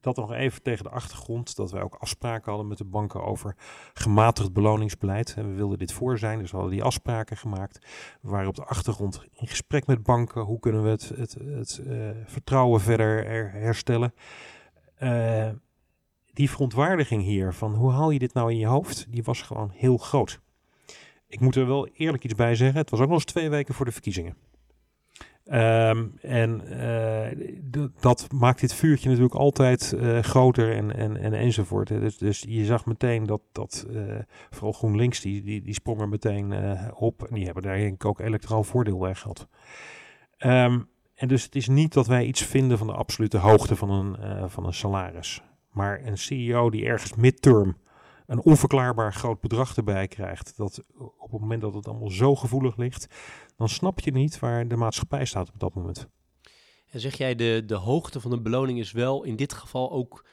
dat 0.00 0.16
nog 0.16 0.32
even 0.32 0.62
tegen 0.62 0.84
de 0.84 0.90
achtergrond 0.90 1.56
dat 1.56 1.70
wij 1.70 1.82
ook 1.82 1.94
afspraken 1.94 2.48
hadden 2.48 2.68
met 2.68 2.78
de 2.78 2.84
banken 2.84 3.24
over 3.24 3.56
gematigd 3.94 4.52
beloningsbeleid. 4.52 5.34
En 5.36 5.48
we 5.48 5.54
wilden 5.54 5.78
dit 5.78 5.92
voor 5.92 6.18
zijn, 6.18 6.38
dus 6.38 6.50
we 6.50 6.56
hadden 6.56 6.74
die 6.74 6.84
afspraken 6.84 7.36
gemaakt. 7.36 7.86
We 8.20 8.30
waren 8.30 8.48
op 8.48 8.54
de 8.54 8.64
achtergrond 8.64 9.24
in 9.32 9.46
gesprek 9.46 9.86
met 9.86 10.02
banken. 10.02 10.42
Hoe 10.42 10.58
kunnen 10.58 10.82
we 10.82 10.88
het, 10.88 11.08
het, 11.08 11.34
het 11.34 11.80
uh, 11.86 12.10
vertrouwen 12.24 12.80
verder 12.80 13.24
herstellen? 13.52 14.14
Uh, 15.02 15.48
die 16.32 16.50
verontwaardiging 16.50 17.22
hier 17.22 17.52
van 17.52 17.74
hoe 17.74 17.90
haal 17.90 18.10
je 18.10 18.18
dit 18.18 18.34
nou 18.34 18.50
in 18.50 18.58
je 18.58 18.66
hoofd, 18.66 19.06
die 19.08 19.22
was 19.22 19.42
gewoon 19.42 19.70
heel 19.74 19.96
groot. 19.96 20.40
Ik 21.28 21.40
moet 21.40 21.56
er 21.56 21.66
wel 21.66 21.88
eerlijk 21.94 22.24
iets 22.24 22.34
bij 22.34 22.54
zeggen. 22.54 22.78
Het 22.78 22.90
was 22.90 23.00
ook 23.00 23.06
nog 23.06 23.14
eens 23.14 23.24
twee 23.24 23.50
weken 23.50 23.74
voor 23.74 23.84
de 23.84 23.92
verkiezingen. 23.92 24.36
Um, 25.52 26.14
en 26.20 26.62
uh, 26.70 27.86
dat 28.00 28.32
maakt 28.32 28.60
dit 28.60 28.74
vuurtje 28.74 29.08
natuurlijk 29.08 29.34
altijd 29.34 29.94
uh, 29.96 30.18
groter 30.18 30.76
en, 30.76 30.96
en, 30.96 31.16
en 31.16 31.32
enzovoort. 31.32 31.88
Dus, 31.88 32.18
dus 32.18 32.44
je 32.48 32.64
zag 32.64 32.86
meteen 32.86 33.26
dat, 33.26 33.40
dat 33.52 33.86
uh, 33.90 34.18
vooral 34.50 34.72
GroenLinks, 34.72 35.20
die, 35.20 35.42
die, 35.42 35.62
die 35.62 35.74
sprong 35.74 36.00
er 36.00 36.08
meteen 36.08 36.54
op. 36.94 37.22
En 37.22 37.34
die 37.34 37.44
hebben 37.44 37.62
daar 37.62 37.76
denk 37.76 37.94
ik 37.94 38.04
ook 38.04 38.20
elektoraal 38.20 38.64
voordeel 38.64 38.98
bij 38.98 39.14
gehad. 39.14 39.48
Um, 40.38 40.88
en 41.14 41.28
dus 41.28 41.42
het 41.42 41.54
is 41.54 41.68
niet 41.68 41.92
dat 41.92 42.06
wij 42.06 42.24
iets 42.24 42.42
vinden 42.42 42.78
van 42.78 42.86
de 42.86 42.92
absolute 42.92 43.38
hoogte 43.38 43.76
van 43.76 43.90
een, 43.90 44.50
van 44.50 44.66
een 44.66 44.74
salaris. 44.74 45.42
Maar 45.70 46.04
een 46.04 46.18
CEO 46.18 46.70
die 46.70 46.84
ergens 46.84 47.14
midterm 47.14 47.76
een 48.26 48.42
onverklaarbaar 48.42 49.12
groot 49.12 49.40
bedrag 49.40 49.76
erbij 49.76 50.08
krijgt, 50.08 50.56
dat 50.56 50.84
op 51.18 51.30
het 51.30 51.40
moment 51.40 51.60
dat 51.60 51.74
het 51.74 51.88
allemaal 51.88 52.10
zo 52.10 52.36
gevoelig 52.36 52.76
ligt, 52.76 53.06
dan 53.56 53.68
snap 53.68 54.00
je 54.00 54.10
niet 54.10 54.38
waar 54.38 54.68
de 54.68 54.76
maatschappij 54.76 55.24
staat 55.24 55.48
op 55.48 55.60
dat 55.60 55.74
moment. 55.74 56.08
En 56.90 57.00
zeg 57.00 57.16
jij, 57.16 57.34
de, 57.34 57.62
de 57.66 57.74
hoogte 57.74 58.20
van 58.20 58.30
de 58.30 58.40
beloning 58.40 58.78
is 58.78 58.92
wel 58.92 59.22
in 59.24 59.36
dit 59.36 59.52
geval 59.52 59.90
ook 59.90 60.24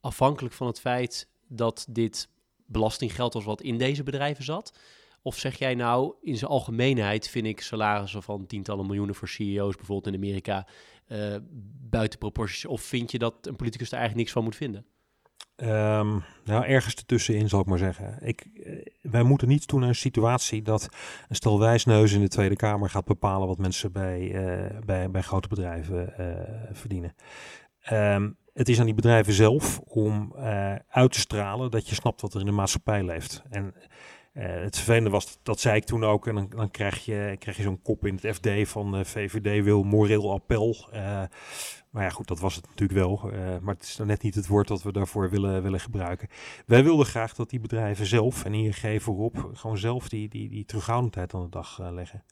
afhankelijk 0.00 0.54
van 0.54 0.66
het 0.66 0.80
feit 0.80 1.28
dat 1.48 1.86
dit 1.90 2.28
belastinggeld 2.66 3.34
was 3.34 3.44
wat 3.44 3.62
in 3.62 3.78
deze 3.78 4.02
bedrijven 4.02 4.44
zat? 4.44 4.78
Of 5.22 5.38
zeg 5.38 5.58
jij 5.58 5.74
nou, 5.74 6.14
in 6.20 6.36
zijn 6.36 6.50
algemeenheid 6.50 7.28
vind 7.28 7.46
ik 7.46 7.60
salarissen 7.60 8.22
van 8.22 8.46
tientallen 8.46 8.86
miljoenen 8.86 9.14
voor 9.14 9.28
CEO's 9.28 9.76
bijvoorbeeld 9.76 10.14
in 10.14 10.20
Amerika 10.20 10.66
uh, 11.08 11.36
buiten 11.90 12.18
proporties? 12.18 12.66
Of 12.66 12.82
vind 12.82 13.10
je 13.10 13.18
dat 13.18 13.34
een 13.46 13.56
politicus 13.56 13.86
er 13.86 13.98
eigenlijk 13.98 14.20
niks 14.20 14.32
van 14.32 14.44
moet 14.44 14.56
vinden? 14.56 14.86
Um, 15.56 16.24
nou, 16.44 16.64
ergens 16.64 16.94
ertussenin 16.94 17.48
zal 17.48 17.60
ik 17.60 17.66
maar 17.66 17.78
zeggen. 17.78 18.18
Ik, 18.20 18.40
eh, 18.40 18.86
wij 19.02 19.22
moeten 19.22 19.48
niet 19.48 19.66
toe 19.66 19.80
naar 19.80 19.88
een 19.88 19.94
situatie 19.94 20.62
dat 20.62 20.88
een 21.28 21.36
stel 21.36 21.58
wijsneus 21.58 22.12
in 22.12 22.20
de 22.20 22.28
Tweede 22.28 22.56
Kamer 22.56 22.90
gaat 22.90 23.04
bepalen 23.04 23.48
wat 23.48 23.58
mensen 23.58 23.92
bij, 23.92 24.20
uh, 24.20 24.78
bij, 24.84 25.10
bij 25.10 25.22
grote 25.22 25.48
bedrijven 25.48 26.12
verdienen. 26.72 27.14
Um, 27.92 28.36
het 28.52 28.68
is 28.68 28.78
aan 28.78 28.84
die 28.84 28.94
bedrijven 28.94 29.32
zelf 29.32 29.78
om 29.78 30.34
uit 30.88 31.12
te 31.12 31.18
stralen 31.18 31.70
dat 31.70 31.88
je 31.88 31.94
snapt 31.94 32.20
wat 32.20 32.34
er 32.34 32.40
in 32.40 32.46
de 32.46 32.52
maatschappij 32.52 33.04
leeft. 33.04 33.42
En 33.50 33.74
het 34.42 34.76
vervelende 34.76 35.10
was, 35.10 35.38
dat 35.42 35.60
zei 35.60 35.76
ik 35.76 35.84
toen 35.84 36.04
ook, 36.04 36.26
en 36.26 36.34
dan, 36.34 36.48
dan 36.48 36.70
krijg 36.70 37.04
je, 37.04 37.36
krijg 37.38 37.56
je 37.56 37.62
zo'n 37.62 37.82
kop 37.82 38.06
in 38.06 38.18
het 38.20 38.36
FD 38.36 38.48
van 38.68 38.98
uh, 38.98 39.04
VVD 39.04 39.64
wil 39.64 39.82
moreel 39.82 40.32
appel. 40.32 40.88
Uh, 40.92 41.22
maar 41.90 42.02
ja, 42.02 42.10
goed, 42.10 42.28
dat 42.28 42.40
was 42.40 42.54
het 42.54 42.66
natuurlijk 42.66 42.98
wel. 42.98 43.30
maar 43.62 43.74
het 43.74 43.82
is 43.82 43.96
dan 43.96 44.06
net 44.06 44.22
niet 44.22 44.34
het 44.34 44.46
woord 44.46 44.68
dat 44.68 44.82
we 44.82 44.92
daarvoor 44.92 45.30
willen, 45.30 45.62
willen 45.62 45.80
gebruiken. 45.80 46.28
Wij 46.66 46.84
wilden 46.84 47.06
graag 47.06 47.34
dat 47.34 47.50
die 47.50 47.60
bedrijven 47.60 48.06
zelf, 48.06 48.44
en 48.44 48.54
ING 48.54 49.02
voorop, 49.02 49.50
gewoon 49.52 49.78
zelf 49.78 50.08
die, 50.08 50.28
die, 50.28 50.48
die 50.48 50.64
terughoudendheid 50.64 51.34
aan 51.34 51.42
de 51.42 51.48
dag 51.48 51.78
leggen. 51.90 52.24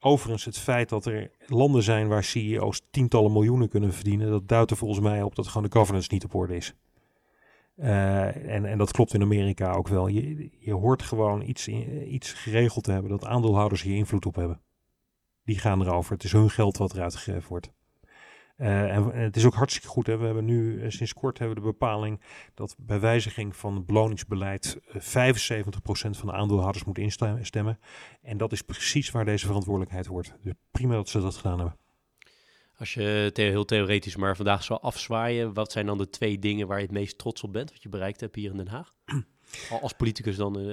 Overigens, 0.00 0.44
het 0.44 0.58
feit 0.58 0.88
dat 0.88 1.06
er 1.06 1.30
landen 1.46 1.82
zijn 1.82 2.08
waar 2.08 2.24
CEO's 2.24 2.82
tientallen 2.90 3.32
miljoenen 3.32 3.68
kunnen 3.68 3.92
verdienen, 3.92 4.30
dat 4.30 4.48
duidt 4.48 4.70
er 4.70 4.76
volgens 4.76 5.00
mij 5.00 5.22
op 5.22 5.34
dat 5.34 5.46
gewoon 5.46 5.68
de 5.68 5.76
governance 5.76 6.08
niet 6.12 6.24
op 6.24 6.34
orde 6.34 6.56
is. 6.56 6.74
En, 7.76 8.64
en 8.64 8.78
dat 8.78 8.92
klopt 8.92 9.14
in 9.14 9.22
Amerika 9.22 9.72
ook 9.72 9.88
wel. 9.88 10.06
Je, 10.06 10.50
je 10.58 10.72
hoort 10.72 11.02
gewoon 11.02 11.42
iets, 11.42 11.68
iets 12.08 12.32
geregeld 12.32 12.84
te 12.84 12.92
hebben 12.92 13.10
dat 13.10 13.24
aandeelhouders 13.24 13.82
hier 13.82 13.96
invloed 13.96 14.26
op 14.26 14.34
hebben. 14.34 14.60
Die 15.44 15.58
gaan 15.58 15.82
erover. 15.82 16.12
Het 16.12 16.24
is 16.24 16.32
hun 16.32 16.50
geld 16.50 16.76
wat 16.76 16.94
eruit 16.94 17.16
gegeven 17.16 17.48
wordt. 17.48 17.70
Uh, 18.58 18.96
en 18.96 19.10
het 19.10 19.36
is 19.36 19.46
ook 19.46 19.54
hartstikke 19.54 19.88
goed. 19.88 20.06
Hè? 20.06 20.16
We 20.16 20.24
hebben 20.24 20.44
nu 20.44 20.72
uh, 20.72 20.90
sinds 20.90 21.12
kort 21.12 21.38
hebben 21.38 21.56
we 21.56 21.62
de 21.62 21.68
bepaling 21.70 22.20
dat 22.54 22.76
bij 22.78 23.00
wijziging 23.00 23.56
van 23.56 23.74
het 23.74 23.86
beloningsbeleid 23.86 24.78
uh, 24.88 25.34
75% 25.34 25.68
van 26.10 26.26
de 26.26 26.32
aandeelhouders 26.32 26.84
moet 26.84 26.98
instemmen. 26.98 27.78
En 28.22 28.36
dat 28.36 28.52
is 28.52 28.62
precies 28.62 29.10
waar 29.10 29.24
deze 29.24 29.46
verantwoordelijkheid 29.46 30.06
hoort. 30.06 30.34
Dus 30.42 30.52
prima 30.70 30.94
dat 30.94 31.08
ze 31.08 31.20
dat 31.20 31.36
gedaan 31.36 31.58
hebben. 31.58 31.78
Als 32.78 32.94
je 32.94 33.30
heel 33.34 33.64
theoretisch 33.64 34.16
maar 34.16 34.36
vandaag 34.36 34.64
zou 34.64 34.80
afzwaaien, 34.82 35.54
wat 35.54 35.72
zijn 35.72 35.86
dan 35.86 35.98
de 35.98 36.10
twee 36.10 36.38
dingen 36.38 36.66
waar 36.66 36.78
je 36.78 36.84
het 36.84 36.92
meest 36.92 37.18
trots 37.18 37.42
op 37.42 37.52
bent, 37.52 37.72
wat 37.72 37.82
je 37.82 37.88
bereikt 37.88 38.20
hebt 38.20 38.34
hier 38.34 38.50
in 38.50 38.56
Den 38.56 38.68
Haag? 38.68 38.92
Als 39.82 39.92
politicus 39.92 40.36
dan 40.36 40.58
uh, 40.58 40.66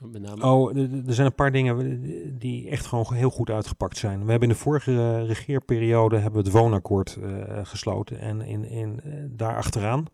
met 0.00 0.22
name? 0.22 0.44
Oh, 0.44 0.76
er 0.76 1.14
zijn 1.14 1.26
een 1.26 1.34
paar 1.34 1.52
dingen 1.52 2.38
die 2.38 2.68
echt 2.68 2.86
gewoon 2.86 3.14
heel 3.14 3.30
goed 3.30 3.50
uitgepakt 3.50 3.96
zijn. 3.96 4.24
We 4.24 4.30
hebben 4.30 4.48
in 4.48 4.54
de 4.54 4.60
vorige 4.60 5.24
regeerperiode 5.24 6.16
hebben 6.16 6.42
we 6.42 6.48
het 6.48 6.56
woonakkoord 6.56 7.18
uh, 7.20 7.58
gesloten. 7.62 8.18
En 8.18 8.40
in, 8.40 8.64
in, 8.64 9.00
daar 9.30 9.56
achteraan, 9.56 10.06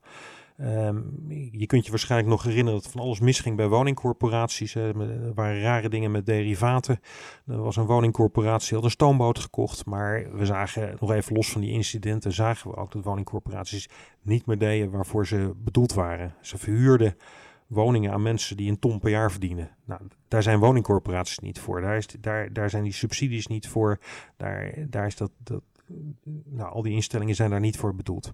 um, 0.61 1.25
je 1.53 1.67
kunt 1.67 1.85
je 1.85 1.91
waarschijnlijk 1.91 2.31
nog 2.31 2.43
herinneren 2.43 2.81
dat 2.81 2.91
van 2.91 3.01
alles 3.01 3.21
misging 3.21 3.57
bij 3.57 3.69
woningcorporaties. 3.69 4.75
er 4.75 5.35
waren 5.35 5.61
rare 5.61 5.89
dingen 5.89 6.11
met 6.11 6.27
derivaten. 6.27 7.01
Er 7.47 7.63
was 7.63 7.77
een 7.77 7.87
woningcorporatie, 7.87 8.75
had 8.75 8.85
een 8.85 8.91
stoomboot 8.91 9.39
gekocht. 9.39 9.87
Maar 9.87 10.37
we 10.37 10.47
zagen, 10.47 10.97
nog 11.01 11.13
even 11.13 11.35
los 11.35 11.51
van 11.51 11.61
die 11.61 11.71
incidenten, 11.71 12.33
zagen 12.33 12.71
we 12.71 12.77
ook 12.77 12.93
dat 12.93 13.05
woningcorporaties 13.05 13.89
niet 14.23 14.47
meer 14.47 14.59
deden 14.59 14.91
waarvoor 14.91 15.27
ze 15.27 15.53
bedoeld 15.57 15.93
waren. 15.93 16.35
Ze 16.41 16.59
verhuurden 16.59 17.17
woningen 17.67 18.13
aan 18.13 18.23
mensen 18.23 18.57
die 18.57 18.71
een 18.71 18.79
ton 18.79 18.99
per 18.99 19.11
jaar 19.11 19.31
verdienen. 19.31 19.71
Nou, 19.85 20.01
daar 20.29 20.43
zijn 20.43 20.59
woningcorporaties 20.59 21.39
niet 21.39 21.59
voor. 21.59 21.81
Daar, 21.81 21.97
is, 21.97 22.07
daar, 22.21 22.53
daar 22.53 22.71
zijn 22.71 22.83
die 22.83 22.93
subsidies 22.93 23.47
niet 23.47 23.69
voor. 23.69 23.99
Daar, 24.37 24.75
daar 24.89 25.07
is 25.07 25.17
dat, 25.17 25.31
dat, 25.39 25.63
nou, 26.45 26.73
al 26.73 26.83
die 26.83 26.95
instellingen 26.95 27.35
zijn 27.35 27.51
daar 27.51 27.61
niet 27.61 27.77
voor 27.77 27.95
bedoeld. 27.95 28.31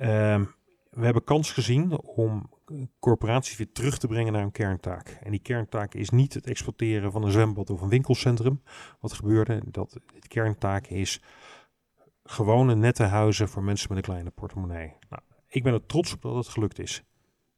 Um, 0.00 0.54
we 0.92 1.04
hebben 1.04 1.24
kans 1.24 1.52
gezien 1.52 2.00
om 2.00 2.50
corporaties 2.98 3.56
weer 3.56 3.72
terug 3.72 3.98
te 3.98 4.06
brengen 4.06 4.32
naar 4.32 4.42
een 4.42 4.52
kerntaak. 4.52 5.18
En 5.22 5.30
die 5.30 5.40
kerntaak 5.40 5.94
is 5.94 6.10
niet 6.10 6.34
het 6.34 6.46
exporteren 6.46 7.12
van 7.12 7.24
een 7.24 7.30
zwembad 7.30 7.70
of 7.70 7.80
een 7.80 7.88
winkelcentrum. 7.88 8.62
Wat 9.00 9.12
gebeurde? 9.12 9.62
Dat 9.66 9.92
de 9.92 10.28
kerntaak 10.28 10.86
is 10.86 11.22
gewone 12.24 12.74
nette 12.74 13.02
huizen 13.02 13.48
voor 13.48 13.62
mensen 13.62 13.88
met 13.88 13.96
een 13.96 14.04
kleine 14.04 14.30
portemonnee. 14.30 14.96
Nou, 15.08 15.22
ik 15.48 15.62
ben 15.62 15.72
er 15.72 15.86
trots 15.86 16.12
op 16.12 16.22
dat 16.22 16.34
het 16.34 16.48
gelukt 16.48 16.78
is. 16.78 17.04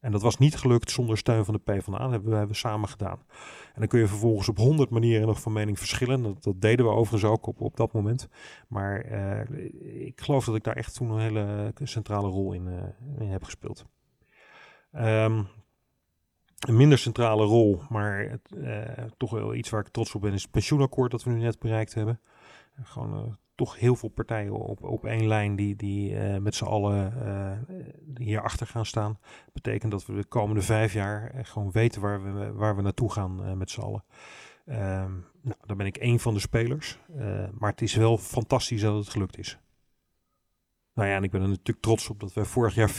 En 0.05 0.11
dat 0.11 0.21
was 0.21 0.37
niet 0.37 0.55
gelukt 0.55 0.91
zonder 0.91 1.17
steun 1.17 1.45
van 1.45 1.53
de 1.53 1.59
PvdA. 1.59 1.97
Dat 1.97 2.11
hebben 2.11 2.29
we, 2.29 2.35
hebben 2.35 2.55
samen 2.55 2.89
gedaan. 2.89 3.19
En 3.73 3.79
dan 3.79 3.87
kun 3.87 3.99
je 3.99 4.07
vervolgens 4.07 4.49
op 4.49 4.57
honderd 4.57 4.89
manieren 4.89 5.27
nog 5.27 5.41
van 5.41 5.53
mening 5.53 5.77
verschillen. 5.77 6.37
Dat, 6.41 6.53
deden 6.61 6.85
we 6.85 6.91
overigens 6.91 7.31
ook 7.31 7.47
op, 7.47 7.61
op 7.61 7.77
dat 7.77 7.93
moment. 7.93 8.29
Maar 8.67 9.05
uh, 9.11 10.05
ik 10.05 10.21
geloof 10.21 10.45
dat 10.45 10.55
ik 10.55 10.63
daar 10.63 10.75
echt 10.75 10.95
toen 10.95 11.09
een 11.09 11.19
hele 11.19 11.73
centrale 11.83 12.27
rol 12.27 12.53
in, 12.53 12.67
uh, 12.67 13.19
in 13.19 13.31
heb 13.31 13.43
gespeeld. 13.43 13.85
Um, 14.93 15.47
een 16.59 16.77
minder 16.77 16.97
centrale 16.97 17.43
rol, 17.43 17.81
maar 17.89 18.39
uh, 18.57 18.81
toch 19.17 19.31
wel 19.31 19.53
iets 19.53 19.69
waar 19.69 19.81
ik 19.81 19.87
trots 19.87 20.15
op 20.15 20.21
ben, 20.21 20.33
is 20.33 20.41
het 20.41 20.51
pensioenakkoord 20.51 21.11
dat 21.11 21.23
we 21.23 21.31
nu 21.31 21.39
net 21.39 21.59
bereikt 21.59 21.93
hebben. 21.93 22.19
Gewoon 22.83 23.37
toch 23.55 23.79
heel 23.79 23.95
veel 23.95 24.09
partijen 24.09 24.53
op, 24.53 24.83
op 24.83 25.05
één 25.05 25.27
lijn 25.27 25.55
die, 25.55 25.75
die 25.75 26.11
uh, 26.11 26.37
met 26.37 26.55
z'n 26.55 26.65
allen 26.65 27.13
uh, 27.17 27.77
hierachter 28.17 28.67
gaan 28.67 28.85
staan. 28.85 29.19
betekent 29.53 29.91
dat 29.91 30.05
we 30.05 30.15
de 30.15 30.25
komende 30.25 30.61
vijf 30.61 30.93
jaar 30.93 31.31
gewoon 31.45 31.71
weten 31.71 32.01
waar 32.01 32.23
we, 32.23 32.53
waar 32.53 32.75
we 32.75 32.81
naartoe 32.81 33.11
gaan 33.11 33.57
met 33.57 33.71
z'n 33.71 33.81
allen. 33.81 34.03
Um, 34.67 35.25
nou, 35.41 35.57
daar 35.65 35.75
ben 35.75 35.85
ik 35.85 35.97
één 35.97 36.19
van 36.19 36.33
de 36.33 36.39
spelers. 36.39 36.99
maar 37.59 37.69
het 37.69 37.81
is 37.81 37.95
wel 37.95 38.17
fantastisch 38.17 38.81
dat 38.81 38.95
het 38.95 39.09
gelukt 39.09 39.37
is. 39.37 39.59
Nou 40.93 41.09
ja, 41.09 41.15
en 41.15 41.23
ik 41.23 41.31
ben 41.31 41.41
er 41.41 41.47
natuurlijk 41.47 41.81
trots 41.81 42.09
op 42.09 42.19
dat 42.19 42.33
we 42.33 42.45
vorig 42.45 42.75
jaar 42.75 42.91
40% 42.91 42.93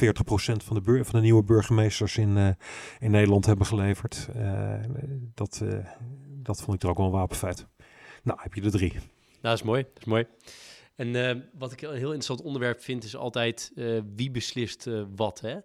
van 0.64 0.82
de, 0.82 1.04
van 1.04 1.14
de 1.14 1.20
nieuwe 1.20 1.44
burgemeesters 1.44 2.16
in, 2.16 2.56
in 2.98 3.10
Nederland 3.10 3.46
hebben 3.46 3.66
geleverd. 3.66 4.28
dat, 5.34 5.62
dat 6.42 6.62
vond 6.62 6.76
ik 6.76 6.82
er 6.82 6.88
ook 6.88 6.96
wel 6.96 7.06
een 7.06 7.12
wapenfeit. 7.12 7.66
Nou, 8.22 8.38
heb 8.42 8.54
je 8.54 8.62
er 8.62 8.70
drie. 8.70 8.92
Nou, 9.46 9.58
dat 9.58 9.66
is 9.66 9.72
mooi. 9.72 9.82
Dat 9.82 10.02
is 10.02 10.08
mooi. 10.08 10.26
En 10.94 11.36
uh, 11.36 11.42
wat 11.58 11.72
ik 11.72 11.82
een 11.82 11.90
heel 11.90 12.02
interessant 12.02 12.42
onderwerp 12.42 12.80
vind, 12.80 13.04
is 13.04 13.16
altijd 13.16 13.72
uh, 13.74 14.00
wie 14.14 14.30
beslist 14.30 14.86
uh, 14.86 15.02
wat. 15.16 15.40
Hè? 15.40 15.56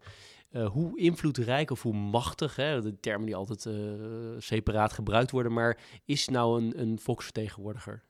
hoe 0.66 1.00
invloedrijk 1.00 1.72
of 1.72 1.82
hoe 1.82 1.94
machtig, 1.94 2.56
hè, 2.56 2.82
de 2.82 3.00
termen 3.00 3.26
die 3.26 3.36
altijd 3.36 3.68
separaat 4.38 4.94
gebruikt 4.94 5.32
worden, 5.32 5.54
maar 5.54 5.78
is 6.06 6.28
nou 6.28 6.62
een, 6.62 6.82
een 6.82 7.00
volksvertegenwoordiger? 7.00 8.04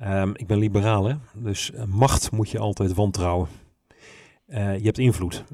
Um, 0.00 0.32
ik 0.36 0.46
ben 0.46 0.58
liberaal, 0.58 1.04
hè? 1.04 1.14
dus 1.34 1.70
macht 1.86 2.30
moet 2.30 2.50
je 2.50 2.58
altijd 2.58 2.94
wantrouwen. 2.94 3.48
je 4.46 4.82
hebt 4.82 4.98
invloed. 4.98 5.44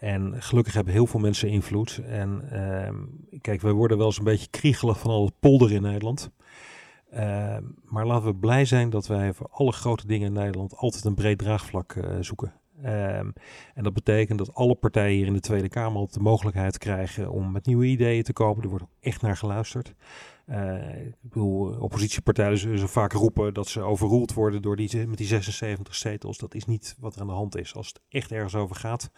en 0.00 0.42
gelukkig 0.42 0.74
hebben 0.74 0.92
heel 0.92 1.06
veel 1.06 1.20
mensen 1.20 1.48
invloed. 1.48 2.00
En 2.06 2.48
ehm, 2.50 2.96
kijk, 3.40 3.60
wij 3.60 3.72
worden 3.72 3.96
wel 3.98 4.06
eens 4.06 4.18
een 4.18 4.24
beetje 4.24 4.50
kriegelig 4.50 4.98
van 4.98 5.10
al 5.10 5.24
het 5.24 5.38
polder 5.40 5.72
in 5.72 5.82
Nederland. 5.82 6.30
Uh, 7.14 7.56
maar 7.84 8.06
laten 8.06 8.26
we 8.26 8.34
blij 8.34 8.64
zijn 8.64 8.90
dat 8.90 9.06
wij 9.06 9.32
voor 9.32 9.48
alle 9.50 9.72
grote 9.72 10.06
dingen 10.06 10.26
in 10.26 10.32
Nederland 10.32 10.76
altijd 10.76 11.04
een 11.04 11.14
breed 11.14 11.38
draagvlak 11.38 11.94
uh, 11.94 12.16
zoeken. 12.20 12.52
Uh, 12.84 13.18
en 13.18 13.82
dat 13.82 13.92
betekent 13.92 14.38
dat 14.38 14.54
alle 14.54 14.74
partijen 14.74 15.16
hier 15.16 15.26
in 15.26 15.32
de 15.32 15.40
Tweede 15.40 15.68
Kamer 15.68 16.06
de 16.10 16.20
mogelijkheid 16.20 16.78
krijgen 16.78 17.30
om 17.30 17.52
met 17.52 17.66
nieuwe 17.66 17.84
ideeën 17.84 18.22
te 18.22 18.32
komen. 18.32 18.62
Er 18.62 18.68
wordt 18.68 18.84
ook 18.84 18.96
echt 19.00 19.22
naar 19.22 19.36
geluisterd. 19.36 19.94
Uh, 20.46 21.06
ik 21.06 21.14
bedoel, 21.20 21.78
oppositiepartijen 21.78 22.58
zullen 22.58 22.88
vaak 22.88 23.12
roepen 23.12 23.54
dat 23.54 23.68
ze 23.68 23.80
overroeld 23.80 24.32
worden 24.34 24.62
door 24.62 24.76
die, 24.76 25.06
met 25.06 25.18
die 25.18 25.26
76 25.26 25.94
zetels. 25.94 26.38
Dat 26.38 26.54
is 26.54 26.64
niet 26.64 26.96
wat 27.00 27.14
er 27.14 27.20
aan 27.20 27.26
de 27.26 27.32
hand 27.32 27.56
is. 27.56 27.74
Als 27.74 27.86
het 27.86 28.00
echt 28.08 28.32
ergens 28.32 28.54
over 28.54 28.76
gaat, 28.76 29.10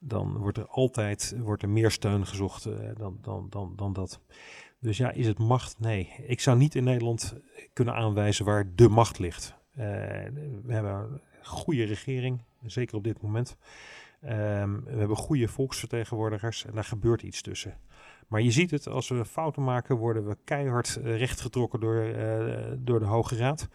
dan 0.00 0.36
wordt 0.36 0.58
er 0.58 0.66
altijd 0.66 1.36
wordt 1.38 1.62
er 1.62 1.68
meer 1.68 1.90
steun 1.90 2.26
gezocht 2.26 2.68
dan, 2.96 3.18
dan, 3.22 3.46
dan, 3.50 3.72
dan 3.76 3.92
dat. 3.92 4.20
Dus 4.80 4.96
ja, 4.96 5.10
is 5.10 5.26
het 5.26 5.38
macht? 5.38 5.78
Nee. 5.78 6.14
Ik 6.26 6.40
zou 6.40 6.58
niet 6.58 6.74
in 6.74 6.84
Nederland 6.84 7.34
kunnen 7.72 7.94
aanwijzen 7.94 8.44
waar 8.44 8.74
de 8.74 8.88
macht 8.88 9.18
ligt. 9.18 9.54
Uh, 9.78 9.84
we 10.64 10.72
hebben 10.72 10.92
een 10.92 11.20
goede 11.42 11.84
regering, 11.84 12.42
zeker 12.66 12.96
op 12.96 13.04
dit 13.04 13.22
moment. 13.22 13.56
Um, 14.24 14.84
we 14.84 14.98
hebben 14.98 15.16
goede 15.16 15.48
volksvertegenwoordigers 15.48 16.64
en 16.64 16.74
daar 16.74 16.84
gebeurt 16.84 17.22
iets 17.22 17.42
tussen. 17.42 17.78
Maar 18.28 18.40
je 18.40 18.50
ziet 18.50 18.70
het, 18.70 18.88
als 18.88 19.08
we 19.08 19.24
fouten 19.24 19.64
maken, 19.64 19.96
worden 19.96 20.28
we 20.28 20.36
keihard 20.44 20.96
eh, 20.96 21.16
rechtgetrokken 21.16 21.80
door, 21.80 22.04
uh, 22.04 22.56
door 22.78 22.98
de 22.98 23.04
Hoge 23.04 23.36
Raad. 23.36 23.68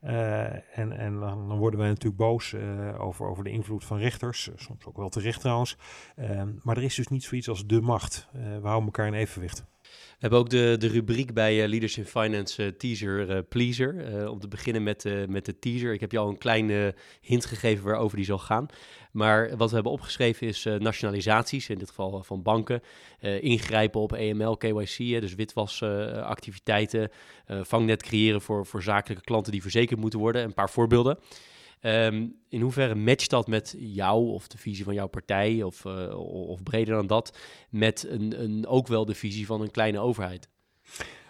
En, 0.00 0.92
en 0.92 1.18
dan, 1.18 1.58
worden 1.58 1.80
wij 1.80 1.88
natuurlijk 1.88 2.16
boos 2.16 2.54
over, 2.98 3.26
over 3.26 3.44
de 3.44 3.50
invloed 3.50 3.84
van 3.84 3.98
rechters, 3.98 4.50
soms 4.56 4.84
ook 4.84 4.96
wel 4.96 5.08
terecht 5.08 5.40
trouwens. 5.40 5.76
Uh, 6.16 6.42
maar 6.62 6.76
er 6.76 6.82
is 6.82 6.94
dus 6.94 7.08
niet 7.08 7.24
zoiets 7.24 7.48
als 7.48 7.66
de 7.66 7.80
macht. 7.80 8.28
we 8.32 8.60
houden 8.62 8.84
elkaar 8.84 9.06
in 9.06 9.14
evenwicht. 9.14 9.64
We 10.10 10.26
hebben 10.26 10.38
ook 10.38 10.50
de, 10.50 10.76
de 10.78 10.88
rubriek 10.88 11.34
bij 11.34 11.62
uh, 11.62 11.68
Leaders 11.68 11.98
in 11.98 12.04
Finance 12.04 12.64
uh, 12.64 12.68
Teaser 12.68 13.30
uh, 13.30 13.38
Pleaser. 13.48 14.28
om 14.30 14.40
te 14.40 14.48
beginnen 14.48 14.82
met, 14.82 15.28
met 15.28 15.44
de 15.44 15.58
teaser. 15.58 15.92
Ik 15.92 16.00
heb 16.00 16.12
je 16.12 16.18
al 16.18 16.28
een 16.28 16.38
kleine 16.38 16.94
hint 17.20 17.44
gegeven 17.44 17.84
waarover 17.84 18.16
die 18.16 18.26
zal 18.26 18.38
gaan. 18.38 18.66
Maar 19.12 19.56
wat 19.56 19.68
we 19.68 19.74
hebben 19.74 19.92
opgeschreven 19.92 20.46
is 20.46 20.66
nationalisaties, 20.78 21.68
in 21.68 21.78
dit 21.78 21.88
geval 21.88 22.22
van 22.22 22.42
banken. 22.42 22.82
ingrijpen 23.40 24.00
op 24.00 24.12
EML, 24.12 24.56
KYC, 24.56 24.96
dus 24.96 25.34
witwasactiviteiten. 25.34 27.10
vangnet 27.46 28.02
creëren 28.02 28.40
voor, 28.40 28.66
voor 28.66 28.82
zakelijke 28.82 29.24
klanten 29.24 29.52
die 29.52 29.62
verzekerd 29.62 30.00
moeten 30.00 30.18
worden. 30.18 30.42
Een 30.42 30.54
paar 30.54 30.70
voorbeelden. 30.70 31.18
Um, 31.82 32.36
in 32.48 32.60
hoeverre 32.60 32.94
matcht 32.94 33.30
dat 33.30 33.46
met 33.46 33.76
jou 33.78 34.28
of 34.28 34.48
de 34.48 34.58
visie 34.58 34.84
van 34.84 34.94
jouw 34.94 35.06
partij, 35.06 35.62
of, 35.62 35.84
uh, 35.84 36.18
of 36.48 36.62
breder 36.62 36.94
dan 36.94 37.06
dat, 37.06 37.38
met 37.70 38.06
een, 38.08 38.42
een, 38.42 38.66
ook 38.66 38.86
wel 38.86 39.04
de 39.04 39.14
visie 39.14 39.46
van 39.46 39.60
een 39.60 39.70
kleine 39.70 39.98
overheid? 39.98 40.48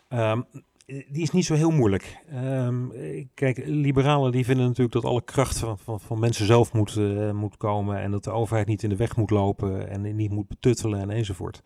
Um, 0.09 0.45
die 0.87 1.23
is 1.23 1.31
niet 1.31 1.45
zo 1.45 1.55
heel 1.55 1.71
moeilijk. 1.71 2.17
Um, 2.35 2.93
kijk, 3.35 3.63
liberalen 3.67 4.33
die 4.33 4.45
vinden 4.45 4.67
natuurlijk 4.67 4.93
dat 4.93 5.05
alle 5.05 5.25
kracht 5.25 5.59
van, 5.59 5.79
van, 5.79 6.01
van 6.01 6.19
mensen 6.19 6.47
zelf 6.47 6.73
moet, 6.73 6.97
uh, 6.97 7.33
moet 7.33 7.57
komen 7.57 7.99
en 7.99 8.11
dat 8.11 8.25
de 8.25 8.31
overheid 8.31 8.67
niet 8.67 8.83
in 8.83 8.89
de 8.89 8.97
weg 8.97 9.17
moet 9.17 9.31
lopen 9.31 9.89
en 9.89 10.17
niet 10.17 10.31
moet 10.31 10.49
betuttelen 10.49 11.01
en 11.01 11.11
enzovoort. 11.11 11.63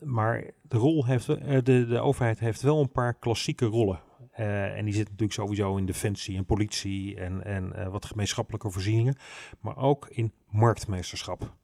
Maar 0.00 0.50
de, 0.62 0.76
rol 0.76 1.06
heeft, 1.06 1.28
uh, 1.28 1.36
de, 1.62 1.86
de 1.86 2.00
overheid 2.00 2.38
heeft 2.38 2.62
wel 2.62 2.80
een 2.80 2.92
paar 2.92 3.14
klassieke 3.14 3.66
rollen. 3.66 4.00
Uh, 4.38 4.76
en 4.76 4.84
die 4.84 4.94
zit 4.94 5.04
natuurlijk 5.04 5.32
sowieso 5.32 5.76
in 5.76 5.86
defensie 5.86 6.36
en 6.36 6.44
politie 6.44 7.16
en, 7.16 7.44
en 7.44 7.72
uh, 7.76 7.88
wat 7.88 8.04
gemeenschappelijke 8.04 8.70
voorzieningen, 8.70 9.16
maar 9.60 9.76
ook 9.76 10.08
in 10.08 10.32
marktmeesterschap. 10.50 11.56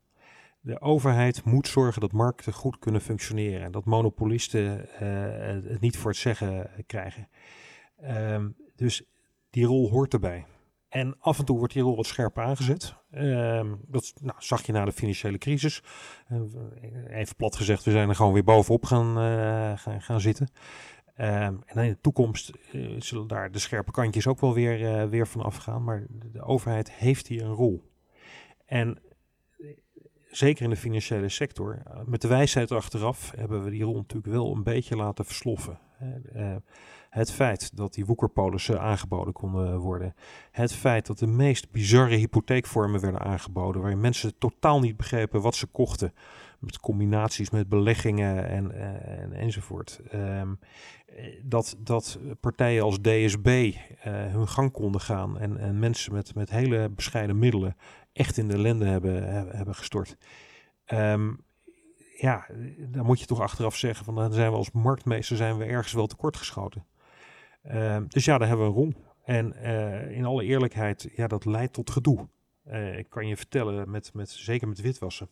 De 0.60 0.80
overheid 0.80 1.44
moet 1.44 1.68
zorgen 1.68 2.00
dat 2.00 2.12
markten 2.12 2.52
goed 2.52 2.78
kunnen 2.78 3.00
functioneren 3.00 3.62
en 3.62 3.72
dat 3.72 3.84
monopolisten 3.84 4.88
uh, 5.02 5.70
het 5.70 5.80
niet 5.80 5.96
voor 5.96 6.10
het 6.10 6.20
zeggen 6.20 6.70
krijgen. 6.86 7.28
Um, 8.04 8.56
dus 8.76 9.02
die 9.50 9.64
rol 9.64 9.90
hoort 9.90 10.12
erbij. 10.12 10.46
En 10.88 11.16
af 11.20 11.38
en 11.38 11.44
toe 11.44 11.58
wordt 11.58 11.72
die 11.72 11.82
rol 11.82 11.96
wat 11.96 12.06
scherper 12.06 12.42
aangezet. 12.42 12.94
Ehm, 13.10 13.74
dat 13.86 14.12
nou, 14.20 14.36
zag 14.38 14.66
je 14.66 14.72
na 14.72 14.84
de 14.84 14.92
financiële 14.92 15.38
crisis. 15.38 15.82
Even 17.08 17.36
plat 17.36 17.56
gezegd, 17.56 17.84
we 17.84 17.90
zijn 17.90 18.08
er 18.08 18.14
gewoon 18.14 18.32
weer 18.32 18.44
bovenop 18.44 18.84
gaan, 18.84 19.16
gaan, 19.78 20.02
gaan, 20.02 20.20
zitten. 20.20 20.48
Ehm, 21.18 21.54
en 21.66 21.84
in 21.84 21.90
de 21.90 22.00
toekomst 22.00 22.52
uh, 22.72 23.00
zullen 23.00 23.26
daar 23.26 23.50
de 23.50 23.58
scherpe 23.58 23.90
kantjes 23.90 24.26
ook 24.26 24.40
wel 24.40 24.54
weer, 24.54 25.08
weer 25.08 25.26
van 25.26 25.42
afgaan. 25.42 25.84
Maar 25.84 26.06
de, 26.08 26.42
overheid 26.42 26.92
heeft 26.92 27.26
hier 27.26 27.42
een 27.42 27.54
rol. 27.54 27.90
En 28.66 28.98
zeker 30.30 30.64
in 30.64 30.70
de 30.70 30.76
financiële 30.76 31.28
sector, 31.28 31.82
met 32.06 32.20
de 32.20 32.28
wijsheid 32.28 32.72
achteraf 32.72 33.32
hebben 33.36 33.64
we 33.64 33.70
die 33.70 33.82
rol 33.82 33.96
natuurlijk 33.96 34.32
wel 34.32 34.54
een 34.54 34.62
beetje 34.62 34.96
laten 34.96 35.24
versloffen. 35.24 35.78
Het 37.10 37.32
feit 37.32 37.76
dat 37.76 37.94
die 37.94 38.06
woekerpolissen 38.06 38.80
aangeboden 38.80 39.32
konden 39.32 39.78
worden. 39.78 40.14
Het 40.50 40.72
feit 40.72 41.06
dat 41.06 41.18
de 41.18 41.26
meest 41.26 41.70
bizarre 41.70 42.16
hypotheekvormen 42.16 43.00
werden 43.00 43.20
aangeboden. 43.20 43.80
Waarin 43.80 44.00
mensen 44.00 44.38
totaal 44.38 44.80
niet 44.80 44.96
begrepen 44.96 45.40
wat 45.40 45.54
ze 45.54 45.66
kochten. 45.66 46.12
Met 46.58 46.80
combinaties 46.80 47.50
met 47.50 47.68
beleggingen 47.68 48.48
en, 48.48 48.72
eh, 48.72 49.22
en 49.22 49.32
enzovoort. 49.32 50.00
Ehm, 50.10 50.54
dat, 51.42 51.76
dat 51.78 52.18
partijen 52.40 52.82
als 52.82 52.98
DSB 53.00 53.46
eh, 53.46 54.12
hun 54.12 54.48
gang 54.48 54.72
konden 54.72 55.00
gaan. 55.00 55.38
En, 55.38 55.58
en 55.58 55.78
mensen 55.78 56.12
met, 56.12 56.34
met 56.34 56.50
hele 56.50 56.88
bescheiden 56.88 57.38
middelen 57.38 57.76
echt 58.12 58.36
in 58.36 58.48
de 58.48 58.54
ellende 58.54 58.86
hebben, 58.86 59.28
hebben 59.56 59.74
gestort. 59.74 60.16
Um, 60.92 61.46
ja, 62.16 62.46
dan 62.78 63.06
moet 63.06 63.20
je 63.20 63.26
toch 63.26 63.40
achteraf 63.40 63.76
zeggen 63.76 64.04
van 64.04 64.14
dan 64.14 64.32
zijn 64.32 64.50
we 64.50 64.56
als 64.56 64.70
marktmeester 64.70 65.36
zijn 65.36 65.56
we 65.58 65.64
ergens 65.64 65.92
wel 65.92 66.06
tekortgeschoten. 66.06 66.86
Ehm, 67.62 68.04
dus 68.08 68.24
ja, 68.24 68.38
daar 68.38 68.48
hebben 68.48 68.66
we 68.66 68.72
een 68.72 68.78
rol. 68.78 68.92
En 69.24 69.54
uh, 69.62 70.10
in 70.10 70.24
alle 70.24 70.44
eerlijkheid, 70.44 71.10
ja, 71.14 71.26
dat 71.26 71.44
leidt 71.44 71.72
tot 71.72 71.90
gedoe. 71.90 72.28
Uh, 72.66 72.98
ik 72.98 73.10
kan 73.10 73.26
je 73.26 73.36
vertellen, 73.36 73.90
met, 73.90 74.14
met, 74.14 74.30
zeker 74.30 74.68
met 74.68 74.80
witwassen. 74.80 75.28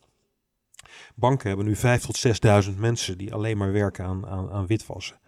Banken 1.15 1.49
hebben 1.49 1.67
nu 1.67 1.77
5.000 1.77 1.81
tot 1.81 2.67
6.000 2.69 2.79
mensen 2.79 3.19
die 3.19 3.35
alleen 3.35 3.57
maar 3.57 3.73
werken 3.73 4.05
aan, 4.05 4.27
aan, 4.27 4.51
aan 4.51 4.67
witwassen. 4.67 5.19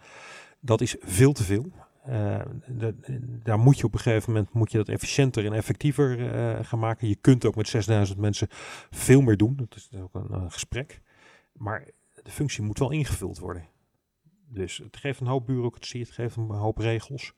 Dat 0.59 0.81
is 0.81 0.95
veel 0.99 1.31
te 1.33 1.43
veel. 1.43 1.71
De, 2.67 2.95
daar 3.43 3.59
moet 3.59 3.77
je 3.77 3.85
op 3.85 3.93
een 3.93 3.99
gegeven 3.99 4.33
moment 4.33 4.53
moet 4.53 4.71
je 4.71 4.77
dat 4.77 4.89
efficiënter 4.89 5.45
en 5.45 5.53
effectiever 5.53 6.17
gaan 6.65 6.79
maken. 6.79 7.07
Je 7.07 7.15
kunt 7.15 7.45
ook 7.45 7.55
met 7.55 7.67
6000 7.67 8.19
mensen 8.19 8.47
veel 8.89 9.21
meer 9.21 9.37
doen. 9.37 9.55
Dat 9.55 9.75
is 9.75 9.89
ook 10.01 10.13
een, 10.13 10.51
gesprek. 10.51 11.01
Maar 11.51 11.87
de 12.23 12.31
functie 12.31 12.63
moet 12.63 12.79
wel 12.79 12.91
ingevuld 12.91 13.39
worden. 13.39 13.67
Dus 14.47 14.77
het 14.77 14.97
geeft 14.97 15.19
een 15.19 15.27
hoop 15.27 15.45
bureaucratie, 15.45 16.01
het 16.01 16.11
geeft 16.11 16.35
een 16.35 16.49
hoop 16.49 16.77
regels. 16.77 17.33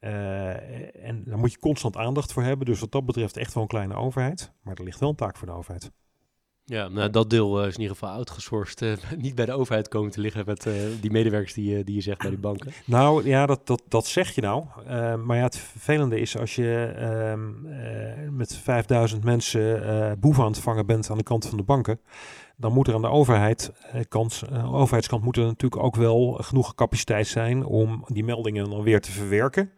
Uh, 0.00 1.04
en 1.04 1.24
daar 1.24 1.38
moet 1.38 1.52
je 1.52 1.58
constant 1.58 1.96
aandacht 1.96 2.32
voor 2.32 2.42
hebben. 2.42 2.66
Dus 2.66 2.80
wat 2.80 2.92
dat 2.92 3.06
betreft 3.06 3.36
echt 3.36 3.54
wel 3.54 3.62
een 3.62 3.68
kleine 3.68 3.94
overheid. 3.94 4.52
Maar 4.62 4.74
er 4.74 4.84
ligt 4.84 5.00
wel 5.00 5.08
een 5.08 5.14
taak 5.14 5.36
voor 5.36 5.46
de 5.46 5.52
overheid. 5.52 5.90
Ja, 6.68 6.88
nou, 6.88 7.10
dat 7.10 7.30
deel 7.30 7.60
uh, 7.60 7.66
is 7.66 7.74
in 7.74 7.80
ieder 7.80 7.96
geval 7.96 8.14
outgesourced. 8.14 8.82
Uh, 8.82 8.92
niet 9.24 9.34
bij 9.34 9.44
de 9.44 9.52
overheid 9.52 9.88
komen 9.88 10.10
te 10.10 10.20
liggen 10.20 10.42
met 10.46 10.68
die 11.00 11.10
medewerkers 11.10 11.54
die, 11.54 11.84
die 11.84 11.94
je 11.94 12.00
zegt 12.00 12.18
bij 12.18 12.30
die 12.30 12.38
banken. 12.38 12.72
Nou 12.84 13.26
ja, 13.26 13.46
dat, 13.46 13.66
dat, 13.66 13.82
dat 13.88 14.06
zeg 14.06 14.34
je 14.34 14.40
nou. 14.40 14.64
maar 15.24 15.36
ja, 15.36 15.42
het 15.42 15.56
vervelende 15.56 16.20
is 16.20 16.38
als 16.38 16.54
je 16.54 16.92
ehm, 16.96 18.36
met 18.36 18.56
5000 18.56 19.24
mensen 19.24 20.16
boeven 20.20 20.44
aan 20.44 20.50
het 20.50 20.60
vangen 20.60 20.86
bent 20.86 21.10
aan 21.10 21.18
de 21.18 21.22
kant 21.22 21.46
van 21.46 21.56
de 21.56 21.64
banken 21.64 22.00
dan 22.58 22.72
moet 22.72 22.88
er 22.88 22.94
aan 22.94 23.02
de 23.02 23.08
overheid, 23.08 23.72
eh, 23.92 24.00
kant, 24.08 24.42
overheidskant 24.72 25.24
moet 25.24 25.36
natuurlijk 25.36 25.82
ook 25.82 25.96
wel 25.96 26.38
genoeg 26.40 26.74
capaciteit 26.74 27.26
zijn 27.26 27.64
om 27.64 28.04
die 28.06 28.24
meldingen 28.24 28.70
dan 28.70 28.82
weer 28.82 29.00
te 29.00 29.12
verwerken. 29.12 29.70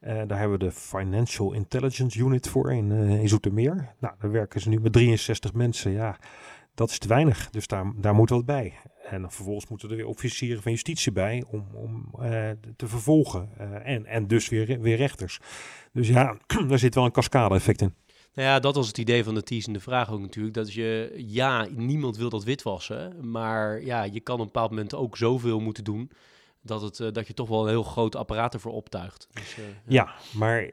Uh, 0.00 0.22
daar 0.26 0.38
hebben 0.38 0.58
we 0.58 0.64
de 0.64 0.72
Financial 0.72 1.52
Intelligence 1.52 2.18
Unit 2.18 2.48
voor 2.48 2.72
in, 2.72 2.90
uh, 2.90 3.20
in 3.20 3.28
Zoetermeer. 3.28 3.94
Nou, 3.98 4.14
daar 4.18 4.30
werken 4.30 4.60
ze 4.60 4.68
nu 4.68 4.80
met 4.80 4.92
63 4.92 5.52
mensen. 5.52 5.92
Ja, 5.92 6.18
dat 6.74 6.90
is 6.90 6.98
te 6.98 7.08
weinig. 7.08 7.50
Dus 7.50 7.66
daar, 7.66 7.92
daar 7.96 8.14
moet 8.14 8.30
wat 8.30 8.44
bij. 8.44 8.74
En 9.04 9.30
vervolgens 9.30 9.68
moeten 9.68 9.90
er 9.90 9.96
weer 9.96 10.06
officieren 10.06 10.62
van 10.62 10.72
justitie 10.72 11.12
bij 11.12 11.44
om, 11.50 11.66
om 11.72 12.10
te 12.76 12.88
vervolgen. 12.88 13.48
en, 13.84 14.06
en 14.06 14.26
dus 14.26 14.48
weer, 14.48 14.80
weer 14.80 14.96
rechters. 14.96 15.40
Dus 15.92 16.08
ja, 16.08 16.38
daar 16.68 16.78
zit 16.78 16.94
wel 16.94 17.04
een 17.04 17.10
cascade 17.10 17.54
effect 17.54 17.80
in. 17.80 17.94
Nou 18.38 18.50
ja, 18.50 18.58
dat 18.60 18.74
was 18.74 18.86
het 18.86 18.98
idee 18.98 19.24
van 19.24 19.34
de 19.34 19.42
teasende 19.42 19.80
vraag 19.80 20.12
ook 20.12 20.20
natuurlijk. 20.20 20.54
Dat 20.54 20.72
je, 20.72 21.12
ja, 21.16 21.66
niemand 21.70 22.16
wil 22.16 22.28
dat 22.28 22.44
witwassen. 22.44 23.30
Maar 23.30 23.84
ja, 23.84 24.02
je 24.02 24.20
kan 24.20 24.34
op 24.34 24.40
een 24.40 24.46
bepaald 24.46 24.70
moment 24.70 24.94
ook 24.94 25.16
zoveel 25.16 25.60
moeten 25.60 25.84
doen. 25.84 26.10
Dat, 26.60 26.82
het, 26.82 26.98
uh, 26.98 27.12
dat 27.12 27.26
je 27.26 27.34
toch 27.34 27.48
wel 27.48 27.62
een 27.62 27.68
heel 27.68 27.82
groot 27.82 28.16
apparaat 28.16 28.54
ervoor 28.54 28.72
optuigt. 28.72 29.28
Dus, 29.32 29.58
uh, 29.58 29.64
ja. 29.64 29.72
ja. 29.86 30.38
maar 30.38 30.62
uh, 30.62 30.70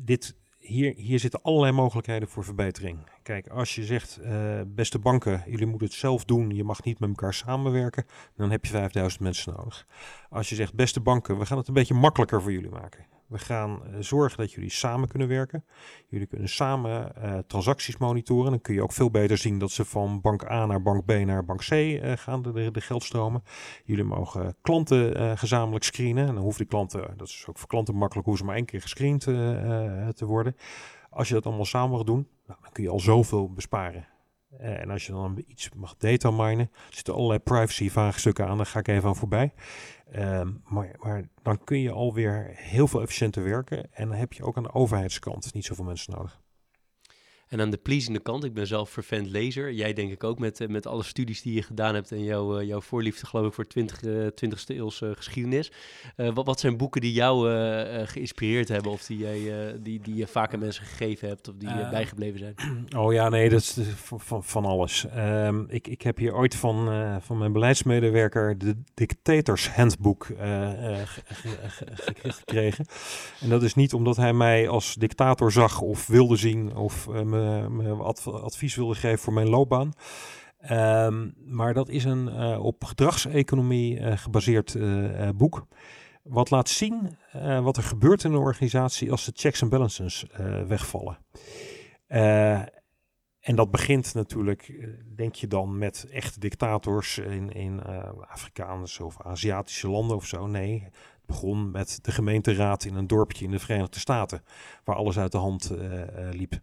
dit, 0.00 0.36
hier, 0.58 0.94
hier 0.96 1.18
zitten 1.18 1.42
allerlei 1.42 1.72
mogelijkheden 1.72 2.28
voor 2.28 2.44
verbetering. 2.44 2.98
Kijk, 3.22 3.48
als 3.48 3.74
je 3.74 3.84
zegt, 3.84 4.20
beste 4.66 4.98
banken, 4.98 5.42
jullie 5.46 5.66
moeten 5.66 5.86
het 5.86 5.96
zelf 5.96 6.24
doen, 6.24 6.50
je 6.50 6.64
mag 6.64 6.84
niet 6.84 6.98
met 6.98 7.08
elkaar 7.08 7.34
samenwerken, 7.34 8.06
dan 8.36 8.50
heb 8.50 8.64
je 8.64 8.70
5000 8.70 9.22
mensen 9.22 9.54
nodig. 9.56 9.86
Als 10.30 10.48
je 10.48 10.54
zegt, 10.54 10.74
beste 10.74 11.00
banken, 11.00 11.38
we 11.38 11.46
gaan 11.46 11.58
het 11.58 11.68
een 11.68 11.74
beetje 11.74 11.94
makkelijker 11.94 12.42
voor 12.42 12.52
jullie 12.52 12.70
maken. 12.70 13.06
We 13.34 13.40
gaan 13.40 13.82
eh, 13.84 13.94
zorgen 14.00 14.38
dat 14.38 14.52
jullie 14.52 14.70
samen 14.70 15.08
kunnen 15.08 15.28
werken. 15.28 15.64
Jullie 16.08 16.26
kunnen 16.26 16.48
samen 16.48 17.12
uh, 17.18 17.38
transacties 17.38 17.96
monitoren. 17.96 18.50
Dan 18.50 18.60
kun 18.60 18.74
je 18.74 18.82
ook 18.82 18.92
veel 18.92 19.10
beter 19.10 19.38
zien 19.38 19.58
dat 19.58 19.70
ze 19.70 19.84
van 19.84 20.20
bank 20.20 20.50
A 20.50 20.66
naar 20.66 20.82
bank 20.82 21.04
B 21.04 21.12
naar 21.12 21.44
bank 21.44 21.60
C 21.60 21.70
uh, 21.70 22.12
gaan, 22.16 22.42
de, 22.42 22.70
de 22.70 22.80
geldstromen. 22.80 23.42
Jullie 23.84 24.04
mogen 24.04 24.56
klanten 24.60 25.38
gezamenlijk 25.38 25.84
screenen. 25.84 26.28
En 26.28 26.34
dan 26.34 26.42
hoeven 26.42 26.60
die 26.60 26.70
klanten, 26.70 27.14
dat 27.16 27.28
is 27.28 27.44
ook 27.48 27.58
voor 27.58 27.68
klanten 27.68 27.94
makkelijk, 27.94 28.26
hoeven 28.26 28.44
ze 28.44 28.50
maar 28.50 28.58
één 28.58 28.68
keer 28.68 28.80
gescreend 28.80 29.20
te 29.20 30.24
worden. 30.24 30.56
Als 31.10 31.28
je 31.28 31.34
dat 31.34 31.46
allemaal 31.46 31.64
samen 31.64 31.90
mag 31.90 32.04
doen, 32.04 32.28
nou, 32.46 32.58
dan 32.62 32.72
kun 32.72 32.82
je 32.82 32.90
al 32.90 33.00
zoveel 33.00 33.52
besparen. 33.52 34.06
en 34.58 34.90
als 34.90 35.06
je 35.06 35.12
dan 35.12 35.42
iets 35.46 35.70
mag 35.76 35.96
data 35.96 36.30
minen, 36.30 36.70
zitten 36.90 37.14
allerlei 37.14 37.38
privacy 37.38 37.90
vraagstukken 37.90 38.46
aan, 38.46 38.56
daar 38.56 38.66
ga 38.66 38.78
ik 38.78 38.88
even 38.88 39.08
aan 39.08 39.16
voorbij. 39.16 39.52
Um, 40.16 40.62
maar, 40.64 40.96
maar, 40.98 41.28
dan 41.42 41.64
kun 41.64 41.78
je 41.78 41.90
alweer 41.90 42.50
heel 42.54 42.88
veel 42.88 43.00
efficiënter 43.02 43.44
werken. 43.44 43.94
En 43.94 44.08
dan 44.08 44.16
heb 44.16 44.32
je 44.32 44.44
ook 44.44 44.56
aan 44.56 44.62
de 44.62 44.72
overheidskant 44.72 45.54
niet 45.54 45.64
zoveel 45.64 45.84
mensen 45.84 46.14
nodig. 46.14 46.40
En 47.54 47.60
aan 47.60 47.70
de 47.70 47.76
pleasende 47.76 48.18
kant, 48.18 48.44
ik 48.44 48.54
ben 48.54 48.66
zelf 48.66 48.90
vervent 48.90 49.26
lezer. 49.26 49.72
Jij 49.72 49.92
denk 49.92 50.12
ik 50.12 50.24
ook 50.24 50.38
met, 50.38 50.60
eh, 50.60 50.68
met 50.68 50.86
alle 50.86 51.02
studies 51.02 51.42
die 51.42 51.54
je 51.54 51.62
gedaan 51.62 51.94
hebt 51.94 52.12
en 52.12 52.24
jouw, 52.24 52.60
uh, 52.60 52.66
jouw 52.66 52.80
voorliefde 52.80 53.26
geloof 53.26 53.46
ik 53.46 53.52
voor 53.52 53.66
20, 53.66 54.02
uh, 54.02 54.26
20ste 54.26 54.74
eeuwse 54.74 55.12
geschiedenis. 55.16 55.72
Uh, 56.16 56.30
wat, 56.34 56.46
wat 56.46 56.60
zijn 56.60 56.76
boeken 56.76 57.00
die 57.00 57.12
jou 57.12 57.50
geïnspireerd 58.06 58.68
hebben 58.68 58.92
of 58.92 59.06
die, 59.06 59.18
jij, 59.18 59.74
die, 59.80 60.00
die 60.00 60.14
je 60.14 60.26
vaak 60.26 60.52
aan 60.52 60.58
mensen 60.58 60.84
gegeven 60.84 61.28
hebt 61.28 61.48
of 61.48 61.54
die 61.56 61.88
bijgebleven 61.90 62.38
zijn? 62.38 62.54
Oh 62.96 63.12
ja, 63.12 63.28
nee, 63.28 63.48
dat 63.48 63.60
is 63.60 63.78
van, 63.96 64.44
van 64.44 64.64
alles. 64.64 65.06
Um, 65.16 65.66
ik, 65.68 65.86
ik 65.88 66.02
heb 66.02 66.16
hier 66.16 66.34
ooit 66.34 66.54
van, 66.54 66.88
van 67.22 67.38
mijn 67.38 67.52
beleidsmedewerker 67.52 68.58
de 68.58 68.76
Dictators 68.94 69.68
Handboek 69.68 70.26
gekregen. 72.22 72.86
En 73.40 73.48
dat 73.48 73.62
is 73.62 73.74
niet 73.74 73.94
omdat 73.94 74.16
hij 74.16 74.32
mij 74.32 74.68
als 74.68 74.94
dictator 74.94 75.52
zag 75.52 75.80
of 75.80 76.06
wilde 76.06 76.36
zien 76.36 76.76
of 76.76 77.08
me, 77.08 77.43
me 77.70 77.92
advies 78.24 78.74
wilde 78.74 78.94
geven 78.94 79.18
voor 79.18 79.32
mijn 79.32 79.48
loopbaan. 79.48 79.92
Um, 80.70 81.34
maar 81.44 81.74
dat 81.74 81.88
is 81.88 82.04
een 82.04 82.26
uh, 82.26 82.64
op 82.64 82.84
gedragseconomie 82.84 83.98
uh, 83.98 84.16
gebaseerd 84.16 84.76
boek. 85.36 85.66
Wat 86.22 86.50
laat 86.50 86.68
zien 86.68 87.16
wat 87.62 87.76
er 87.76 87.82
gebeurt 87.82 88.24
in 88.24 88.32
een 88.32 88.38
organisatie 88.38 89.10
als 89.10 89.24
de 89.24 89.32
checks 89.34 89.62
en 89.62 89.68
balances 89.68 90.26
wegvallen. 90.66 91.18
en 93.40 93.54
dat 93.54 93.70
begint 93.70 94.14
natuurlijk, 94.14 94.88
denk 95.16 95.34
je 95.34 95.46
dan, 95.46 95.78
met 95.78 96.06
echte 96.10 96.40
dictators 96.40 97.18
in, 97.18 97.52
in 97.52 97.82
Afrikaanse 98.28 99.04
of 99.04 99.22
Aziatische 99.22 99.88
landen 99.88 100.16
of 100.16 100.26
zo. 100.26 100.46
Nee, 100.46 100.82
het 100.84 101.26
begon 101.26 101.70
met 101.70 101.98
de 102.02 102.12
gemeenteraad 102.12 102.84
in 102.84 102.94
een 102.94 103.06
dorpje 103.06 103.44
in 103.44 103.50
de 103.50 103.58
Verenigde 103.58 103.98
Staten, 103.98 104.42
waar 104.84 104.96
alles 104.96 105.18
uit 105.18 105.32
de 105.32 105.38
hand 105.38 105.70
liep. 106.30 106.60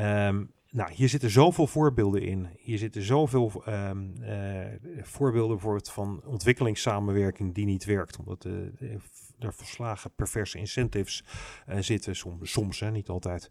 Um, 0.00 0.52
nou, 0.74 0.92
hier 0.92 1.08
zitten 1.08 1.30
zoveel 1.30 1.66
voorbeelden 1.66 2.22
in. 2.22 2.48
Hier 2.58 2.78
zitten 2.78 3.02
zoveel 3.02 3.62
um, 3.68 4.12
uh, 4.20 4.66
voorbeelden 5.02 5.56
bijvoorbeeld 5.56 5.90
van 5.90 6.22
ontwikkelingssamenwerking 6.24 7.54
die 7.54 7.64
niet 7.64 7.84
werkt. 7.84 8.18
Omdat 8.18 8.44
er 9.38 9.54
verslagen 9.54 10.10
perverse 10.14 10.58
incentives 10.58 11.24
uh, 11.68 11.76
zitten, 11.78 12.16
soms, 12.16 12.52
soms 12.52 12.80
hè, 12.80 12.90
niet 12.90 13.08
altijd. 13.08 13.50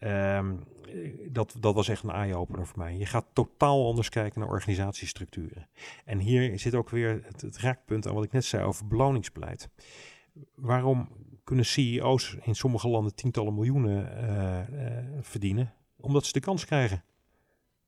Um, 0.00 0.64
dat, 1.28 1.56
dat 1.60 1.74
was 1.74 1.88
echt 1.88 2.02
een 2.02 2.10
eye-opener 2.10 2.66
voor 2.66 2.78
mij. 2.78 2.96
Je 2.96 3.06
gaat 3.06 3.26
totaal 3.32 3.86
anders 3.86 4.08
kijken 4.08 4.40
naar 4.40 4.48
organisatiestructuren. 4.48 5.68
En 6.04 6.18
hier 6.18 6.58
zit 6.58 6.74
ook 6.74 6.90
weer 6.90 7.24
het, 7.40 7.58
raakpunt 7.58 8.06
aan 8.06 8.14
wat 8.14 8.24
ik 8.24 8.32
net 8.32 8.44
zei 8.44 8.64
over 8.64 8.86
beloningsbeleid. 8.86 9.68
Waarom 10.54 11.08
kunnen 11.44 11.64
CEO's 11.64 12.36
in 12.40 12.54
sommige 12.54 12.88
landen 12.88 13.14
tientallen 13.14 13.54
miljoenen 13.54 14.08
verdienen? 15.22 15.72
Omdat 16.00 16.24
ze 16.24 16.32
de 16.32 16.40
kans 16.40 16.64
krijgen. 16.64 17.04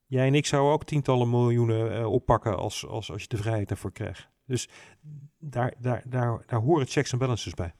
Jij 0.06 0.26
en 0.26 0.34
ik 0.34 0.46
zouden 0.46 0.72
ook 0.72 0.84
tientallen 0.84 1.30
miljoenen 1.30 2.00
uh, 2.00 2.12
oppakken 2.12 2.56
als, 2.56 2.86
als, 2.86 3.10
als 3.10 3.22
je 3.22 3.28
de 3.28 3.36
vrijheid 3.36 3.70
ervoor 3.70 3.92
krijgt. 3.92 4.28
Dus 4.46 4.68
daar, 5.38 5.74
daar, 5.78 6.02
daar, 6.06 6.42
daar 6.46 6.60
horen 6.60 6.86
checks 6.86 7.12
en 7.12 7.18
balances 7.18 7.54
bij. 7.54 7.74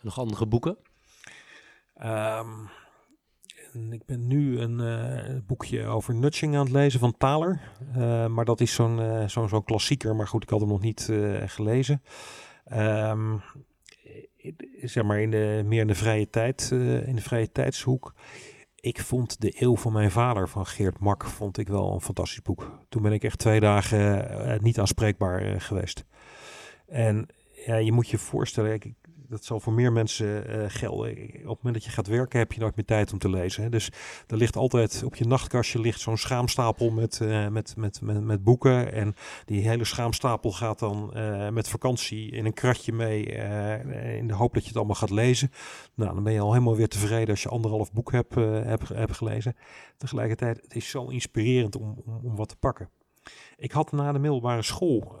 Nog 0.00 0.18
andere 0.18 0.46
boeken? 0.46 0.76
Ehm, 1.94 2.64
ik 3.90 4.04
ben 4.06 4.26
nu 4.26 4.60
een 4.60 4.78
uh, 4.78 5.40
boekje 5.46 5.86
over 5.86 6.14
nudging 6.14 6.54
aan 6.56 6.64
het 6.64 6.72
lezen 6.72 7.00
van 7.00 7.16
Thaler. 7.16 7.60
Uh, 7.96 8.26
maar 8.26 8.44
dat 8.44 8.60
is 8.60 8.74
zo'n 8.74 8.98
uh, 8.98 9.28
zo'n 9.28 9.48
zo'n 9.48 9.64
klassieker. 9.64 10.16
Maar 10.16 10.28
goed, 10.28 10.42
ik 10.42 10.50
had 10.50 10.60
hem 10.60 10.68
nog 10.68 10.80
niet 10.80 11.12
gelezen. 11.46 12.02
Um, 12.72 13.42
zeg 14.82 15.04
maar 15.04 15.20
in 15.20 15.30
de, 15.30 15.62
meer 15.64 15.80
in 15.80 15.86
de 15.86 15.94
vrije 15.94 16.30
tijd, 16.30 16.70
in 17.06 17.14
de 17.14 17.22
vrije 17.22 17.52
tijdshoek. 17.52 18.14
Ik 18.86 19.00
vond 19.00 19.40
De 19.40 19.54
Eeuw 19.58 19.76
van 19.76 19.92
mijn 19.92 20.10
vader 20.10 20.48
van 20.48 20.66
Geert 20.66 20.98
Mak 20.98 21.24
vond 21.24 21.58
ik 21.58 21.68
wel 21.68 21.94
een 21.94 22.00
fantastisch 22.00 22.42
boek. 22.42 22.78
Toen 22.88 23.02
ben 23.02 23.12
ik 23.12 23.24
echt 23.24 23.38
twee 23.38 23.60
dagen 23.60 24.58
niet 24.62 24.78
aanspreekbaar 24.78 25.60
geweest. 25.60 26.04
En 26.86 27.26
ja, 27.66 27.76
je 27.76 27.92
moet 27.92 28.08
je 28.08 28.18
voorstellen, 28.18 28.72
ik, 28.72 28.92
dat 29.28 29.44
zal 29.44 29.60
voor 29.60 29.72
meer 29.72 29.92
mensen 29.92 30.50
uh, 30.50 30.64
gelden. 30.68 31.10
Op 31.12 31.34
het 31.34 31.44
moment 31.44 31.74
dat 31.74 31.84
je 31.84 31.90
gaat 31.90 32.06
werken 32.06 32.38
heb 32.38 32.52
je 32.52 32.60
nooit 32.60 32.76
meer 32.76 32.84
tijd 32.84 33.12
om 33.12 33.18
te 33.18 33.30
lezen. 33.30 33.62
Hè? 33.62 33.68
Dus 33.68 33.90
er 34.26 34.36
ligt 34.36 34.56
altijd 34.56 35.02
op 35.04 35.14
je 35.14 35.26
nachtkastje 35.26 35.80
ligt 35.80 36.00
zo'n 36.00 36.16
schaamstapel 36.16 36.90
met, 36.90 37.20
uh, 37.22 37.48
met, 37.48 37.76
met, 37.76 38.00
met, 38.00 38.24
met, 38.24 38.44
boeken. 38.44 38.92
En 38.92 39.14
die 39.44 39.68
hele 39.68 39.84
schaamstapel 39.84 40.52
gaat 40.52 40.78
dan 40.78 41.12
uh, 41.16 41.48
met 41.48 41.68
vakantie 41.68 42.30
in 42.30 42.44
een 42.44 42.52
kratje 42.52 42.92
mee. 42.92 43.24
in 44.16 44.26
de 44.26 44.34
hoop 44.34 44.54
dat 44.54 44.62
je 44.62 44.68
het 44.68 44.76
allemaal 44.76 44.94
gaat 44.94 45.10
lezen. 45.10 45.50
Nou, 45.94 46.14
dan 46.14 46.22
ben 46.22 46.32
je 46.32 46.40
al 46.40 46.52
helemaal 46.52 46.76
weer 46.76 46.88
tevreden 46.88 47.30
als 47.30 47.42
je 47.42 47.48
anderhalf 47.48 47.92
boek 47.92 48.12
hebt, 48.12 48.34
hebt, 48.34 48.88
hebt 48.88 49.16
gelezen. 49.16 49.56
Tegelijkertijd, 49.96 50.60
het 50.62 50.76
is 50.76 50.90
zo 50.90 51.06
inspirerend 51.06 51.76
om, 51.76 52.02
om, 52.04 52.20
om 52.22 52.36
wat 52.36 52.48
te 52.48 52.56
pakken. 52.56 52.90
Ik 53.56 53.72
had 53.72 53.92
na 53.92 54.12
de 54.12 54.18
middelbare 54.18 54.62
school 54.62 55.16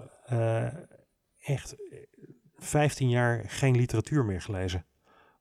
echt 1.46 1.76
15 2.58 3.08
jaar 3.08 3.44
geen 3.46 3.76
literatuur 3.76 4.24
meer 4.24 4.40
gelezen. 4.40 4.86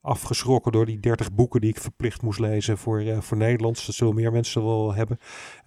Afgeschrokken 0.02 0.72
door 0.72 0.86
die 0.86 1.00
30 1.00 1.34
boeken 1.34 1.62
die 1.62 1.70
ik 1.70 1.80
verplicht 1.80 2.22
moest 2.22 2.40
lezen 2.40 2.78
voor, 2.78 3.04
uh, 3.04 3.22
voor 3.22 3.38
Nederlands. 3.38 3.86
Dat 3.86 3.96
zullen 3.96 4.16
meer 4.16 4.32
mensen 4.32 4.64
wel 4.64 4.94
hebben. 4.94 5.18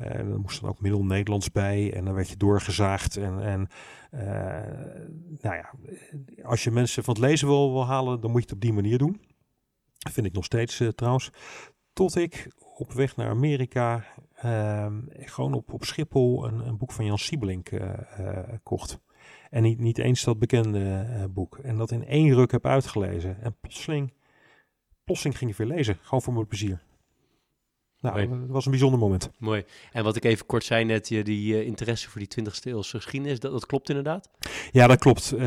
Uh, 0.00 0.06
er 0.06 0.40
moest 0.40 0.60
dan 0.60 0.70
ook 0.70 0.80
middel 0.80 1.04
Nederlands 1.04 1.52
bij. 1.52 1.92
En 1.92 2.04
dan 2.04 2.14
werd 2.14 2.28
je 2.28 2.36
doorgezaagd. 2.36 3.16
En, 3.16 3.42
en 3.42 3.68
uh, 4.14 4.20
nou 5.40 5.56
ja, 5.56 5.70
als 6.42 6.64
je 6.64 6.70
mensen 6.70 7.04
van 7.04 7.14
het 7.14 7.22
lezen 7.22 7.48
wil, 7.48 7.86
halen, 7.86 8.20
dan 8.20 8.30
moet 8.30 8.40
je 8.40 8.46
het 8.46 8.54
op 8.54 8.60
die 8.60 8.72
manier 8.72 8.98
doen. 8.98 9.20
Dat 9.98 10.12
vind 10.12 10.26
ik 10.26 10.32
nog 10.32 10.44
steeds 10.44 10.82
trouwens. 10.94 11.30
Tot 11.92 12.16
ik 12.16 12.52
op 12.76 12.92
weg 12.92 13.16
naar 13.16 13.28
Amerika 13.28 14.04
gewoon 15.10 15.54
op, 15.54 15.72
op 15.72 15.84
Schiphol 15.84 16.46
een, 16.46 16.66
een 16.66 16.76
boek 16.76 16.92
van 16.92 17.04
Jan 17.04 17.18
Siebelink 17.18 17.70
kocht. 18.62 19.00
En 19.50 19.62
niet, 19.62 19.78
niet 19.78 19.98
eens 19.98 20.24
dat 20.24 20.38
bekende 20.38 21.06
uh, 21.08 21.24
boek. 21.30 21.58
En 21.58 21.76
dat 21.76 21.90
in 21.90 22.06
één 22.06 22.34
ruk 22.34 22.50
heb 22.50 22.66
uitgelezen. 22.66 23.42
En 23.42 23.56
plotseling, 23.60 24.12
plotseling 25.04 25.38
ging 25.38 25.50
ik 25.50 25.56
weer 25.56 25.66
lezen. 25.66 25.98
Gewoon 26.02 26.22
voor 26.22 26.32
mijn 26.32 26.46
plezier. 26.46 26.80
Nou, 28.00 28.20
het 28.20 28.50
was 28.50 28.64
een 28.64 28.70
bijzonder 28.70 28.98
moment. 28.98 29.30
Mooi. 29.38 29.64
En 29.92 30.04
wat 30.04 30.16
ik 30.16 30.24
even 30.24 30.46
kort 30.46 30.64
zei 30.64 30.84
net, 30.84 31.08
je, 31.08 31.24
die 31.24 31.54
uh, 31.54 31.66
interesse 31.66 32.10
voor 32.10 32.20
die 32.20 32.44
20e 32.44 32.62
eeuwse 32.62 32.96
geschiedenis, 32.96 33.40
dat, 33.40 33.52
dat 33.52 33.66
klopt 33.66 33.88
inderdaad? 33.88 34.30
Ja, 34.70 34.86
dat 34.86 34.98
klopt. 34.98 35.30
Um, 35.30 35.40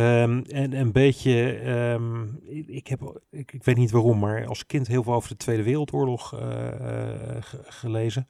en 0.44 0.74
een 0.74 0.92
beetje, 0.92 1.62
um, 1.70 2.40
ik, 2.68 2.88
heb, 2.88 3.22
ik, 3.30 3.52
ik, 3.52 3.64
weet 3.64 3.78
niet 3.78 3.92
waarom, 3.92 4.20
maar 4.20 4.46
als 4.46 4.66
kind 4.66 4.88
heel 4.88 5.04
veel 5.04 5.14
over 5.14 5.30
de 5.30 5.38
Tweede 5.38 5.64
Wereldoorlog 5.64 6.34
uh, 6.34 7.38
gelezen. 7.64 8.28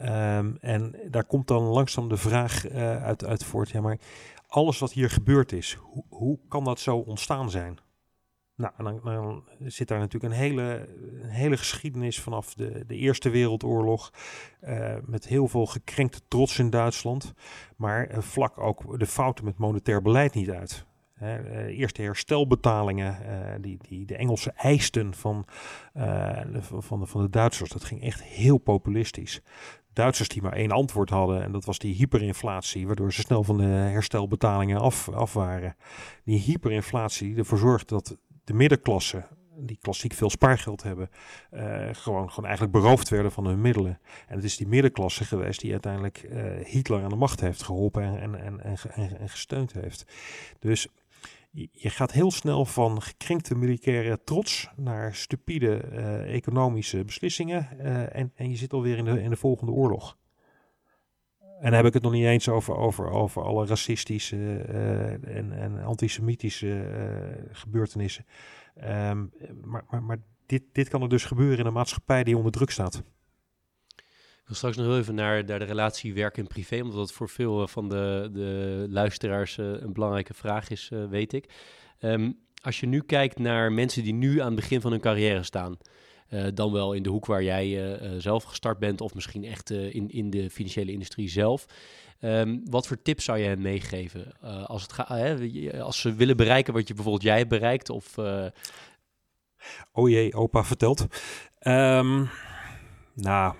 Um, 0.00 0.56
en 0.60 0.94
daar 1.10 1.24
komt 1.24 1.48
dan 1.48 1.62
langzaam 1.62 2.08
de 2.08 2.16
vraag 2.16 2.68
uit, 2.70 3.24
uit 3.24 3.44
voort, 3.44 3.70
ja 3.70 3.80
maar 3.80 3.98
alles 4.46 4.78
wat 4.78 4.92
hier 4.92 5.10
gebeurd 5.10 5.52
is, 5.52 5.74
hoe, 5.74 6.04
hoe 6.08 6.38
kan 6.48 6.64
dat 6.64 6.80
zo 6.80 6.96
ontstaan 6.96 7.50
zijn? 7.50 7.78
Nou, 8.56 8.72
dan, 8.76 9.00
dan, 9.04 9.44
zit 9.58 9.88
daar 9.88 9.98
natuurlijk 9.98 10.32
een 10.32 10.40
hele, 10.40 10.88
hele 11.22 11.56
geschiedenis 11.56 12.20
vanaf 12.20 12.54
de, 12.54 12.84
de 12.86 12.94
Eerste 12.94 13.30
Wereldoorlog. 13.30 14.12
Uh, 14.62 14.94
met 15.04 15.26
heel 15.26 15.48
veel 15.48 15.66
gekrenkte 15.66 16.20
trots 16.28 16.58
in 16.58 16.70
Duitsland. 16.70 17.34
Maar 17.76 18.10
uh, 18.10 18.18
vlak 18.18 18.58
ook 18.58 18.98
de 18.98 19.06
fouten 19.06 19.44
met 19.44 19.58
monetair 19.58 20.02
beleid 20.02 20.34
niet 20.34 20.50
uit. 20.50 20.86
Hè, 21.14 21.40
uh, 21.40 21.78
eerste 21.78 22.02
herstelbetalingen 22.02 23.16
die, 23.62 23.78
die 23.88 24.06
de 24.06 24.16
Engelsen 24.16 24.56
eisten 24.56 25.14
van, 25.14 25.46
de, 25.92 26.58
van, 26.62 27.00
de, 27.00 27.06
van 27.06 27.22
de 27.22 27.30
Duitsers. 27.30 27.70
Dat 27.70 27.84
ging 27.84 28.02
echt 28.02 28.22
heel 28.22 28.58
populistisch. 28.58 29.42
Duitsers 29.96 30.28
die 30.28 30.42
maar 30.42 30.52
één 30.52 30.70
antwoord 30.70 31.10
hadden. 31.10 31.42
En 31.42 31.52
dat 31.52 31.64
was 31.64 31.78
die 31.78 31.94
hyperinflatie, 31.94 32.86
waardoor 32.86 33.12
ze 33.12 33.20
snel 33.20 33.44
van 33.44 33.56
de 33.56 33.64
herstelbetalingen 33.64 34.80
af, 34.80 35.08
af 35.08 35.32
waren. 35.32 35.76
Die 36.24 36.40
hyperinflatie 36.40 37.36
ervoor 37.36 37.58
zorgde 37.58 37.94
dat 37.94 38.16
de 38.44 38.54
middenklasse, 38.54 39.26
die 39.56 39.78
klassiek 39.80 40.12
veel 40.12 40.30
spaargeld 40.30 40.82
hebben, 40.82 41.10
uh, 41.52 41.88
gewoon, 41.92 42.30
gewoon 42.30 42.44
eigenlijk 42.44 42.72
beroofd 42.72 43.08
werden 43.08 43.32
van 43.32 43.46
hun 43.46 43.60
middelen. 43.60 43.98
En 44.28 44.34
het 44.34 44.44
is 44.44 44.56
die 44.56 44.68
middenklasse 44.68 45.24
geweest 45.24 45.60
die 45.60 45.72
uiteindelijk 45.72 46.28
uh, 46.30 46.64
Hitler 46.64 47.02
aan 47.02 47.08
de 47.08 47.16
macht 47.16 47.40
heeft 47.40 47.62
geholpen 47.62 48.02
en, 48.02 48.20
en, 48.20 48.60
en, 48.60 48.76
en, 48.94 49.18
en 49.18 49.28
gesteund 49.28 49.72
heeft. 49.72 50.04
Dus 50.58 50.88
je 51.72 51.90
gaat 51.90 52.12
heel 52.12 52.30
snel 52.30 52.64
van 52.64 53.02
gekrenkte 53.02 53.54
militaire 53.54 54.22
trots 54.24 54.68
naar 54.76 55.14
stupide 55.14 55.88
uh, 55.92 56.34
economische 56.34 57.04
beslissingen. 57.04 57.68
Uh, 57.78 58.16
en, 58.16 58.32
en 58.34 58.50
je 58.50 58.56
zit 58.56 58.72
alweer 58.72 58.96
in 58.96 59.04
de, 59.04 59.22
in 59.22 59.30
de 59.30 59.36
volgende 59.36 59.72
oorlog. 59.72 60.16
En 61.38 61.70
dan 61.70 61.72
heb 61.72 61.84
ik 61.86 61.92
het 61.92 62.02
nog 62.02 62.12
niet 62.12 62.24
eens 62.24 62.48
over, 62.48 62.76
over, 62.76 63.10
over 63.10 63.42
alle 63.42 63.66
racistische 63.66 64.36
uh, 64.36 65.36
en, 65.36 65.52
en 65.52 65.84
antisemitische 65.84 66.88
gebeurtenissen. 67.50 68.26
Um, 68.76 69.32
maar 69.64 69.84
maar, 69.90 70.02
maar 70.02 70.18
dit, 70.46 70.62
dit 70.72 70.88
kan 70.88 71.02
er 71.02 71.08
dus 71.08 71.24
gebeuren 71.24 71.58
in 71.58 71.66
een 71.66 71.72
maatschappij 71.72 72.24
die 72.24 72.36
onder 72.36 72.52
druk 72.52 72.70
staat. 72.70 73.02
Wil 74.46 74.56
straks 74.56 74.76
nog 74.76 74.96
even 74.96 75.14
naar, 75.14 75.44
naar 75.44 75.58
de 75.58 75.64
relatie 75.64 76.14
werk 76.14 76.38
en 76.38 76.46
privé, 76.46 76.80
omdat 76.82 76.96
dat 76.96 77.12
voor 77.12 77.28
veel 77.28 77.62
eh, 77.62 77.68
van 77.68 77.88
de, 77.88 78.28
de 78.32 78.86
luisteraars 78.90 79.56
uh, 79.56 79.66
een 79.66 79.92
belangrijke 79.92 80.34
vraag 80.34 80.70
is, 80.70 80.90
uh, 80.92 81.08
weet 81.08 81.32
ik. 81.32 81.52
Um, 82.00 82.38
als 82.62 82.80
je 82.80 82.86
nu 82.86 83.00
kijkt 83.00 83.38
naar 83.38 83.72
mensen 83.72 84.02
die 84.02 84.12
nu 84.12 84.40
aan 84.40 84.46
het 84.46 84.54
begin 84.54 84.80
van 84.80 84.90
hun 84.90 85.00
carrière 85.00 85.42
staan, 85.42 85.76
dan 86.54 86.72
wel 86.72 86.92
in 86.92 87.02
de 87.02 87.08
hoek 87.08 87.26
waar 87.26 87.42
jij 87.42 87.98
zelf 88.18 88.44
gestart 88.44 88.78
bent, 88.78 89.00
of 89.00 89.14
misschien 89.14 89.44
echt 89.44 89.70
in, 89.70 90.10
in 90.10 90.30
de 90.30 90.50
financiële 90.50 90.92
industrie 90.92 91.28
zelf. 91.28 91.66
Um, 92.20 92.62
wat 92.70 92.86
voor 92.86 93.02
tips 93.02 93.24
zou 93.24 93.38
je 93.38 93.46
hen 93.46 93.62
meegeven 93.62 94.40
als, 94.66 94.82
het 94.82 95.08
als 95.80 96.00
ze 96.00 96.14
willen 96.14 96.36
bereiken 96.36 96.72
wat 96.72 96.88
je 96.88 96.94
bijvoorbeeld 96.94 97.24
jij 97.24 97.36
hebt 97.36 97.48
bereikt? 97.48 97.90
Of, 97.90 98.18
Oh 99.92 100.08
jee, 100.08 100.34
opa 100.34 100.64
vertelt. 100.64 101.06
Um, 101.66 102.28
nou, 103.14 103.54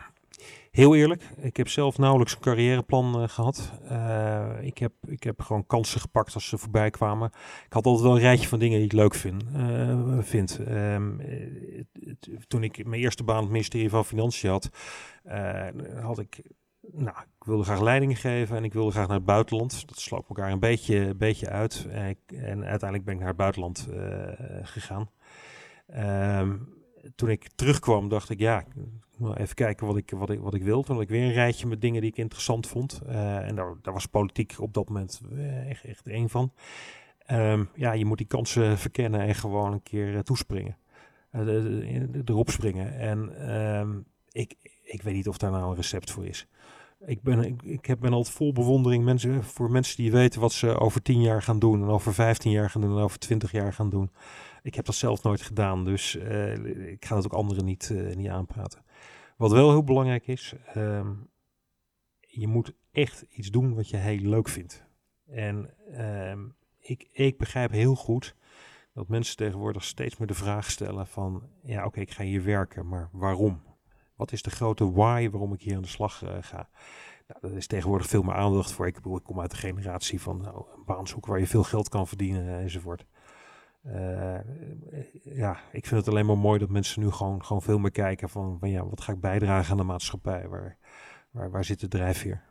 Heel 0.77 0.95
eerlijk, 0.95 1.22
ik 1.37 1.57
heb 1.57 1.68
zelf 1.68 1.99
nauwelijks 1.99 2.35
een 2.35 2.41
carrièreplan 2.41 3.22
uh, 3.22 3.29
gehad. 3.29 3.72
Uh, 3.91 4.49
ik, 4.61 4.79
heb, 4.79 4.93
ik 5.07 5.22
heb 5.22 5.41
gewoon 5.41 5.66
kansen 5.66 6.01
gepakt 6.01 6.35
als 6.35 6.49
ze 6.49 6.59
voorbij 6.59 6.91
kwamen. 6.91 7.31
Ik 7.66 7.72
had 7.72 7.87
altijd 7.87 8.05
wel 8.05 8.14
een 8.14 8.20
rijtje 8.20 8.49
van 8.49 8.59
dingen 8.59 8.77
die 8.77 8.87
ik 8.87 8.93
leuk 8.93 9.14
vind. 9.14 9.45
Uh, 9.57 10.18
vind. 10.20 10.59
Um, 10.68 11.20
toen 12.47 12.62
ik 12.62 12.87
mijn 12.87 13.01
eerste 13.01 13.24
baan 13.24 13.37
op 13.37 13.43
het 13.43 13.53
ministerie 13.53 13.91
van 13.91 14.05
Financiën 14.05 14.51
had, 14.51 14.70
had 16.01 16.18
ik 16.18 16.43
nou, 16.81 17.16
ik 17.18 17.45
wilde 17.47 17.64
graag 17.64 17.81
leidingen 17.81 18.16
geven 18.16 18.57
en 18.57 18.64
ik 18.64 18.72
wilde 18.72 18.91
graag 18.91 19.07
naar 19.07 19.16
het 19.16 19.27
buitenland. 19.27 19.89
Dat 19.89 19.99
sloot 19.99 20.29
elkaar 20.29 20.51
een 20.51 20.61
beetje, 20.61 21.14
beetje 21.14 21.49
uit. 21.49 21.87
En, 21.91 22.64
uiteindelijk 22.64 23.05
ben 23.05 23.14
ik 23.14 23.20
naar 23.20 23.29
het 23.29 23.37
buitenland 23.37 23.89
gegaan. 24.62 25.11
Um, 26.41 26.74
toen 27.14 27.29
ik 27.29 27.49
terugkwam, 27.55 28.09
dacht 28.09 28.31
ik, 28.31 28.39
ja, 28.39 28.64
even 29.21 29.55
kijken 29.55 29.87
wat 29.87 29.97
ik, 29.97 30.11
wat 30.11 30.31
ik, 30.31 30.41
wat 30.41 30.55
ik 30.55 30.62
wil. 30.62 30.83
Toen 30.83 31.01
ik 31.01 31.09
weer 31.09 31.23
een 31.23 31.33
rijtje 31.33 31.67
met 31.67 31.81
dingen 31.81 32.01
die 32.01 32.11
ik 32.11 32.17
interessant 32.17 32.67
vond. 32.67 33.01
Uh, 33.09 33.49
en 33.49 33.55
daar, 33.55 33.75
daar 33.83 33.95
was 33.95 34.07
politiek 34.07 34.55
op 34.59 34.75
dat 34.75 34.89
moment 34.89 35.21
eh, 35.33 35.71
echt, 35.71 35.85
echt 35.85 36.07
één 36.07 36.29
van. 36.29 36.53
Um, 37.31 37.69
ja, 37.75 37.93
je 37.93 38.05
moet 38.05 38.19
die 38.19 38.27
kansen 38.27 38.79
verkennen 38.79 39.21
en 39.21 39.35
gewoon 39.35 39.73
een 39.73 39.83
keer 39.83 40.12
uh, 40.12 40.19
toespringen. 40.19 40.77
Erop 42.25 42.51
springen. 42.51 42.99
En 42.99 43.51
um, 43.57 44.05
ik, 44.31 44.55
ik 44.83 45.03
weet 45.03 45.14
niet 45.14 45.29
of 45.29 45.39
daar 45.39 45.51
nou 45.51 45.71
een 45.71 45.77
recept 45.77 46.11
voor 46.11 46.27
is. 46.27 46.47
Ik 47.07 47.23
ben, 47.23 47.45
ik, 47.45 47.62
ik 47.62 47.87
heb, 47.87 48.01
ben 48.01 48.12
altijd 48.12 48.35
vol 48.35 48.53
bewondering 48.53 49.05
mensen, 49.05 49.45
voor 49.45 49.71
mensen 49.71 49.97
die 49.97 50.12
weten 50.12 50.41
wat 50.41 50.53
ze 50.53 50.79
over 50.79 51.03
tien 51.03 51.21
jaar 51.21 51.43
gaan 51.43 51.59
doen. 51.59 51.83
En 51.83 51.89
over 51.89 52.14
15 52.14 52.51
jaar 52.51 52.71
gaan 52.71 52.81
doen 52.81 52.97
en 52.97 53.03
over 53.03 53.19
20 53.19 53.53
jaar 53.53 53.73
gaan 53.73 53.91
doen. 53.91 54.11
Ik 54.62 54.75
heb 54.75 54.85
dat 54.85 54.95
zelf 54.95 55.23
nooit 55.23 55.43
gedaan, 55.43 55.85
dus 55.85 56.14
ik 56.87 57.05
ga 57.05 57.14
dat 57.14 57.25
ook 57.25 57.33
anderen 57.33 57.64
niet, 57.64 57.95
niet 58.14 58.29
aanpraten. 58.29 58.85
Wat 59.37 59.53
wel 59.53 59.70
heel 59.70 59.84
belangrijk 59.84 60.26
is, 60.26 60.55
um, 60.76 61.30
je 62.20 62.47
moet 62.47 62.72
echt 62.93 63.22
iets 63.22 63.51
doen 63.51 63.74
wat 63.74 63.89
je 63.89 63.97
heel 63.97 64.18
leuk 64.18 64.49
vindt. 64.49 64.84
En 65.26 65.74
um, 66.30 66.57
ik, 66.78 67.09
ik 67.12 67.39
begrijp 67.39 67.70
heel 67.70 67.95
goed 67.95 68.37
dat 68.93 69.09
mensen 69.09 69.37
tegenwoordig 69.37 69.84
steeds 69.84 70.16
meer 70.16 70.28
de 70.28 70.34
vraag 70.34 70.70
stellen 70.70 71.07
van, 71.07 71.49
ja 71.62 71.84
oké, 71.84 72.01
ik 72.01 72.11
ga 72.11 72.22
hier 72.22 72.45
werken, 72.45 72.89
maar 72.89 73.09
waarom? 73.12 73.62
Wat 74.14 74.32
is 74.32 74.43
de 74.43 74.51
grote 74.51 74.93
why 74.93 75.28
waarom 75.30 75.53
ik 75.53 75.62
hier 75.62 75.76
aan 75.76 75.82
de 75.82 75.89
slag 75.89 76.22
uh, 76.22 76.37
ga? 76.41 76.68
Nou, 77.26 77.53
er 77.53 77.57
is 77.57 77.66
tegenwoordig 77.66 78.07
veel 78.07 78.22
meer 78.22 78.34
aandacht 78.34 78.72
voor. 78.72 78.87
Ik, 78.87 78.99
kom 79.22 79.41
uit 79.41 79.51
de 79.51 79.57
generatie 79.57 80.20
van 80.20 80.41
nou, 80.41 80.64
een 80.76 80.84
baan 80.84 81.07
zoeken 81.07 81.30
waar 81.30 81.41
je 81.41 81.47
veel 81.47 81.62
geld 81.62 81.89
kan 81.89 82.07
verdienen 82.07 82.59
enzovoort. 82.59 83.07
Ja, 85.22 85.61
ik 85.72 85.87
vind 85.87 86.01
het 86.01 86.09
alleen 86.09 86.26
maar 86.26 86.39
mooi 86.39 86.59
dat 86.59 86.68
mensen 86.68 87.03
nu 87.03 87.11
gewoon, 87.11 87.45
gewoon 87.45 87.62
veel 87.62 87.78
meer 87.78 87.91
kijken 87.91 88.28
van, 88.28 88.57
van 88.59 88.70
ja, 88.70 88.87
wat 88.87 89.01
ga 89.01 89.12
ik 89.12 89.20
bijdragen 89.20 89.70
aan 89.70 89.76
de 89.76 89.82
maatschappij? 89.82 90.49
Waar, 90.49 90.78
waar, 91.30 91.51
waar 91.51 91.64
zit 91.64 91.80
de 91.80 91.89
drijfveer? 91.89 92.43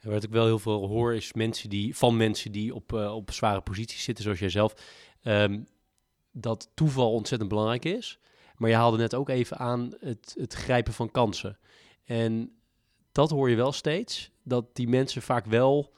En 0.00 0.10
wat 0.10 0.22
ik 0.22 0.30
wel 0.30 0.44
heel 0.44 0.58
veel 0.58 0.86
hoor 0.86 1.14
is 1.14 1.32
mensen 1.32 1.70
die, 1.70 1.96
van 1.96 2.16
mensen 2.16 2.52
die 2.52 2.74
op, 2.74 2.92
op 2.92 3.30
zware 3.30 3.60
posities 3.60 4.04
zitten, 4.04 4.24
zoals 4.24 4.38
jijzelf, 4.38 4.74
um, 5.24 5.66
dat 6.32 6.70
toeval 6.74 7.12
ontzettend 7.12 7.50
belangrijk 7.50 7.84
is. 7.84 8.18
Maar 8.56 8.70
je 8.70 8.76
haalde 8.76 8.96
net 8.96 9.14
ook 9.14 9.28
even 9.28 9.58
aan 9.58 9.92
het, 10.00 10.34
het 10.38 10.54
grijpen 10.54 10.92
van 10.92 11.10
kansen. 11.10 11.58
En 12.04 12.52
dat 13.12 13.30
hoor 13.30 13.50
je 13.50 13.56
wel 13.56 13.72
steeds, 13.72 14.30
dat 14.42 14.76
die 14.76 14.88
mensen 14.88 15.22
vaak 15.22 15.46
wel, 15.46 15.92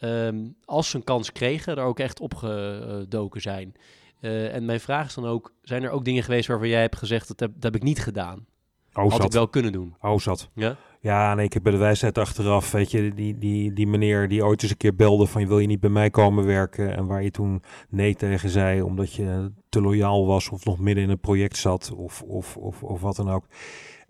ehm, 0.00 0.48
als 0.64 0.90
ze 0.90 0.96
een 0.96 1.04
kans 1.04 1.32
kregen, 1.32 1.76
er 1.76 1.84
ook 1.84 1.98
echt 1.98 2.20
opgedoken 2.20 3.40
zijn. 3.40 3.74
Uh, 4.20 4.54
en 4.54 4.64
mijn 4.64 4.80
vraag 4.80 5.06
is 5.06 5.14
dan 5.14 5.26
ook, 5.26 5.52
zijn 5.62 5.82
er 5.82 5.90
ook 5.90 6.04
dingen 6.04 6.22
geweest 6.22 6.48
waarvan 6.48 6.68
jij 6.68 6.80
hebt 6.80 6.96
gezegd, 6.96 7.28
dat 7.28 7.40
heb, 7.40 7.50
dat 7.54 7.62
heb 7.62 7.74
ik 7.74 7.82
niet 7.82 8.02
gedaan? 8.02 8.46
Oh, 8.92 9.10
Had 9.10 9.24
ik 9.24 9.32
wel 9.32 9.48
kunnen 9.48 9.72
doen. 9.72 9.94
Oh, 10.00 10.18
zat. 10.18 10.50
Ja? 10.54 10.76
Ja, 11.00 11.34
nee, 11.34 11.44
ik 11.44 11.52
heb 11.52 11.62
bij 11.62 11.72
de 11.72 11.78
wijsheid 11.78 12.18
achteraf, 12.18 12.70
weet 12.70 12.90
je, 12.90 13.14
die, 13.14 13.38
die, 13.38 13.72
die 13.72 13.86
meneer 13.86 14.28
die 14.28 14.44
ooit 14.44 14.62
eens 14.62 14.70
een 14.70 14.76
keer 14.76 14.94
belde 14.94 15.26
van, 15.26 15.46
wil 15.46 15.58
je 15.58 15.66
niet 15.66 15.80
bij 15.80 15.90
mij 15.90 16.10
komen 16.10 16.46
werken? 16.46 16.96
En 16.96 17.06
waar 17.06 17.22
je 17.22 17.30
toen 17.30 17.62
nee 17.88 18.14
tegen 18.14 18.48
zei, 18.48 18.82
omdat 18.82 19.12
je 19.12 19.52
te 19.68 19.80
loyaal 19.80 20.26
was 20.26 20.48
of 20.48 20.64
nog 20.64 20.78
midden 20.78 21.04
in 21.04 21.10
een 21.10 21.20
project 21.20 21.56
zat 21.56 21.92
of, 21.96 22.22
of, 22.22 22.56
of, 22.56 22.82
of 22.82 23.00
wat 23.00 23.16
dan 23.16 23.30
ook. 23.30 23.46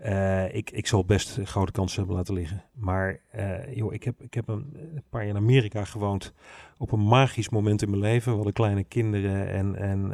Uh, 0.04 0.54
ik, 0.54 0.70
ik 0.70 0.86
zal 0.86 1.04
best 1.04 1.38
grote 1.44 1.72
kansen 1.72 1.98
hebben 1.98 2.16
laten 2.16 2.34
liggen. 2.34 2.64
Maar 2.74 3.20
uh, 3.36 3.74
joh, 3.74 3.92
ik 3.92 4.04
heb, 4.04 4.22
ik 4.22 4.34
heb 4.34 4.48
een, 4.48 4.76
paar 5.10 5.20
jaar 5.20 5.30
in 5.30 5.42
Amerika 5.42 5.84
gewoond. 5.84 6.32
Op 6.78 6.92
een 6.92 7.06
magisch 7.06 7.48
moment 7.48 7.82
in 7.82 7.90
mijn 7.90 8.02
leven. 8.02 8.30
We 8.30 8.36
hadden 8.36 8.52
kleine 8.52 8.84
kinderen. 8.84 9.48
En, 9.48 9.76
en 9.76 10.10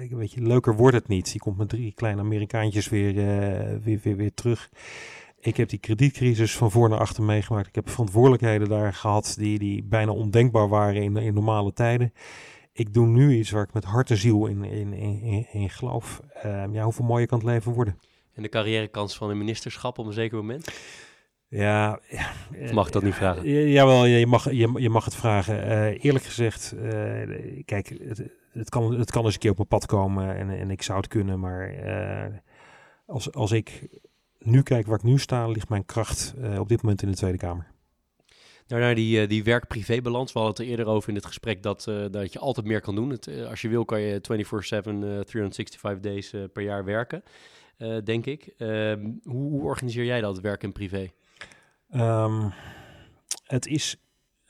uh, 0.00 0.16
weet 0.16 0.32
je, 0.32 0.42
leuker 0.42 0.76
wordt 0.76 0.96
het 0.96 1.08
niet. 1.08 1.30
Je 1.30 1.38
komt 1.38 1.56
met 1.56 1.68
drie 1.68 1.92
kleine 1.94 2.20
Amerikaantjes 2.20 2.88
weer, 2.88 3.14
weer, 3.82 4.00
weer, 4.02 4.16
weer 4.16 4.34
terug. 4.34 4.70
Ik 5.40 5.56
heb 5.56 5.68
die 5.68 5.78
kredietcrisis 5.78 6.56
van 6.56 6.70
voor 6.70 6.88
naar 6.88 6.98
achter 6.98 7.22
meegemaakt. 7.22 7.68
Ik 7.68 7.74
heb 7.74 7.88
verantwoordelijkheden 7.88 8.68
daar 8.68 8.94
gehad 8.94 9.34
die, 9.38 9.58
die 9.58 9.82
bijna 9.82 10.12
ondenkbaar 10.12 10.68
waren 10.68 11.02
in, 11.02 11.16
in 11.16 11.34
normale 11.34 11.72
tijden. 11.72 12.12
Ik 12.72 12.94
doe 12.94 13.06
nu 13.06 13.36
iets 13.36 13.50
waar 13.50 13.62
ik 13.62 13.72
met 13.72 13.84
hart 13.84 14.10
en 14.10 14.16
ziel 14.16 14.46
in, 14.46 14.64
in, 14.64 14.92
in, 14.92 15.46
in 15.52 15.70
geloof. 15.70 16.20
Ehm, 16.32 16.74
ja, 16.74 16.84
hoeveel 16.84 17.04
mooier 17.04 17.26
kan 17.26 17.38
het 17.38 17.46
leven 17.46 17.72
worden? 17.72 17.96
En 18.34 18.42
de 18.42 18.48
carrièrekans 18.48 19.16
van 19.16 19.30
een 19.30 19.38
ministerschap 19.38 19.98
op 19.98 20.06
een 20.06 20.12
zeker 20.12 20.36
moment? 20.36 20.70
Ja, 21.50 22.00
of 22.62 22.72
mag 22.72 22.86
ik 22.86 22.92
dat 22.92 23.02
niet 23.02 23.14
vragen? 23.14 23.70
Jawel, 23.70 24.04
je 24.04 24.26
mag, 24.26 24.50
je, 24.50 24.72
je 24.74 24.90
mag 24.90 25.04
het 25.04 25.14
vragen. 25.14 25.66
Uh, 25.66 26.04
eerlijk 26.04 26.24
gezegd, 26.24 26.74
uh, 26.76 27.62
kijk, 27.64 27.88
het, 27.88 28.22
het, 28.52 28.68
kan, 28.68 28.98
het 28.98 29.10
kan 29.10 29.24
eens 29.24 29.34
een 29.34 29.40
keer 29.40 29.50
op 29.50 29.56
mijn 29.56 29.68
pad 29.68 29.86
komen 29.86 30.36
en, 30.36 30.50
en 30.50 30.70
ik 30.70 30.82
zou 30.82 30.98
het 30.98 31.08
kunnen, 31.08 31.40
maar 31.40 31.74
als, 33.06 33.32
als 33.32 33.52
ik 33.52 33.88
nu 34.38 34.62
kijk 34.62 34.86
waar 34.86 34.98
ik 34.98 35.02
nu 35.02 35.18
sta, 35.18 35.46
ligt 35.46 35.68
mijn 35.68 35.84
kracht 35.84 36.34
op 36.58 36.68
dit 36.68 36.82
moment 36.82 37.02
in 37.02 37.10
de 37.10 37.16
Tweede 37.16 37.38
Kamer. 37.38 37.66
Nou, 38.66 38.82
naar 38.82 38.94
die, 38.94 39.26
die 39.26 39.44
werk-privé-balans. 39.44 40.32
We 40.32 40.38
hadden 40.38 40.56
het 40.56 40.66
er 40.66 40.70
eerder 40.70 40.94
over 40.94 41.08
in 41.08 41.14
het 41.14 41.26
gesprek 41.26 41.62
dat, 41.62 41.84
dat 42.10 42.32
je 42.32 42.38
altijd 42.38 42.66
meer 42.66 42.80
kan 42.80 42.94
doen. 42.94 43.10
Het, 43.10 43.28
als 43.48 43.60
je 43.60 43.68
wil, 43.68 43.84
kan 43.84 44.00
je 44.00 44.14
24-7, 44.14 44.20
365 44.20 46.00
days 46.00 46.34
per 46.52 46.62
jaar 46.62 46.84
werken. 46.84 47.22
Eh, 47.80 47.96
denk 48.04 48.26
ik. 48.26 48.54
Ehm, 48.56 49.10
hoe, 49.24 49.62
organiseer 49.62 50.04
jij 50.04 50.20
dat, 50.20 50.40
werk 50.40 50.62
en 50.62 50.72
privé? 50.72 51.10
Um, 51.94 52.52
het 53.46 53.66
is 53.66 53.96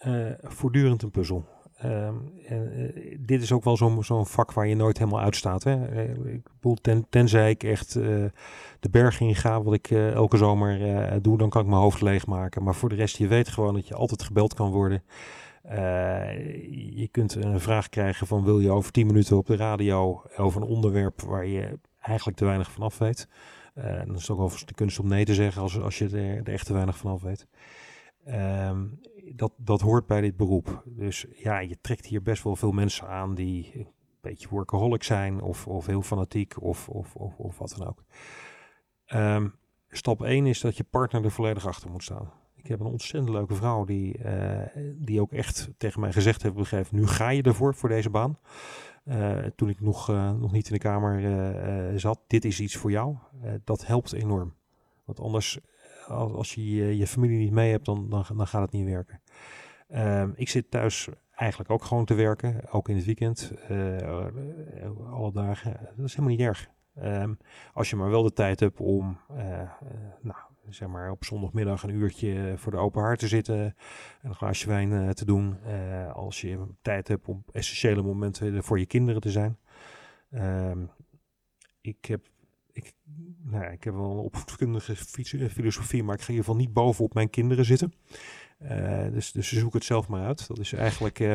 uh, 0.06 0.30
voortdurend 0.42 1.02
een 1.02 1.10
puzzel. 1.10 1.44
Um, 1.84 2.32
en, 2.46 2.78
uh, 2.78 3.16
dit 3.20 3.42
is 3.42 3.52
ook 3.52 3.64
wel 3.64 3.76
zo'n 4.00 4.26
vak 4.26 4.52
waar 4.52 4.66
je 4.66 4.74
nooit 4.74 4.98
helemaal 4.98 5.20
uitstaat. 5.20 5.64
Hè? 5.64 6.02
ik 6.32 6.42
bedoel, 6.54 6.74
ten, 6.74 7.06
tenzij 7.10 7.50
ik 7.50 7.62
echt 7.62 7.92
de 7.92 8.90
berg 8.90 9.20
in 9.20 9.34
ga, 9.34 9.62
wat 9.62 9.74
ik 9.74 9.90
elke 9.90 10.36
zomer 10.36 11.22
doe, 11.22 11.38
dan 11.38 11.50
kan 11.50 11.62
ik 11.62 11.68
mijn 11.68 11.80
hoofd 11.80 12.00
leegmaken. 12.00 12.62
Maar 12.62 12.74
voor 12.74 12.88
de 12.88 12.94
rest, 12.94 13.16
je 13.16 13.28
weet 13.28 13.48
gewoon 13.48 13.74
dat 13.74 13.88
je 13.88 13.94
altijd 13.94 14.22
gebeld 14.22 14.54
kan 14.54 14.70
worden. 14.70 15.02
je 16.94 17.08
kunt 17.10 17.34
een 17.34 17.60
vraag 17.60 17.88
krijgen 17.88 18.26
van 18.26 18.44
wil 18.44 18.60
je 18.60 18.70
over 18.70 18.92
10 18.92 19.06
minuten 19.06 19.36
op 19.36 19.46
de 19.46 19.56
radio 19.56 20.22
over 20.36 20.62
een 20.62 20.68
onderwerp 20.68 21.20
waar 21.20 21.46
je 21.46 21.78
eigenlijk 22.00 22.36
te 22.36 22.44
weinig 22.44 22.70
vanaf 22.70 22.98
weet. 22.98 23.28
Uh, 23.74 23.84
dan 23.84 24.14
is 24.14 24.20
het 24.20 24.30
ook 24.30 24.38
wel 24.38 24.50
de 24.66 24.74
kunst 24.74 24.98
om 24.98 25.08
nee 25.08 25.24
te 25.24 25.34
zeggen 25.34 25.62
als, 25.62 25.80
als 25.80 25.98
je 25.98 26.08
er, 26.08 26.48
echt 26.48 26.66
te 26.66 26.72
weinig 26.72 26.96
vanaf 26.96 27.22
weet. 27.22 27.46
Um, 28.28 29.00
dat, 29.34 29.52
dat 29.56 29.80
hoort 29.80 30.06
bij 30.06 30.20
dit 30.20 30.36
beroep. 30.36 30.82
Dus 30.86 31.26
ja, 31.34 31.58
je 31.58 31.78
trekt 31.80 32.06
hier 32.06 32.22
best 32.22 32.42
wel 32.42 32.56
veel 32.56 32.72
mensen 32.72 33.08
aan 33.08 33.34
die 33.34 33.70
een 33.74 33.86
beetje 34.20 34.48
workaholic 34.48 35.02
zijn 35.02 35.40
of, 35.40 35.66
of 35.66 35.86
heel 35.86 36.02
fanatiek 36.02 36.62
of, 36.62 36.88
of, 36.88 37.14
of, 37.14 37.36
of 37.36 37.58
wat 37.58 37.74
dan 37.78 37.88
ook. 37.88 38.04
Um, 39.14 39.54
stap 39.88 40.22
1 40.22 40.46
is 40.46 40.60
dat 40.60 40.76
je 40.76 40.84
partner 40.84 41.24
er 41.24 41.30
volledig 41.30 41.66
achter 41.66 41.90
moet 41.90 42.02
staan. 42.02 42.32
Ik 42.54 42.66
heb 42.66 42.80
een 42.80 42.86
ontzettend 42.86 43.34
leuke 43.34 43.54
vrouw 43.54 43.84
die, 43.84 44.18
uh, 44.18 44.62
die 44.94 45.20
ook 45.20 45.32
echt 45.32 45.70
tegen 45.76 46.00
mij 46.00 46.12
gezegd 46.12 46.42
heeft 46.42 46.54
begrepen, 46.54 46.96
nu 46.96 47.06
ga 47.06 47.28
je 47.28 47.42
ervoor, 47.42 47.74
voor 47.74 47.88
deze 47.88 48.10
baan. 48.10 48.38
Uh, 49.10 49.38
toen 49.56 49.68
ik 49.68 49.80
nog, 49.80 50.10
uh, 50.10 50.32
nog 50.32 50.52
niet 50.52 50.66
in 50.66 50.72
de 50.72 50.78
kamer 50.78 51.20
uh, 51.20 51.98
zat, 51.98 52.20
dit 52.26 52.44
is 52.44 52.60
iets 52.60 52.76
voor 52.76 52.90
jou. 52.90 53.16
dat 53.64 53.86
helpt 53.86 54.12
enorm. 54.12 54.54
Want 55.04 55.20
anders, 55.20 55.60
als, 56.06 56.32
als 56.32 56.54
je 56.54 56.96
je 56.96 57.06
familie 57.06 57.38
niet 57.38 57.52
mee 57.52 57.70
hebt, 57.70 57.84
dan, 57.84 58.08
dan, 58.08 58.24
dan 58.36 58.46
gaat 58.46 58.62
het 58.62 58.72
niet 58.72 58.86
werken. 58.86 59.20
Ehm, 59.88 60.30
ik 60.34 60.48
zit 60.48 60.70
thuis 60.70 61.08
eigenlijk 61.34 61.70
ook 61.70 61.84
gewoon 61.84 62.04
te 62.04 62.14
werken, 62.14 62.70
ook 62.70 62.88
in 62.88 62.96
het 62.96 63.04
weekend, 63.04 63.52
alle 65.10 65.32
dagen. 65.32 65.72
Dat 65.96 66.06
is 66.06 66.14
helemaal 66.14 66.36
niet 66.36 66.46
erg. 66.46 66.70
Um, 67.02 67.38
als 67.72 67.90
je 67.90 67.96
maar 67.96 68.10
wel 68.10 68.22
de 68.22 68.32
tijd 68.32 68.60
hebt 68.60 68.80
om 68.80 69.18
nou, 70.20 70.38
zeg 70.70 70.88
maar 70.88 71.10
op 71.10 71.24
zondagmiddag 71.24 71.82
een 71.82 71.94
uurtje 71.94 72.54
voor 72.56 72.72
de 72.72 72.78
open 72.78 73.02
haard 73.02 73.18
te 73.18 73.28
zitten 73.28 73.58
en 73.58 73.74
een 74.28 74.34
glaasje 74.34 74.68
wijn 74.68 74.90
uh, 74.90 75.10
te 75.10 75.24
doen. 75.24 75.56
Uh, 75.66 76.12
als 76.12 76.40
je 76.40 76.66
tijd 76.82 77.08
hebt 77.08 77.28
om 77.28 77.44
essentiële 77.52 78.02
momenten 78.02 78.64
voor 78.64 78.78
je 78.78 78.86
kinderen 78.86 79.20
te 79.20 79.30
zijn. 79.30 79.58
Uh, 80.30 80.72
ik 81.80 82.04
heb 82.04 82.28
ik, 82.72 82.94
nou, 83.42 83.72
ik 83.72 83.84
heb 83.84 83.94
wel 83.94 84.10
een 84.10 84.18
opvoedkundige 84.18 84.96
filosofie, 85.50 86.02
maar 86.02 86.14
ik 86.14 86.20
ga 86.20 86.28
in 86.28 86.34
ieder 86.34 86.44
geval 86.44 86.60
niet 86.60 86.72
bovenop 86.72 87.14
mijn 87.14 87.30
kinderen 87.30 87.64
zitten. 87.64 87.92
Uh, 88.62 89.12
dus, 89.12 89.32
dus 89.32 89.52
zoek 89.52 89.72
het 89.72 89.84
zelf 89.84 90.08
maar 90.08 90.26
uit. 90.26 90.48
Dat 90.48 90.58
is 90.58 90.72
eigenlijk 90.72 91.18
uh, 91.18 91.32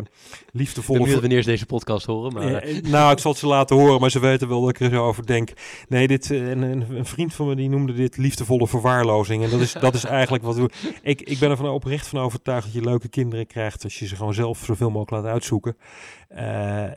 liefdevolle... 0.51 1.09
Ik 1.09 1.19
wanneer 1.19 1.41
ze 1.41 1.49
deze 1.49 1.65
podcast 1.65 2.05
horen. 2.05 2.33
Maar... 2.33 2.67
Uh, 2.67 2.81
nou, 2.81 3.11
ik 3.11 3.19
zal 3.19 3.31
het 3.31 3.39
ze 3.39 3.47
laten 3.47 3.75
horen, 3.75 3.99
maar 3.99 4.11
ze 4.11 4.19
weten 4.19 4.47
wel 4.47 4.61
dat 4.61 4.69
ik 4.69 4.79
er 4.79 4.89
zo 4.89 5.05
over 5.05 5.25
denk. 5.25 5.51
Nee, 5.87 6.07
dit, 6.07 6.29
een, 6.29 6.61
een, 6.61 7.05
vriend 7.05 7.33
van 7.33 7.47
me 7.47 7.55
die 7.55 7.69
noemde 7.69 7.93
dit 7.93 8.17
liefdevolle 8.17 8.67
verwaarlozing. 8.67 9.43
En 9.43 9.49
dat 9.49 9.59
is, 9.59 9.73
dat 9.73 9.93
is 9.93 10.03
eigenlijk 10.19 10.43
wat 10.43 10.55
we... 10.55 10.69
Ik, 11.01 11.21
ik 11.21 11.39
ben 11.39 11.49
er 11.49 11.57
van 11.57 11.69
oprecht 11.69 12.07
van 12.07 12.19
overtuigd 12.19 12.65
dat 12.65 12.73
je 12.73 12.89
leuke 12.89 13.07
kinderen 13.07 13.47
krijgt... 13.47 13.83
als 13.83 13.99
je 13.99 14.07
ze 14.07 14.15
gewoon 14.15 14.33
zelf 14.33 14.57
zoveel 14.57 14.89
mogelijk 14.89 15.23
laat 15.23 15.33
uitzoeken. 15.33 15.77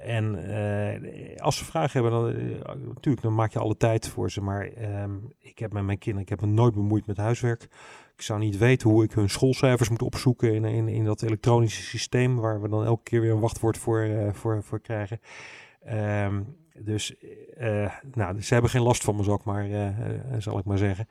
en 0.03 0.39
als 1.39 1.57
ze 1.57 1.65
vragen 1.65 2.03
hebben, 2.03 2.21
dan, 2.21 2.25
natuurlijk, 2.95 3.23
dan 3.23 3.35
maak 3.35 3.53
je 3.53 3.59
alle 3.59 3.77
tijd 3.77 4.09
voor 4.09 4.31
ze. 4.31 4.41
Maar 4.41 4.67
ehm, 4.67 5.13
ik 5.39 5.59
heb 5.59 5.73
met 5.73 5.85
mijn 5.85 5.99
kinderen, 5.99 6.23
ik 6.23 6.39
heb 6.39 6.41
me 6.41 6.55
nooit 6.55 6.75
bemoeid 6.75 7.07
met 7.07 7.17
huiswerk... 7.17 7.69
Ik 8.19 8.25
zou 8.25 8.39
niet 8.39 8.59
weten 8.59 8.91
hoe 8.91 9.05
ik 9.05 9.13
hun 9.13 9.31
schoolcijfers 9.31 9.89
moet 9.89 10.03
opzoeken 10.03 10.55
in, 10.55 10.65
in, 10.65 10.89
in 10.89 11.05
dat 11.05 11.23
elektronische 11.23 11.83
systeem, 11.83 12.37
waar 12.37 12.63
we 12.63 12.69
dan 12.69 12.85
elke 12.85 13.03
keer 13.03 13.21
weer 13.21 13.33
een 13.33 13.41
wachtwoord 13.41 13.79
voor, 13.79 14.05
uh, 14.05 14.33
voor, 14.33 14.63
voor 14.63 14.81
krijgen. 14.81 15.21
Um, 16.25 16.57
dus 16.79 17.15
uh, 17.59 17.93
nou, 18.15 18.43
ze 18.43 18.53
hebben 18.53 18.71
geen 18.71 18.83
last 18.83 19.05
van 19.05 19.17
me, 19.17 19.23
zal 19.23 19.35
ik 19.35 19.45
maar, 19.45 19.69
uh, 19.69 19.89
zal 20.39 20.59
ik 20.59 20.65
maar 20.65 20.79
zeggen. 20.79 21.09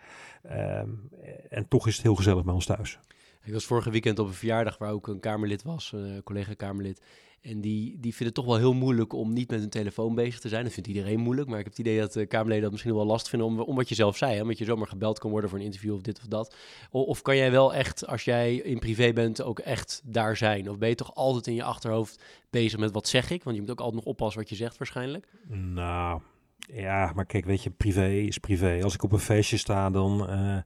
Um, 0.52 1.10
en 1.50 1.68
toch 1.68 1.88
is 1.88 1.94
het 1.94 2.04
heel 2.04 2.16
gezellig 2.16 2.44
bij 2.44 2.54
ons 2.54 2.66
thuis. 2.66 3.00
Ik 3.48 3.54
was 3.54 3.66
vorige 3.66 3.92
weekend 3.92 4.20
op 4.20 4.28
een 4.28 4.34
verjaardag 4.34 4.78
waar 4.78 4.92
ook 4.92 5.08
een 5.08 5.20
Kamerlid 5.20 5.64
was, 5.64 5.92
een 5.92 6.24
collega-Kamerlid. 6.24 7.02
En 7.42 7.62
die, 7.62 8.00
die 8.00 8.16
vinden 8.16 8.26
het 8.26 8.34
toch 8.34 8.46
wel 8.46 8.58
heel 8.58 8.74
moeilijk 8.74 9.14
om 9.14 9.34
niet 9.34 9.50
met 9.50 9.60
hun 9.60 9.70
telefoon 9.70 10.16
bezig 10.16 10.40
te 10.40 10.50
zijn. 10.50 10.64
Dat 10.64 10.74
vindt 10.74 10.90
iedereen 10.90 11.20
moeilijk. 11.20 11.48
Maar 11.48 11.60
ik 11.60 11.64
heb 11.64 11.74
het 11.74 11.86
idee 11.86 12.00
dat 12.00 12.14
de 12.14 12.26
Kamerleden 12.26 12.64
dat 12.64 12.72
misschien 12.72 12.94
wel 12.94 13.06
last 13.06 13.30
vinden 13.30 13.48
om, 13.48 13.60
om 13.60 13.76
wat 13.76 13.90
je 13.90 13.96
zelf 13.96 14.18
zei. 14.18 14.36
Hè? 14.36 14.42
Omdat 14.42 14.58
je 14.58 14.66
zomaar 14.66 14.88
gebeld 14.88 15.20
kan 15.20 15.32
worden 15.32 15.50
voor 15.50 15.60
een 15.60 15.66
interview 15.66 15.94
of 15.94 16.02
dit 16.02 16.20
of 16.20 16.26
dat. 16.26 16.56
Of, 16.92 17.22
kan 17.22 17.36
jij 17.36 17.52
wel 17.52 17.74
echt, 17.74 18.08
als 18.08 18.24
jij 18.24 18.56
in 18.56 18.80
privé 18.80 19.14
bent, 19.14 19.42
ook 19.42 19.60
echt 19.60 20.02
daar 20.04 20.38
zijn? 20.38 20.70
Of 20.70 20.78
ben 20.78 20.90
je 20.90 20.96
toch 20.96 21.16
altijd 21.16 21.48
in 21.48 21.54
je 21.54 21.64
achterhoofd 21.64 22.24
bezig 22.50 22.80
met 22.80 22.92
wat 22.92 23.08
zeg 23.08 23.30
ik? 23.30 23.44
Want 23.44 23.56
je 23.56 23.62
moet 23.62 23.72
ook 23.72 23.80
altijd 23.80 23.96
nog 23.96 24.14
oppassen 24.14 24.42
wat 24.42 24.50
je 24.50 24.56
zegt 24.56 24.78
waarschijnlijk. 24.78 25.28
Nou, 25.50 26.22
ja, 26.58 27.12
maar 27.16 27.26
kijk, 27.26 27.46
weet 27.46 27.64
je, 27.64 27.70
privé 27.70 28.08
is 28.08 28.38
privé. 28.38 28.80
Als 28.84 28.94
ik 28.94 29.04
op 29.04 29.12
een 29.12 29.20
feestje 29.20 29.58
sta, 29.58 29.90
dan... 29.90 30.30
Uh 30.30 30.58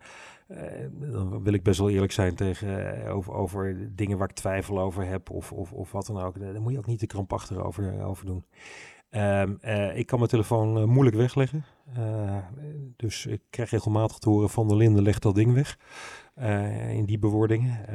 uh, 0.51 1.11
dan 1.11 1.43
wil 1.43 1.53
ik 1.53 1.63
best 1.63 1.79
wel 1.79 1.89
eerlijk 1.89 2.11
zijn 2.11 2.35
tegen, 2.35 2.97
uh, 3.05 3.15
over, 3.15 3.33
over 3.33 3.89
dingen 3.95 4.17
waar 4.17 4.29
ik 4.29 4.35
twijfel 4.35 4.79
over 4.79 5.05
heb 5.05 5.29
of, 5.29 5.51
of, 5.51 5.71
of 5.71 5.91
wat 5.91 6.05
dan 6.05 6.21
ook. 6.21 6.39
Daar 6.39 6.61
moet 6.61 6.71
je 6.71 6.77
ook 6.77 6.85
niet 6.85 6.99
de 6.99 7.07
krampachtig 7.07 7.57
over, 7.57 8.03
over 8.03 8.25
doen. 8.25 8.45
Um, 9.09 9.57
uh, 9.61 9.97
ik 9.97 10.05
kan 10.05 10.17
mijn 10.17 10.31
telefoon 10.31 10.89
moeilijk 10.89 11.15
wegleggen. 11.15 11.65
dus 12.95 13.25
ik 13.25 13.41
krijg 13.49 13.69
regelmatig 13.69 14.17
te 14.17 14.29
horen 14.29 14.49
van 14.49 14.67
de 14.67 14.75
Linde, 14.75 15.01
leg 15.01 15.19
dat 15.19 15.35
ding 15.35 15.53
weg. 15.53 15.77
in 16.91 17.05
die 17.05 17.19
bewoordingen. 17.19 17.85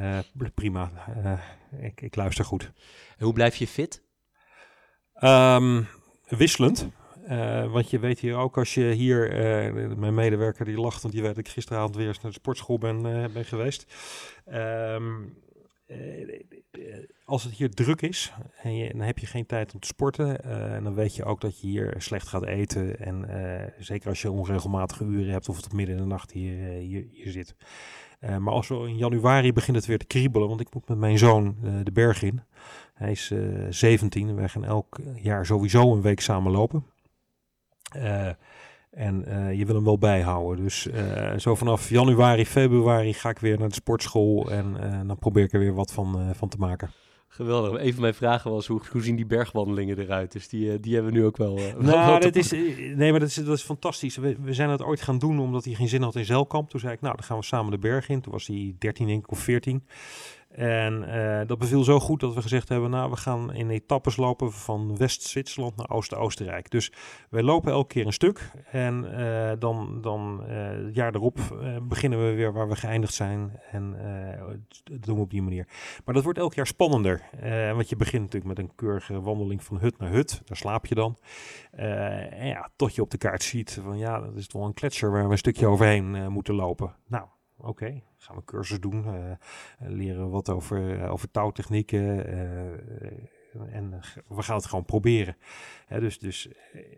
prima, 0.55 0.91
ik, 1.79 2.01
ik 2.01 2.15
luister 2.15 2.45
goed. 2.45 2.71
En 3.17 3.25
hoe 3.25 3.33
blijf 3.33 3.55
je 3.55 3.67
fit? 3.67 4.03
Um, 5.21 5.87
wisselend. 6.27 6.87
Uh, 7.31 7.71
want 7.71 7.89
je 7.89 7.99
weet 7.99 8.19
hier 8.19 8.35
ook, 8.35 8.57
als 8.57 8.73
je 8.73 8.91
hier, 8.91 9.31
uh, 9.31 9.95
mijn 9.97 10.13
medewerker 10.13 10.65
die 10.65 10.79
lacht, 10.79 11.01
want 11.01 11.13
die 11.13 11.23
weet 11.23 11.35
dat 11.35 11.45
ik 11.45 11.51
gisteravond 11.51 11.95
weer 11.95 12.07
eens 12.07 12.21
naar 12.21 12.31
de 12.31 12.37
sportschool 12.37 12.77
ben, 12.77 13.05
uh, 13.05 13.25
ben 13.33 13.45
geweest. 13.45 13.85
Um, 14.53 15.35
als 17.25 17.43
het 17.43 17.53
hier 17.53 17.69
druk 17.69 18.01
is 18.01 18.33
en 18.61 18.75
je, 18.75 18.91
dan 18.91 19.01
heb 19.01 19.17
je 19.19 19.25
geen 19.25 19.45
tijd 19.45 19.73
om 19.73 19.79
te 19.79 19.87
sporten, 19.87 20.43
en 20.43 20.83
dan 20.83 20.93
weet 20.95 21.15
je 21.15 21.23
ook 21.23 21.41
dat 21.41 21.59
je 21.59 21.67
hier 21.67 21.95
slecht 21.97 22.27
gaat 22.27 22.45
eten. 22.45 22.99
En 22.99 23.25
zeker 23.79 24.09
als 24.09 24.21
je 24.21 24.31
onregelmatige 24.31 25.03
uren 25.03 25.31
hebt 25.31 25.49
of 25.49 25.55
het 25.55 25.65
op 25.65 25.73
midden 25.73 25.95
in 25.95 26.01
de 26.01 26.07
nacht 26.07 26.31
hier, 26.31 26.57
hier, 26.63 27.05
hier 27.11 27.31
zit. 27.31 27.55
maar 28.19 28.53
als 28.53 28.67
we 28.67 28.75
in 28.75 28.97
januari 28.97 29.53
begint 29.53 29.77
het 29.77 29.85
weer 29.85 29.97
te 29.97 30.05
kriebelen, 30.05 30.47
want 30.47 30.61
ik 30.61 30.73
moet 30.73 30.87
met 30.87 30.97
mijn 30.97 31.17
zoon 31.17 31.55
de 31.83 31.91
berg 31.91 32.21
in. 32.21 32.41
Hij 32.93 33.11
is 33.11 33.33
17 33.69 34.29
en 34.29 34.35
wij 34.35 34.49
gaan 34.49 34.65
elk 34.65 34.99
jaar 35.15 35.45
sowieso 35.45 35.93
een 35.93 36.01
week 36.01 36.19
samen 36.19 36.51
lopen. 36.51 36.85
Uh, 37.95 38.29
en 38.91 39.23
uh, 39.27 39.53
je 39.53 39.65
wil 39.65 39.75
hem 39.75 39.83
wel 39.83 39.97
bijhouden. 39.97 40.63
Dus 40.63 40.87
uh, 40.87 41.37
zo 41.37 41.55
vanaf 41.55 41.89
januari, 41.89 42.45
februari 42.45 43.13
ga 43.13 43.29
ik 43.29 43.39
weer 43.39 43.59
naar 43.59 43.67
de 43.67 43.73
sportschool. 43.73 44.51
En 44.51 44.77
dan 45.07 45.17
probeer 45.17 45.43
ik 45.43 45.53
er 45.53 45.59
weer 45.59 45.73
wat 45.73 45.91
van, 45.91 46.35
van 46.35 46.49
te 46.49 46.57
maken. 46.57 46.89
Geweldig. 47.27 47.81
Een 47.81 47.93
van 47.93 48.01
mijn 48.01 48.13
vragen 48.13 48.51
was, 48.51 48.67
hoe, 48.67 48.81
hoe 48.91 49.01
zien 49.01 49.15
die 49.15 49.25
bergwandelingen 49.25 49.99
eruit? 49.99 50.31
Dus 50.31 50.47
die, 50.47 50.79
die 50.79 50.93
hebben 50.93 51.11
we 51.11 51.17
nu 51.17 51.25
ook 51.25 51.37
wel... 51.37 51.59
nou, 51.77 52.19
dat 52.19 52.35
is, 52.35 52.51
nee, 52.51 53.11
maar 53.11 53.19
dat 53.19 53.29
is, 53.29 53.35
dat 53.35 53.57
is 53.57 53.63
fantastisch. 53.63 54.15
We, 54.15 54.35
we 54.41 54.53
zijn 54.53 54.69
het 54.69 54.83
ooit 54.83 55.01
gaan 55.01 55.19
doen 55.19 55.39
omdat 55.39 55.65
hij 55.65 55.73
geen 55.73 55.87
zin 55.87 56.01
had 56.01 56.15
in 56.15 56.25
zeilkamp. 56.25 56.69
Toen 56.69 56.79
zei 56.79 56.93
ik, 56.93 57.01
nou, 57.01 57.15
dan 57.15 57.25
gaan 57.25 57.37
we 57.37 57.43
samen 57.43 57.71
de 57.71 57.77
berg 57.77 58.09
in. 58.09 58.21
Toen 58.21 58.31
was 58.31 58.47
hij 58.47 58.75
13 58.79 59.07
denk 59.07 59.23
ik, 59.23 59.31
of 59.31 59.39
14. 59.39 59.83
En 60.57 61.03
uh, 61.07 61.41
dat 61.47 61.57
beviel 61.57 61.83
zo 61.83 61.99
goed 61.99 62.19
dat 62.19 62.33
we 62.33 62.41
gezegd 62.41 62.69
hebben, 62.69 62.89
nou, 62.89 63.09
we 63.09 63.17
gaan 63.17 63.53
in 63.53 63.69
etappes 63.69 64.15
lopen 64.15 64.53
van 64.53 64.97
West-Zwitserland 64.97 65.75
naar 65.75 65.89
Oost-Oostenrijk. 65.89 66.71
Dus 66.71 66.91
wij 67.29 67.43
lopen 67.43 67.71
elke 67.71 67.93
keer 67.93 68.05
een 68.05 68.13
stuk 68.13 68.51
en 68.71 69.05
uh, 69.19 69.51
dan, 69.59 70.01
dan 70.01 70.43
het 70.47 70.95
jaar 70.95 71.15
erop 71.15 71.39
beginnen 71.81 72.27
we 72.27 72.33
weer 72.33 72.53
waar 72.53 72.67
we 72.67 72.75
geëindigd 72.75 73.13
zijn. 73.13 73.59
En 73.71 73.95
dat 74.83 75.03
doen 75.03 75.15
we 75.15 75.21
op 75.21 75.29
die 75.29 75.41
manier. 75.41 75.67
Maar 76.05 76.13
dat 76.15 76.23
wordt 76.23 76.39
elk 76.39 76.53
jaar 76.53 76.67
spannender, 76.67 77.21
want 77.73 77.89
je 77.89 77.95
begint 77.95 78.21
natuurlijk 78.21 78.57
met 78.57 78.59
een 78.59 78.75
keurige 78.75 79.21
wandeling 79.21 79.63
van 79.63 79.77
hut 79.79 79.97
naar 79.97 80.11
hut. 80.11 80.41
Daar 80.45 80.57
slaap 80.57 80.85
je 80.85 80.95
dan. 80.95 81.17
ja, 82.41 82.69
tot 82.75 82.95
je 82.95 83.01
op 83.01 83.11
de 83.11 83.17
kaart 83.17 83.43
ziet 83.43 83.79
van 83.83 83.97
ja, 83.97 84.19
dat 84.19 84.35
is 84.35 84.47
toch 84.47 84.61
wel 84.61 84.69
een 84.69 84.77
gletsjer 84.77 85.11
waar 85.11 85.25
we 85.25 85.31
een 85.31 85.37
stukje 85.37 85.67
overheen 85.67 86.31
moeten 86.31 86.55
lopen. 86.55 86.95
Nou, 87.07 87.25
oké, 87.57 88.01
gaan 88.17 88.35
we 88.35 88.43
cursus 88.45 88.79
doen, 88.79 89.05
uh, 89.05 89.31
leren 89.77 90.29
wat 90.29 90.49
over, 90.49 90.99
uh, 90.99 91.11
over 91.11 91.31
touwtechnieken 91.31 92.27
en 93.71 93.99
we 94.27 94.41
gaan 94.41 94.55
het 94.55 94.65
gewoon 94.65 94.85
proberen. 94.85 95.37
dus 95.87 96.19
dus 96.19 96.47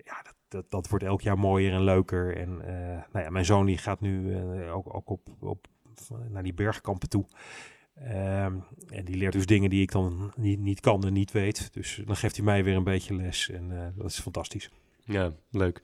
ja, 0.03 0.23
dat, 0.47 0.65
dat, 0.69 0.87
wordt 0.87 1.05
elk 1.05 1.21
jaar 1.21 1.39
mooier 1.39 1.73
en 1.73 1.83
leuker. 1.83 2.37
En 2.37 2.57
nou 3.11 3.25
ja, 3.25 3.29
mijn 3.29 3.45
zoon 3.45 3.65
die 3.65 3.77
gaat 3.77 4.01
nu 4.01 4.41
ook, 4.69 4.93
ook 4.93 5.09
op, 5.09 5.27
op, 5.39 5.67
naar 6.29 6.43
die 6.43 6.53
bergkampen 6.53 7.09
toe. 7.09 7.25
Um, 8.01 8.63
en 8.89 9.05
die 9.05 9.15
leert 9.15 9.33
dus 9.33 9.45
dingen 9.45 9.69
die 9.69 9.81
ik 9.81 9.91
dan 9.91 10.33
niet, 10.35 10.59
niet 10.59 10.79
kan 10.79 11.03
en 11.05 11.13
niet 11.13 11.31
weet. 11.31 11.73
Dus 11.73 12.01
dan 12.05 12.15
geeft 12.15 12.35
hij 12.35 12.45
mij 12.45 12.63
weer 12.63 12.75
een 12.75 12.83
beetje 12.83 13.15
les 13.15 13.49
en 13.49 13.93
dat 13.95 14.09
is 14.09 14.19
fantastisch. 14.19 14.69
Ja, 15.03 15.31
leuk. 15.51 15.81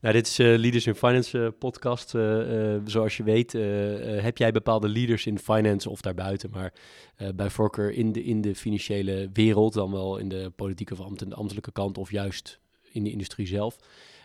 Nou, 0.00 0.14
dit 0.14 0.26
is 0.26 0.38
uh, 0.38 0.58
Leaders 0.58 0.86
in 0.86 0.94
Finance 0.94 1.38
uh, 1.38 1.48
podcast. 1.58 2.14
Uh, 2.14 2.76
zoals 2.84 3.16
je 3.16 3.22
weet 3.22 3.52
heb 4.22 4.38
jij 4.38 4.52
bepaalde 4.52 4.88
leaders 4.88 5.26
in 5.26 5.38
finance 5.38 5.90
of 5.90 6.00
daarbuiten, 6.00 6.50
maar 6.50 6.72
bij 7.34 7.50
voorkeur 7.50 7.92
in 7.92 8.12
de, 8.12 8.24
in 8.24 8.40
de 8.40 8.54
financiële 8.54 9.30
wereld, 9.32 9.72
dan 9.72 9.92
wel 9.92 10.18
in 10.18 10.28
de 10.28 10.52
politieke 10.56 11.02
of 11.02 11.14
de 11.14 11.34
ambtelijke 11.34 11.72
kant 11.72 11.98
of 11.98 12.10
juist 12.10 12.60
in 12.92 13.04
de 13.04 13.10
industrie 13.10 13.46
zelf, 13.46 13.76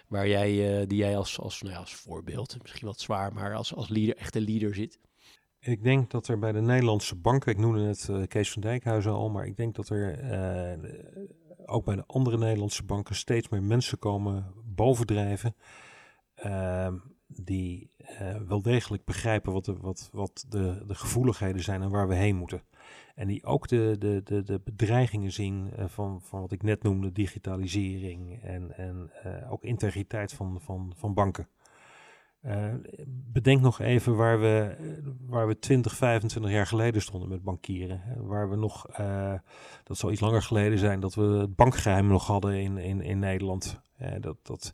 waar 0.08 0.28
jij, 0.28 0.86
die 0.88 0.98
jij 0.98 1.18
als, 1.18 1.40
als, 1.40 1.62
nou 1.62 1.74
ja, 1.74 1.80
als 1.80 1.96
voorbeeld, 1.96 2.58
misschien 2.62 2.88
wat 2.88 3.00
zwaar, 3.00 3.34
maar 3.34 3.56
als, 3.56 3.76
als 3.76 3.90
leader, 3.90 4.16
echte 4.16 4.42
leader 4.42 4.76
zit. 4.76 5.00
Ik 5.60 5.84
denk 5.84 6.12
dat 6.12 6.28
er 6.28 6.40
bij 6.40 6.52
de 6.52 6.62
Nederlandse 6.62 7.16
banken, 7.16 7.52
ik 7.52 7.58
noemde 7.58 7.82
het 7.82 8.28
Kees 8.28 8.52
van 8.52 8.62
Dijkhuizen 8.62 9.12
al, 9.12 9.30
maar 9.30 9.46
ik 9.46 9.58
denk 9.58 9.76
dat 9.76 9.90
er 9.90 10.20
ook 11.66 11.86
bij 11.86 11.96
de 11.96 12.04
andere 12.08 12.38
Nederlandse 12.38 12.84
banken 12.84 13.16
steeds 13.16 13.50
meer 13.50 13.64
mensen 13.64 14.00
komen 14.00 14.54
bovendrijven. 14.76 15.56
Uh, 16.46 16.94
die 17.28 17.92
uh, 18.22 18.36
wel 18.48 18.62
degelijk 18.62 19.06
begrijpen 19.06 19.54
wat, 19.54 19.66
de, 19.66 19.78
wat, 19.78 20.10
wat 20.12 20.46
de, 20.50 20.84
de 20.88 20.96
gevoeligheden 20.96 21.64
zijn 21.64 21.82
en 21.82 21.90
waar 21.90 22.08
we 22.08 22.16
heen 22.16 22.36
moeten. 22.36 22.62
En 23.16 23.28
die 23.28 23.46
ook 23.46 23.68
de, 23.68 23.96
de, 24.00 24.22
de, 24.24 24.44
de 24.44 24.62
bedreigingen 24.64 25.32
zien 25.32 25.74
uh, 25.80 25.86
van, 25.88 26.22
van 26.22 26.42
wat 26.42 26.52
ik 26.52 26.64
net 26.64 26.84
noemde, 26.84 27.12
digitalisering 27.12 28.42
en, 28.42 28.78
en 28.78 29.12
uh, 29.26 29.52
ook 29.52 29.64
integriteit 29.64 30.34
van, 30.34 30.62
van, 30.62 30.94
van 30.96 31.14
banken. 31.14 31.48
Uh, 32.46 32.74
bedenk 33.32 33.62
nog 33.62 33.80
even 33.80 34.16
waar 34.16 34.40
we, 34.40 34.76
waar 35.28 35.48
we 35.48 35.60
20, 35.60 35.96
25 35.96 36.52
jaar 36.52 36.68
geleden 36.68 37.02
stonden 37.02 37.30
met 37.30 37.44
bankieren. 37.44 38.02
Waar 38.18 38.50
we 38.50 38.56
nog, 38.56 38.88
uh, 39.00 39.34
dat 39.84 39.98
zal 39.98 40.12
iets 40.12 40.22
langer 40.22 40.42
geleden 40.42 40.80
zijn, 40.80 41.00
dat 41.00 41.16
we 41.16 41.22
het 41.24 41.56
bankgeheim 41.56 42.08
nog 42.08 42.28
hadden 42.28 42.54
in, 42.54 42.78
in, 42.78 43.02
in 43.02 43.20
Nederland. 43.20 43.82
Dat, 44.20 44.38
dat 44.42 44.72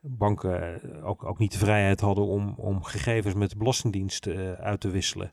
banken 0.00 0.80
ook, 1.02 1.24
ook 1.24 1.38
niet 1.38 1.52
de 1.52 1.58
vrijheid 1.58 2.00
hadden 2.00 2.24
om, 2.24 2.54
om 2.56 2.82
gegevens 2.82 3.34
met 3.34 3.50
de 3.50 3.56
Belastingdienst 3.56 4.26
uit 4.58 4.80
te 4.80 4.90
wisselen. 4.90 5.32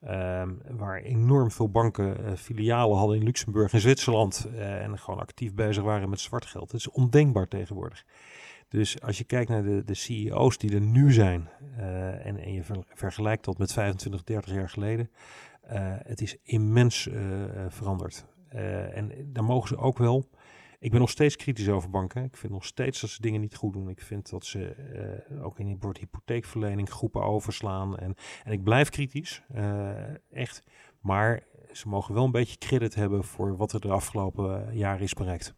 Ehm, 0.00 0.50
waar 0.70 1.02
enorm 1.02 1.50
veel 1.50 1.70
banken 1.70 2.38
filialen 2.38 2.98
hadden 2.98 3.16
in 3.16 3.24
Luxemburg 3.24 3.72
en 3.72 3.80
Zwitserland 3.80 4.48
en 4.58 4.98
gewoon 4.98 5.20
actief 5.20 5.54
bezig 5.54 5.82
waren 5.82 6.08
met 6.08 6.20
zwart 6.20 6.46
geld. 6.46 6.70
Dat 6.70 6.80
is 6.80 6.90
ondenkbaar 6.90 7.48
tegenwoordig. 7.48 8.04
Dus 8.68 9.00
als 9.00 9.18
je 9.18 9.24
kijkt 9.24 9.50
naar 9.50 9.62
de, 9.62 9.84
de 9.84 9.94
CEO's 9.94 10.58
die 10.58 10.74
er 10.74 10.80
nu 10.80 11.12
zijn 11.12 11.48
uh, 11.78 12.26
en, 12.26 12.38
en 12.38 12.52
je 12.52 12.62
vergelijkt 12.94 13.44
dat 13.44 13.58
met 13.58 13.72
25, 13.72 14.24
30 14.24 14.54
jaar 14.54 14.68
geleden, 14.68 15.10
uh, 15.64 15.72
het 15.98 16.20
is 16.20 16.36
immens 16.42 17.06
uh, 17.06 17.44
veranderd. 17.68 18.26
en 18.48 19.12
daar 19.32 19.44
mogen 19.44 19.68
ze 19.68 19.76
ook 19.76 19.98
wel. 19.98 20.28
Ik 20.78 20.90
ben 20.90 21.00
nog 21.00 21.10
steeds 21.10 21.36
kritisch 21.36 21.68
over 21.68 21.90
banken. 21.90 22.24
Ik 22.24 22.36
vind 22.36 22.52
nog 22.52 22.64
steeds 22.64 23.00
dat 23.00 23.10
ze 23.10 23.20
dingen 23.20 23.40
niet 23.40 23.56
goed 23.56 23.72
doen. 23.72 23.88
Ik 23.88 24.00
vind 24.00 24.30
dat 24.30 24.44
ze 24.44 24.74
ook 25.42 25.58
in 25.58 25.78
het 25.80 25.98
hypotheekverlening 25.98 26.90
groepen 26.90 27.22
overslaan. 27.22 27.98
En, 27.98 28.14
en 28.44 28.52
ik 28.52 28.62
blijf 28.62 28.88
kritisch, 28.88 29.42
echt. 30.30 30.62
Maar 31.00 31.42
ze 31.72 31.88
mogen 31.88 32.14
wel 32.14 32.24
een 32.24 32.30
beetje 32.30 32.58
credit 32.58 32.94
hebben 32.94 33.24
voor 33.24 33.56
wat 33.56 33.72
er 33.72 33.80
de 33.80 33.90
afgelopen 33.90 34.76
jaren 34.76 35.02
is 35.02 35.14
bereikt. 35.14 35.54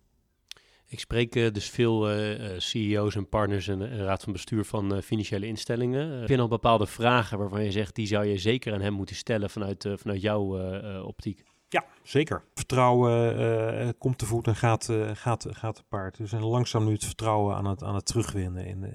Ik 0.91 1.01
spreek 1.01 1.37
uh, 1.37 1.53
dus 1.53 1.71
veel 1.71 2.09
eh, 2.09 2.55
eh, 2.55 2.61
CEO's 2.61 3.17
en 3.17 3.29
partners 3.29 3.69
en, 3.69 4.05
raad 4.05 4.23
van 4.23 4.33
bestuur 4.33 4.65
van 4.65 5.03
financiële 5.03 5.47
instellingen. 5.47 6.19
heb 6.19 6.29
je 6.29 6.37
nog 6.37 6.49
bepaalde 6.49 6.87
vragen 6.87 7.39
waarvan 7.39 7.65
je 7.65 7.71
zegt, 7.71 7.95
die 7.95 8.07
zou 8.07 8.25
je 8.25 8.39
zeker 8.39 8.73
aan 8.73 8.81
hem 8.81 8.93
moeten 8.93 9.17
stellen 9.17 9.51
vanuit, 9.51 9.89
vanuit 9.95 10.21
jouw 10.21 10.59
optiek? 11.03 11.45
Ja, 11.69 11.85
zeker. 12.03 12.45
Vertrouwen 12.55 13.99
komt 13.99 14.19
te 14.19 14.27
voet 14.27 14.47
en 14.47 14.57
gaat, 14.57 14.89
gaat, 15.13 15.47
gaat 15.51 15.75
te 15.75 15.83
paard. 15.89 16.17
Dus 16.17 16.33
en 16.33 16.45
langzaam 16.45 16.85
nu 16.85 16.93
het 16.93 17.05
vertrouwen 17.05 17.57
aan 17.57 17.67
het, 17.67 17.83
aan 17.83 17.95
het 17.95 18.07
terugwinnen 18.07 18.67
in, 18.67 18.93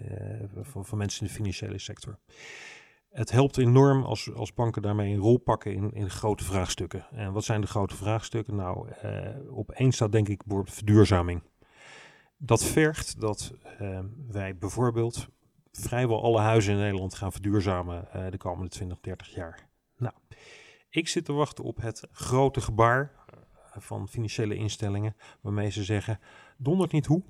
van, 0.61 0.85
van 0.85 0.97
mensen 0.97 1.21
in 1.21 1.27
de 1.27 1.33
financiële 1.33 1.79
sector. 1.79 2.19
Het 3.09 3.31
helpt 3.31 3.57
enorm 3.57 4.03
als, 4.03 4.33
als 4.33 4.53
banken 4.53 4.81
daarmee 4.81 5.13
een 5.13 5.19
rol 5.19 5.37
pakken 5.37 5.73
in, 5.73 5.91
in 5.91 6.09
grote 6.09 6.43
vraagstukken. 6.43 7.05
En 7.11 7.33
wat 7.33 7.43
zijn 7.43 7.61
de 7.61 7.67
grote 7.67 7.95
vraagstukken? 7.95 8.55
Nou, 8.55 8.87
op 9.49 9.71
één 9.71 9.91
staat 9.91 10.11
denk 10.11 10.29
ik 10.29 10.43
bijvoorbeeld 10.45 10.75
verduurzaming. 10.75 11.41
Dat 12.45 12.63
vergt 12.63 13.19
dat 13.19 13.53
uh, 13.81 13.99
wij 14.27 14.57
bijvoorbeeld 14.57 15.27
vrijwel 15.71 16.23
alle 16.23 16.39
huizen 16.39 16.73
in 16.73 16.79
Nederland 16.79 17.13
gaan 17.13 17.31
verduurzamen 17.31 18.07
uh, 18.15 18.31
de 18.31 18.37
komende 18.37 18.69
20, 18.69 18.99
30 18.99 19.33
jaar. 19.33 19.69
Nou, 19.97 20.13
ik 20.89 21.07
zit 21.07 21.25
te 21.25 21.33
wachten 21.33 21.63
op 21.63 21.77
het 21.81 22.07
grote 22.11 22.61
gebaar 22.61 23.11
uh, 23.11 23.39
van 23.77 24.07
financiële 24.07 24.55
instellingen 24.55 25.15
waarmee 25.41 25.69
ze 25.69 25.83
zeggen, 25.83 26.19
dondert 26.57 26.91
niet 26.91 27.05
hoe, 27.05 27.23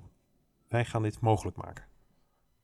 wij 0.68 0.84
gaan 0.84 1.02
dit 1.02 1.20
mogelijk 1.20 1.56
maken. 1.56 1.84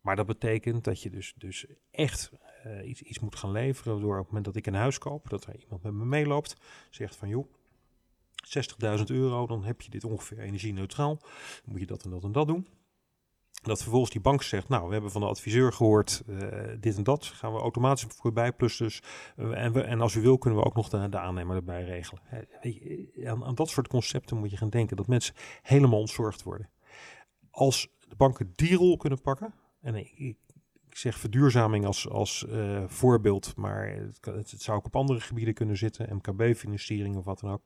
Maar 0.00 0.16
dat 0.16 0.26
betekent 0.26 0.84
dat 0.84 1.02
je 1.02 1.10
dus, 1.10 1.34
dus 1.36 1.66
echt 1.90 2.32
uh, 2.66 2.88
iets, 2.88 3.02
iets 3.02 3.18
moet 3.18 3.36
gaan 3.36 3.52
leveren 3.52 4.00
door 4.00 4.12
op 4.12 4.18
het 4.18 4.26
moment 4.26 4.44
dat 4.44 4.56
ik 4.56 4.66
een 4.66 4.74
huis 4.74 4.98
koop, 4.98 5.28
dat 5.28 5.44
er 5.44 5.60
iemand 5.60 5.82
met 5.82 5.92
me 5.92 6.04
meeloopt, 6.04 6.56
zegt 6.90 7.16
van 7.16 7.28
joh, 7.28 7.52
60.000 8.98 9.04
euro, 9.06 9.46
dan 9.46 9.64
heb 9.64 9.80
je 9.80 9.90
dit 9.90 10.04
ongeveer 10.04 10.38
energie-neutraal. 10.38 11.20
Moet 11.64 11.80
je 11.80 11.86
dat 11.86 12.04
en 12.04 12.10
dat 12.10 12.24
en 12.24 12.32
dat 12.32 12.46
doen. 12.46 12.66
Dat 13.62 13.82
vervolgens 13.82 14.10
die 14.10 14.20
bank 14.20 14.42
zegt, 14.42 14.68
nou, 14.68 14.86
we 14.86 14.92
hebben 14.92 15.10
van 15.10 15.20
de 15.20 15.26
adviseur 15.26 15.72
gehoord 15.72 16.22
uh, 16.26 16.38
dit 16.80 16.96
en 16.96 17.02
dat, 17.02 17.24
gaan 17.24 17.52
we 17.52 17.58
automatisch 17.58 18.06
voorbij, 18.08 18.52
plus 18.52 18.76
dus, 18.76 19.02
uh, 19.36 19.64
en, 19.64 19.72
we, 19.72 19.80
en 19.80 20.00
als 20.00 20.14
u 20.14 20.20
wil 20.20 20.38
kunnen 20.38 20.60
we 20.60 20.64
ook 20.64 20.74
nog 20.74 20.88
de, 20.88 21.08
de 21.08 21.18
aannemer 21.18 21.56
erbij 21.56 21.84
regelen. 21.84 22.22
Uh, 22.62 23.28
aan, 23.28 23.44
aan, 23.44 23.54
dat 23.54 23.68
soort 23.68 23.88
concepten 23.88 24.36
moet 24.36 24.50
je 24.50 24.56
gaan 24.56 24.70
denken, 24.70 24.96
dat 24.96 25.06
mensen 25.06 25.34
helemaal 25.62 25.98
ontzorgd 25.98 26.42
worden. 26.42 26.70
Als 27.50 27.88
de 28.08 28.16
banken 28.16 28.52
die 28.56 28.76
rol 28.76 28.96
kunnen 28.96 29.20
pakken, 29.20 29.54
en 29.80 29.94
ik, 29.94 30.36
ik 30.90 30.96
zeg 30.96 31.18
verduurzaming 31.18 31.86
als, 31.86 32.08
als 32.08 32.46
voorbeeld, 32.86 33.56
maar 33.56 33.88
het, 33.88 34.18
het, 34.20 34.50
het 34.50 34.62
zou 34.62 34.78
ook 34.78 34.86
op 34.86 34.96
andere 34.96 35.20
gebieden 35.20 35.54
kunnen 35.54 35.76
zitten, 35.76 36.16
MKB-financiering 36.16 37.16
of 37.16 37.24
wat 37.24 37.40
dan 37.40 37.50
ook 37.50 37.62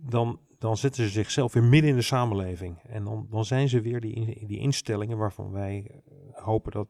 dan, 0.00 0.40
dan 0.58 0.76
zetten 0.76 1.04
ze 1.04 1.10
zichzelf 1.10 1.52
weer 1.52 1.62
midden 1.62 1.90
in 1.90 1.96
de 1.96 2.02
samenleving. 2.02 2.78
En 2.82 3.04
dan, 3.04 3.26
dan 3.30 3.44
zijn 3.44 3.68
ze 3.68 3.80
weer 3.80 4.00
die, 4.00 4.46
die 4.46 4.58
instellingen 4.58 5.18
waarvan 5.18 5.50
wij 5.50 5.90
eh, 5.90 6.42
hopen 6.44 6.72
dat, 6.72 6.88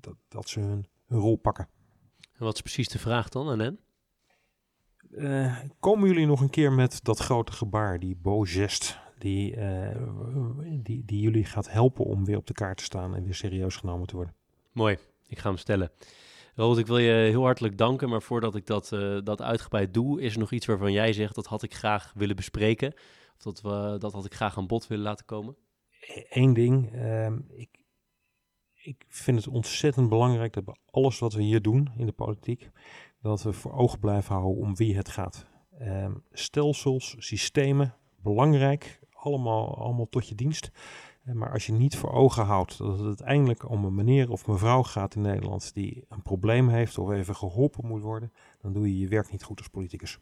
dat, 0.00 0.16
dat 0.28 0.48
ze 0.48 0.60
hun, 0.60 0.86
hun 1.06 1.18
rol 1.18 1.36
pakken. 1.36 1.68
En 2.20 2.44
wat 2.44 2.54
is 2.54 2.60
precies 2.60 2.88
de 2.88 2.98
vraag 2.98 3.28
dan 3.28 3.48
aan 3.48 3.58
hen? 3.58 3.78
Uh, 5.10 5.58
komen 5.80 6.08
jullie 6.08 6.26
nog 6.26 6.40
een 6.40 6.50
keer 6.50 6.72
met 6.72 7.04
dat 7.04 7.18
grote 7.18 7.52
gebaar, 7.52 7.98
die 7.98 8.18
geste, 8.24 8.94
die, 9.18 9.56
uh, 9.56 9.96
die, 10.82 11.04
die 11.04 11.20
jullie 11.20 11.44
gaat 11.44 11.70
helpen 11.70 12.04
om 12.04 12.24
weer 12.24 12.36
op 12.36 12.46
de 12.46 12.52
kaart 12.52 12.76
te 12.76 12.84
staan 12.84 13.14
en 13.14 13.24
weer 13.24 13.34
serieus 13.34 13.76
genomen 13.76 14.06
te 14.06 14.16
worden? 14.16 14.34
Mooi, 14.72 14.98
ik 15.26 15.38
ga 15.38 15.48
hem 15.48 15.58
stellen. 15.58 15.90
Robert, 16.54 16.78
ik 16.78 16.86
wil 16.86 16.98
je 16.98 17.12
heel 17.12 17.42
hartelijk 17.42 17.78
danken, 17.78 18.08
maar 18.08 18.22
voordat 18.22 18.54
ik 18.54 18.66
dat, 18.66 18.92
uh, 18.92 19.18
dat 19.24 19.42
uitgebreid 19.42 19.94
doe, 19.94 20.20
is 20.20 20.32
er 20.32 20.38
nog 20.38 20.52
iets 20.52 20.66
waarvan 20.66 20.92
jij 20.92 21.12
zegt 21.12 21.34
dat 21.34 21.46
had 21.46 21.62
ik 21.62 21.74
graag 21.74 22.12
willen 22.14 22.36
bespreken? 22.36 22.94
Dat, 23.38 23.60
we, 23.60 23.96
dat 23.98 24.12
had 24.12 24.24
ik 24.24 24.34
graag 24.34 24.58
aan 24.58 24.66
bod 24.66 24.86
willen 24.86 25.04
laten 25.04 25.26
komen? 25.26 25.56
Eén 26.28 26.52
ding, 26.52 26.94
uh, 26.94 27.26
ik, 27.48 27.68
ik 28.74 29.04
vind 29.08 29.44
het 29.44 29.54
ontzettend 29.54 30.08
belangrijk 30.08 30.52
dat 30.52 30.64
bij 30.64 30.76
alles 30.90 31.18
wat 31.18 31.32
we 31.32 31.42
hier 31.42 31.62
doen 31.62 31.90
in 31.96 32.06
de 32.06 32.12
politiek, 32.12 32.70
dat 33.20 33.42
we 33.42 33.52
voor 33.52 33.72
ogen 33.72 33.98
blijven 33.98 34.34
houden 34.34 34.62
om 34.62 34.76
wie 34.76 34.96
het 34.96 35.08
gaat. 35.08 35.46
Uh, 35.80 36.06
stelsels, 36.32 37.14
systemen, 37.18 37.94
belangrijk, 38.22 39.00
allemaal, 39.12 39.78
allemaal 39.78 40.08
tot 40.08 40.28
je 40.28 40.34
dienst. 40.34 40.70
Maar 41.32 41.52
als 41.52 41.66
je 41.66 41.72
niet 41.72 41.96
voor 41.96 42.12
ogen 42.12 42.44
houdt 42.44 42.78
dat 42.78 42.98
het 42.98 43.06
uiteindelijk 43.06 43.70
om 43.70 43.84
een 43.84 43.94
meneer 43.94 44.30
of 44.30 44.46
mevrouw 44.46 44.82
gaat 44.82 45.14
in 45.14 45.20
Nederland 45.20 45.74
die 45.74 46.04
een 46.08 46.22
probleem 46.22 46.68
heeft 46.68 46.98
of 46.98 47.10
even 47.10 47.36
geholpen 47.36 47.86
moet 47.86 48.02
worden, 48.02 48.32
dan 48.60 48.72
doe 48.72 48.88
je 48.88 48.98
je 48.98 49.08
werk 49.08 49.30
niet 49.30 49.42
goed 49.42 49.58
als 49.58 49.68
politicus. 49.68 50.18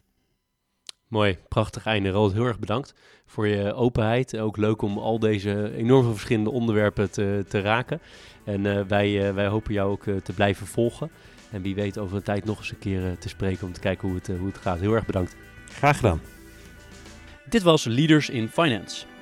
Mooi, 1.07 1.37
prachtig 1.47 1.85
einde. 1.85 2.09
Rood, 2.09 2.33
heel 2.33 2.45
erg 2.45 2.59
bedankt 2.59 2.93
voor 3.25 3.47
je 3.47 3.73
openheid. 3.73 4.37
Ook 4.37 4.57
leuk 4.57 4.81
om 4.81 4.97
al 4.97 5.19
deze 5.19 5.73
enorm 5.75 6.03
veel 6.03 6.11
verschillende 6.11 6.51
onderwerpen 6.51 7.11
te, 7.11 7.45
te 7.47 7.61
raken. 7.61 8.01
En 8.43 8.65
uh, 8.65 8.81
wij, 8.81 9.27
uh, 9.27 9.33
wij 9.33 9.47
hopen 9.47 9.73
jou 9.73 9.91
ook 9.91 10.05
uh, 10.05 10.15
te 10.15 10.33
blijven 10.33 10.67
volgen. 10.67 11.11
En 11.51 11.61
wie 11.61 11.75
weet 11.75 11.97
over 11.97 12.15
een 12.15 12.23
tijd 12.23 12.45
nog 12.45 12.57
eens 12.57 12.71
een 12.71 12.79
keer 12.79 13.17
te 13.17 13.29
spreken 13.29 13.67
om 13.67 13.73
te 13.73 13.79
kijken 13.79 14.07
hoe 14.07 14.17
het, 14.17 14.27
hoe 14.27 14.47
het 14.47 14.57
gaat. 14.57 14.79
Heel 14.79 14.93
erg 14.93 15.05
bedankt. 15.05 15.35
Graag 15.65 15.95
gedaan. 15.95 16.21
Dit 17.49 17.63
was 17.63 17.83
Leaders 17.83 18.29
in 18.29 18.47
Finance. 18.47 19.05